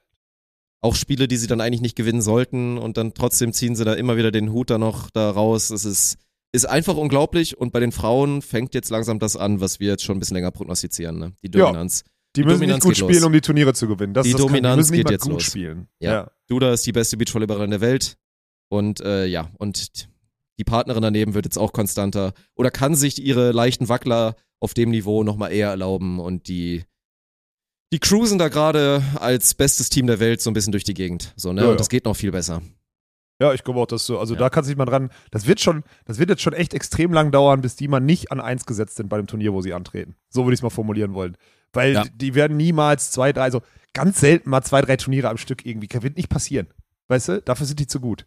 [0.81, 3.93] auch Spiele, die sie dann eigentlich nicht gewinnen sollten und dann trotzdem ziehen sie da
[3.93, 5.69] immer wieder den Hut da noch da raus.
[5.69, 6.17] Das ist,
[6.51, 10.03] ist einfach unglaublich und bei den Frauen fängt jetzt langsam das an, was wir jetzt
[10.03, 11.33] schon ein bisschen länger prognostizieren, ne?
[11.43, 11.65] Die Ja.
[11.65, 12.03] Dominanz.
[12.35, 14.13] Die die müssen Dominanz nicht gut spielen, um die Turniere zu gewinnen.
[14.13, 14.41] Das Die das.
[14.41, 15.43] Dominanz die müssen geht jetzt gut los.
[15.43, 15.87] spielen.
[15.99, 16.11] Ja.
[16.11, 16.31] ja.
[16.47, 18.17] Duda ist die beste Beachvolleyballerin der Welt
[18.69, 20.07] und äh, ja, und
[20.59, 24.91] die Partnerin daneben wird jetzt auch konstanter oder kann sich ihre leichten Wackler auf dem
[24.91, 26.83] Niveau nochmal eher erlauben und die
[27.93, 31.33] die cruisen da gerade als bestes Team der Welt so ein bisschen durch die Gegend.
[31.35, 31.61] So, ne?
[31.61, 31.77] Ja, Und ja.
[31.77, 32.61] das geht noch viel besser.
[33.39, 34.39] Ja, ich glaube auch, dass so, also Ja.
[34.39, 37.31] da kann sich mal dran, das wird schon, das wird jetzt schon echt extrem lang
[37.31, 40.15] dauern, bis die mal nicht an eins gesetzt sind bei dem Turnier, wo sie antreten.
[40.29, 41.37] So würde ich es mal formulieren wollen.
[41.71, 42.03] Weil Ja.
[42.13, 43.61] die werden niemals zwei, drei, so,
[43.93, 45.87] ganz selten mal zwei, drei Turniere am Stück irgendwie.
[46.01, 46.67] Wird nicht passieren.
[47.09, 47.41] Weißt du?
[47.41, 48.25] Dafür sind die zu gut.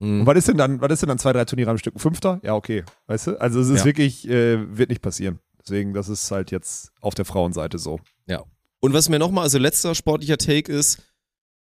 [0.00, 0.20] Mhm.
[0.20, 1.94] Und was ist denn dann, was ist denn dann zwei, drei Turniere am Stück?
[1.96, 2.40] Ein Fünfter?
[2.42, 2.84] Ja, okay.
[3.06, 3.40] Weißt du?
[3.40, 3.84] Also es ist Ja.
[3.84, 5.40] wirklich, äh, wird nicht passieren.
[5.60, 8.00] Deswegen, das ist halt jetzt auf der Frauenseite so.
[8.80, 11.02] Und was mir nochmal, also letzter sportlicher Take ist,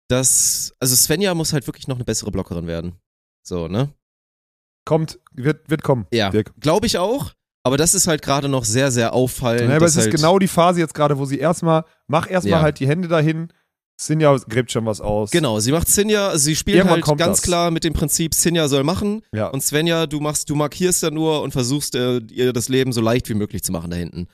[0.09, 2.97] dass, also Svenja muss halt wirklich noch eine bessere Blockerin werden.
[3.43, 3.93] So, ne?
[4.85, 6.07] Kommt, wird, wird kommen.
[6.13, 6.31] Ja,
[6.61, 7.33] glaube ich auch.
[7.65, 9.69] Aber das ist halt gerade noch sehr, sehr auffallend.
[9.69, 12.59] Ja, aber es ist halt, genau die Phase jetzt gerade, wo sie erstmal, mach erstmal
[12.59, 12.63] Ja.
[12.63, 13.53] halt die Hände dahin.
[14.01, 15.31] Sinja gräbt schon was aus.
[15.31, 17.43] Genau, sie macht Sinja, sie spielt Irgendwann halt ganz das.
[17.43, 19.23] klar mit dem Prinzip, Sinja soll machen.
[19.33, 19.49] Ja.
[19.49, 23.01] Und Svenja, du machst, du markierst da nur und versuchst äh, ihr das Leben so
[23.01, 24.29] leicht wie möglich zu machen da hinten.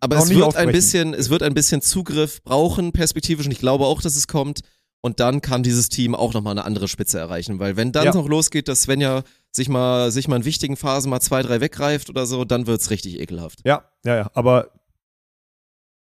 [0.00, 0.68] Aber es wird aufbrechen.
[0.68, 4.28] ein bisschen, es wird ein bisschen Zugriff brauchen, perspektivisch, und ich glaube auch, dass es
[4.28, 4.60] kommt.
[5.00, 8.14] Und dann kann dieses Team auch nochmal eine andere Spitze erreichen, weil wenn dann Ja.
[8.14, 9.22] noch losgeht, dass Svenja
[9.52, 12.90] sich mal, sich mal in wichtigen Phasen mal zwei, drei weggreift oder so, dann wird's
[12.90, 13.60] richtig ekelhaft.
[13.64, 14.30] Ja, ja, ja.
[14.34, 14.70] Aber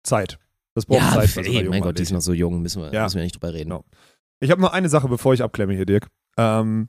[0.02, 0.38] Zeit.
[0.74, 1.28] Das braucht Zeit.
[1.30, 3.04] so einer ey, mein Gott, die ist noch so jung, müssen wir, Ja.
[3.04, 3.70] müssen wir nicht drüber reden.
[3.70, 3.84] Genau.
[4.40, 6.06] Ich habe noch eine Sache, bevor ich abklemme hier, Dirk.
[6.36, 6.88] Ähm,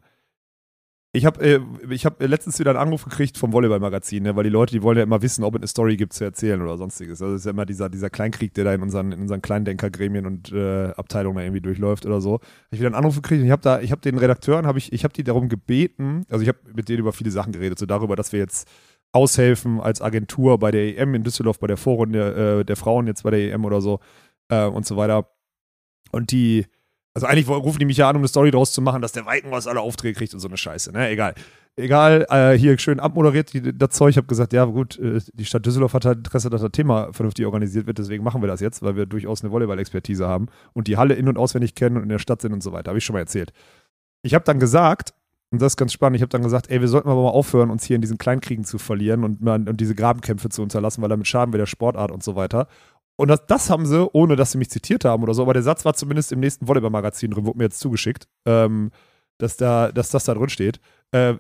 [1.12, 1.60] ich habe äh,
[1.90, 4.98] ich hab letztens wieder einen Anruf gekriegt vom Volleyball-Magazin, ne, weil die Leute, die wollen
[4.98, 7.22] ja immer wissen, ob es eine Story gibt zu erzählen oder sonstiges.
[7.22, 10.28] Also das ist ja immer dieser, dieser Kleinkrieg, der da in unseren, in unseren Kleindenkergremien
[10.28, 12.36] und äh, Abteilungen da irgendwie durchläuft oder so.
[12.36, 14.78] Hab ich wieder einen Anruf gekriegt und ich habe da, ich habe den Redakteuren, habe
[14.78, 17.80] ich, ich habe die darum gebeten, also ich habe mit denen über viele Sachen geredet,
[17.80, 18.70] so darüber, dass wir jetzt
[19.12, 23.24] aushelfen als Agentur bei der EM in Düsseldorf, bei der Vorrunde äh, der Frauen jetzt
[23.24, 24.00] bei der EM oder so
[24.50, 25.32] äh, und so weiter.
[26.12, 26.66] Und die,
[27.14, 29.26] also eigentlich rufen die mich ja an, um eine Story draus zu machen, dass der
[29.26, 31.10] Weikenhaus alle Aufträge kriegt und so eine Scheiße, ne?
[31.10, 31.36] Egal.
[31.76, 34.10] Egal, äh, hier schön abmoderiert die, das Zeug.
[34.10, 37.14] Ich habe gesagt, ja gut, äh, die Stadt Düsseldorf hat halt Interesse, dass das Thema
[37.14, 40.88] vernünftig organisiert wird, deswegen machen wir das jetzt, weil wir durchaus eine Volleyball-Expertise haben und
[40.88, 42.90] die Halle in- und auswendig kennen und in der Stadt sind und so weiter.
[42.90, 43.54] Habe ich schon mal erzählt.
[44.24, 45.14] Ich habe dann gesagt,
[45.52, 47.72] und das ist ganz spannend, ich habe dann gesagt, ey, wir sollten aber mal aufhören,
[47.72, 51.28] uns hier in diesen Kleinkriegen zu verlieren und, und diese Grabenkämpfe zu unterlassen, weil damit
[51.28, 52.68] schaden wir der Sportart und so weiter.
[53.20, 55.62] Und das, das haben sie, ohne dass sie mich zitiert haben oder so, aber der
[55.62, 58.92] Satz war zumindest im nächsten Volleyball-Magazin drin, wurde mir jetzt zugeschickt, ähm,
[59.38, 60.80] dass, da, dass das da drin steht.
[61.12, 61.34] Äh,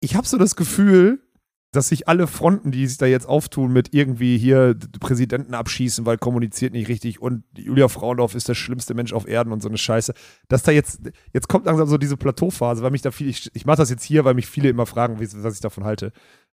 [0.00, 1.22] ich habe so das Gefühl,
[1.72, 6.18] dass sich alle Fronten, die sich da jetzt auftun, mit irgendwie hier Präsidenten abschießen, weil
[6.18, 9.78] kommuniziert nicht richtig und Julia Frauendorf ist der schlimmste Mensch auf Erden und so eine
[9.78, 10.12] Scheiße,
[10.48, 11.00] dass da jetzt,
[11.32, 14.04] jetzt kommt langsam so diese Plateauphase, weil mich da viel, ich, ich mache das jetzt
[14.04, 16.12] hier, weil mich viele immer fragen, was ich davon halte.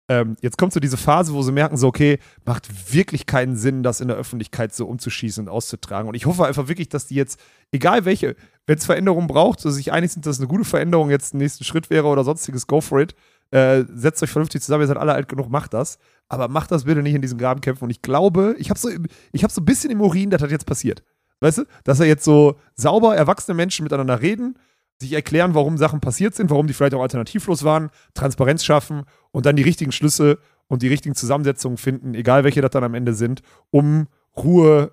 [0.08, 3.82] Ähm, jetzt kommt so diese Phase, wo sie merken, so, okay, macht wirklich keinen Sinn,
[3.82, 6.08] das in der Öffentlichkeit so umzuschießen und auszutragen.
[6.08, 7.40] Und ich hoffe einfach wirklich, dass die jetzt,
[7.72, 8.36] egal welche,
[8.66, 11.64] wenn es Veränderungen braucht, so sich einig sind, dass eine gute Veränderung jetzt ein nächster
[11.64, 13.14] Schritt wäre oder sonstiges, go for it.
[13.50, 15.98] Äh, setzt euch vernünftig zusammen, ihr seid alle alt genug, macht das.
[16.28, 17.84] Aber macht das bitte nicht in diesen Grabenkämpfen.
[17.84, 21.02] Und ich glaube, ich habe so, hab so ein bisschen im Urin, das jetzt passiert.
[21.40, 21.64] Weißt du?
[21.84, 24.58] Dass er jetzt so sauber erwachsene Menschen miteinander reden,
[25.00, 29.46] sich erklären, warum Sachen passiert sind, warum die vielleicht auch alternativlos waren, Transparenz schaffen und
[29.46, 30.38] dann die richtigen Schlüsse
[30.68, 34.06] und die richtigen Zusammensetzungen finden, egal welche das dann am Ende sind, um
[34.36, 34.92] Ruhe,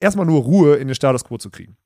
[0.00, 1.76] erstmal nur Ruhe in den Status quo zu kriegen.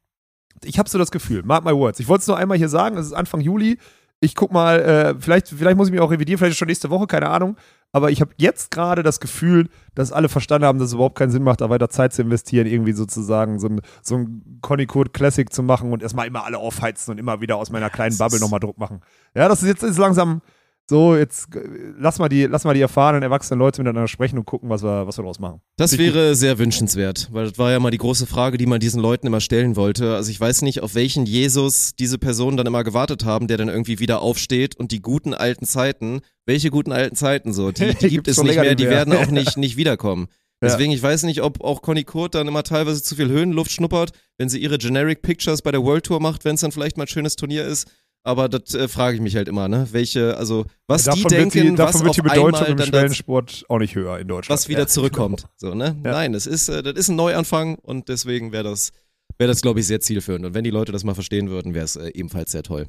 [0.65, 2.01] Ich habe so das Gefühl, mark my words.
[2.01, 3.79] Ich wollte es nur einmal hier sagen, es ist Anfang Juli.
[4.27, 7.07] Ich guck mal, äh, vielleicht, vielleicht muss ich mich auch revidieren, vielleicht schon nächste Woche,
[7.07, 7.57] keine Ahnung.
[7.93, 11.31] Aber ich habe jetzt gerade das Gefühl, dass alle verstanden haben, dass es überhaupt keinen
[11.31, 15.11] Sinn macht, da weiter Zeit zu investieren, irgendwie sozusagen so ein, so ein Conny Code
[15.11, 18.41] Classic zu machen und erstmal immer alle aufheizen und immer wieder aus meiner kleinen Bubble
[18.41, 19.01] nochmal Druck machen.
[19.35, 20.43] Ja, das ist jetzt ist langsam
[20.89, 21.61] so, jetzt äh,
[21.99, 25.07] lass mal die, lass mal die erfahrenen, erwachsenen Leute miteinander sprechen und gucken, was wir,
[25.07, 25.61] was wir daraus machen.
[25.77, 29.01] Das wäre sehr wünschenswert, weil das war ja mal die große Frage, die man diesen
[29.01, 30.15] Leuten immer stellen wollte.
[30.15, 33.69] Also ich weiß nicht, auf welchen Jesus diese Personen dann immer gewartet haben, der dann
[33.69, 38.09] irgendwie wieder aufsteht und die guten alten Zeiten, welche guten alten Zeiten so, die, die
[38.09, 40.29] gibt es nicht länger mehr, die werden auch nicht, nicht wiederkommen.
[40.63, 44.13] Deswegen, ich weiß nicht, ob auch Conny Kurt dann immer teilweise zu viel Höhenluft schnuppert,
[44.39, 47.05] wenn sie ihre Generic Pictures bei der World Tour macht, wenn es dann vielleicht mal
[47.05, 47.87] ein schönes Turnier ist.
[48.27, 49.87] Aber das äh, frage ich mich halt immer, ne?
[49.93, 53.79] Welche, also was die davon denken, die, davon was wird die Bedeutung im Schwellensport auch
[53.79, 54.59] nicht höher in Deutschland.
[54.59, 55.47] was wieder Ja, zurückkommt.
[55.57, 55.97] So, ne?
[56.05, 56.11] Ja.
[56.11, 58.91] Nein, es ist, äh, das ist ein Neuanfang und deswegen wäre das,
[59.39, 60.45] wäre das, glaube ich, sehr zielführend.
[60.45, 62.89] Und wenn die Leute das mal verstehen würden, wäre es äh, ebenfalls sehr toll.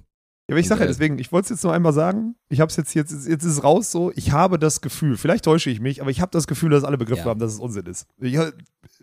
[0.49, 2.59] Ja, aber ich sage ja äh, deswegen, ich wollte es jetzt nur einmal sagen, ich
[2.59, 5.69] habe es jetzt, jetzt, jetzt ist es raus so, ich habe das Gefühl, vielleicht täusche
[5.69, 7.30] ich mich, aber ich habe das Gefühl, dass alle begriffen Ja.
[7.30, 8.07] haben, dass es Unsinn ist.
[8.19, 8.39] Ich,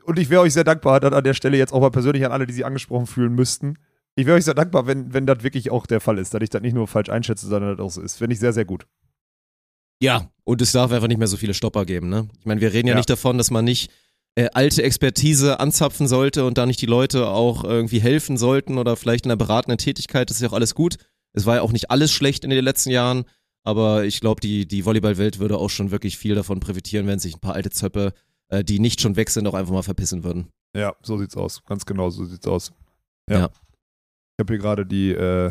[0.04, 2.32] und ich wäre euch sehr dankbar, dann an der Stelle jetzt auch mal persönlich an
[2.32, 3.76] alle, die sich angesprochen fühlen müssten.
[4.16, 6.50] Ich wäre euch sehr dankbar, wenn, wenn das wirklich auch der Fall ist, dass ich
[6.50, 8.16] das nicht nur falsch einschätze, sondern das auch so ist.
[8.16, 8.86] Finde ich sehr, sehr gut.
[10.00, 10.30] Ja.
[10.44, 12.28] Und es darf einfach nicht mehr so viele Stopper geben, ne?
[12.38, 12.98] Ich meine, wir reden ja, Ja.
[12.98, 13.90] nicht davon, dass man nicht
[14.36, 18.96] äh, alte Expertise anzapfen sollte und da nicht die Leute auch irgendwie helfen sollten oder
[18.96, 20.28] vielleicht in einer beratenden Tätigkeit.
[20.28, 20.96] Das ist ja auch alles gut.
[21.32, 23.24] Es war ja auch nicht alles schlecht in den letzten Jahren,
[23.64, 27.34] aber ich glaube, die, die Volleyballwelt würde auch schon wirklich viel davon profitieren, wenn sich
[27.36, 28.12] ein paar alte Zöppe,
[28.48, 30.48] äh, die nicht schon weg sind, auch einfach mal verpissen würden.
[30.76, 31.62] Ja, so sieht's aus.
[31.64, 32.72] Ganz genau, so sieht's aus.
[33.30, 33.38] Ja.
[33.38, 33.50] Ja.
[34.36, 35.50] Ich habe hier gerade die, äh,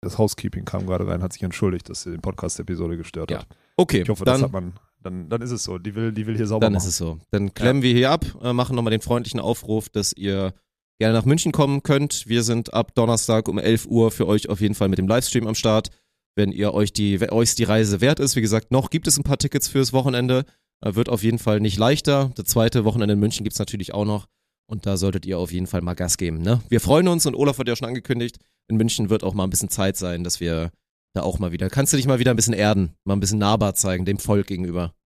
[0.00, 3.40] das Housekeeping kam gerade rein, hat sich entschuldigt, dass sie den Podcast-Episode gestört Ja.
[3.40, 3.46] hat.
[3.76, 4.72] Okay, Ich hoffe, dann das hat man,
[5.02, 5.76] Dann, dann ist es so.
[5.78, 6.82] Die will, die will hier sauber Dann machen.
[6.82, 7.18] ist es so.
[7.30, 10.54] Dann klemmen wir hier ab, äh, machen nochmal den freundlichen Aufruf, dass ihr
[10.98, 12.26] gerne nach München kommen könnt.
[12.26, 15.46] Wir sind ab Donnerstag um 11 Uhr für euch auf jeden Fall mit dem Livestream
[15.46, 15.90] am Start.
[16.36, 19.22] Wenn ihr euch die, euch die Reise wert ist, wie gesagt, noch gibt es ein
[19.24, 20.44] paar Tickets fürs Wochenende.
[20.80, 22.30] Äh, Wird auf jeden Fall nicht leichter.
[22.36, 24.26] Das zweite Wochenende in München gibt's natürlich auch noch.
[24.66, 26.38] Und da solltet ihr auf jeden Fall mal Gas geben.
[26.38, 26.60] Ne?
[26.68, 28.38] Wir freuen uns und Olaf hat ja schon angekündigt,
[28.68, 30.70] in München wird auch mal ein bisschen Zeit sein, dass wir
[31.12, 33.38] da auch mal wieder, kannst du dich mal wieder ein bisschen erden, mal ein bisschen
[33.38, 34.92] nahbar zeigen, dem Volk gegenüber.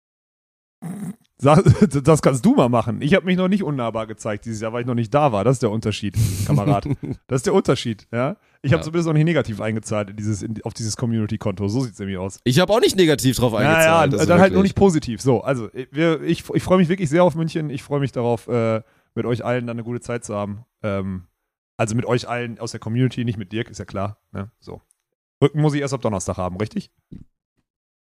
[1.37, 3.03] Das kannst du mal machen.
[3.03, 5.45] Ich habe mich noch nicht unnahbar gezeigt dieses Jahr, weil ich noch nicht da war.
[5.45, 6.15] Das ist der Unterschied,
[6.47, 6.87] Kamerad.
[7.27, 8.37] Das ist der Unterschied, ja.
[8.63, 8.85] Ich habe Ja.
[8.85, 11.69] zumindest noch nicht negativ eingezahlt in dieses, in, auf dieses Community-Konto.
[11.69, 12.39] So sieht's nämlich aus.
[12.45, 13.85] Ich habe auch nicht negativ drauf eingezahlt.
[13.85, 15.21] Ja, ja, also dann halt nur nicht positiv.
[15.21, 17.69] So, also wir, ich, ich freue mich wirklich sehr auf München.
[17.69, 18.81] Ich freue mich darauf, äh,
[19.15, 20.65] mit euch allen dann eine gute Zeit zu haben.
[20.83, 21.27] Ähm,
[21.77, 24.19] also mit euch allen aus der Community, nicht mit Dirk, ist ja klar.
[24.33, 24.51] Ne?
[24.61, 24.81] So.
[25.43, 26.91] Rücken muss ich erst ab Donnerstag haben, richtig?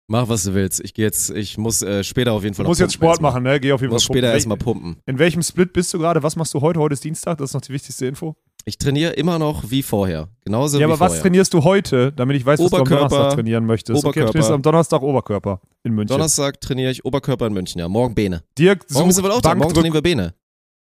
[0.06, 0.84] Mach, was du willst.
[0.84, 3.22] Ich gehe jetzt, ich muss äh, später auf jeden Du Fall musst noch jetzt Sport
[3.22, 3.58] machen, ne?
[3.58, 4.98] Geh auf jeden Fall muss später erstmal pumpen.
[5.06, 6.22] In welchem Split bist du gerade?
[6.22, 6.78] Was machst du heute?
[6.78, 8.36] Heute ist Dienstag, das ist noch die wichtigste Info.
[8.66, 10.28] Ich trainiere immer noch wie vorher.
[10.44, 11.22] Genauso ja, wie aber was vorher.
[11.22, 13.98] trainierst du heute, damit ich weiß, was du am Donnerstag trainieren möchtest?
[13.98, 14.30] Okay, Oberkörper.
[14.32, 16.14] trainierst du am Donnerstag Oberkörper in München.
[16.14, 17.88] Donnerstag trainiere ich Oberkörper in München, ja.
[17.88, 18.42] Morgen Beine.
[18.58, 19.54] Dirk Morgen sind wir auch da.
[19.54, 20.34] Morgen trainieren wir Beine.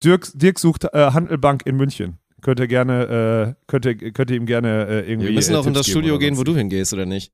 [0.05, 2.19] Dirk, Dirk sucht äh, Handelbank in München.
[2.41, 5.29] Könnt ihr gerne, äh, könnt ihr, könnt ihr ihm gerne äh, irgendwie.
[5.29, 7.33] Wir müssen äh, auch in das Studio gehen, wo du hingehst, oder nicht?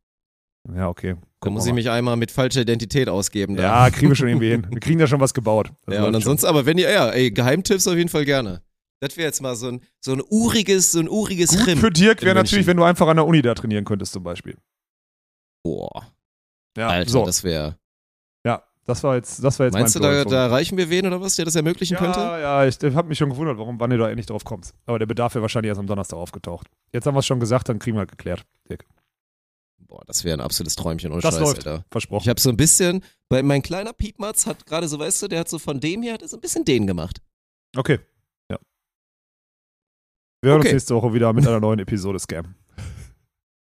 [0.74, 1.16] Ja, okay.
[1.40, 3.56] Da muss ich mich einmal mit falscher Identität ausgeben.
[3.56, 3.62] Da.
[3.62, 4.66] Ja, kriegen wir schon irgendwie hin.
[4.70, 5.70] Wir kriegen da schon was gebaut.
[5.86, 6.14] Das ja, und schon.
[6.16, 8.60] ansonsten, aber wenn ihr, ja, ey, Geheimtipps auf jeden Fall gerne.
[9.00, 11.78] Das wäre jetzt mal so ein, so ein uriges, so ein uriges Gut Rim.
[11.78, 14.56] für Dirk wäre natürlich, wenn du einfach an der Uni da trainieren könntest, zum Beispiel.
[15.62, 16.12] Boah,
[16.76, 17.24] Ja, Alter, so.
[17.24, 17.78] das wäre.
[18.88, 20.88] Ja, das war jetzt, das war jetzt Meinst du, mein da, Blowing da erreichen wir
[20.90, 22.18] wen oder was, der das ermöglichen ja, könnte?
[22.20, 24.72] Ja, ich habe mich schon gewundert, warum, wann ihr da endlich drauf kommt.
[24.86, 26.66] Aber der Bedarf wäre wahrscheinlich erst am Donnerstag aufgetaucht.
[26.92, 28.44] Jetzt haben wir es schon gesagt, dann kriegen wir halt geklärt.
[28.68, 28.84] Dirk.
[29.86, 31.66] Boah, das wäre ein absolutes Träumchen ohne Das Scheiß, läuft.
[31.66, 31.84] Alter.
[31.90, 32.22] Versprochen.
[32.24, 35.40] Ich habe so ein bisschen, weil mein kleiner Piepmatz hat gerade so, weißt du, der
[35.40, 37.20] hat so von dem hier, hat so ein bisschen den gemacht.
[37.76, 37.98] Okay.
[38.50, 38.58] Ja.
[40.42, 40.68] Wir hören Okay.
[40.68, 42.54] uns nächste Woche wieder mit einer neuen Episode Scam.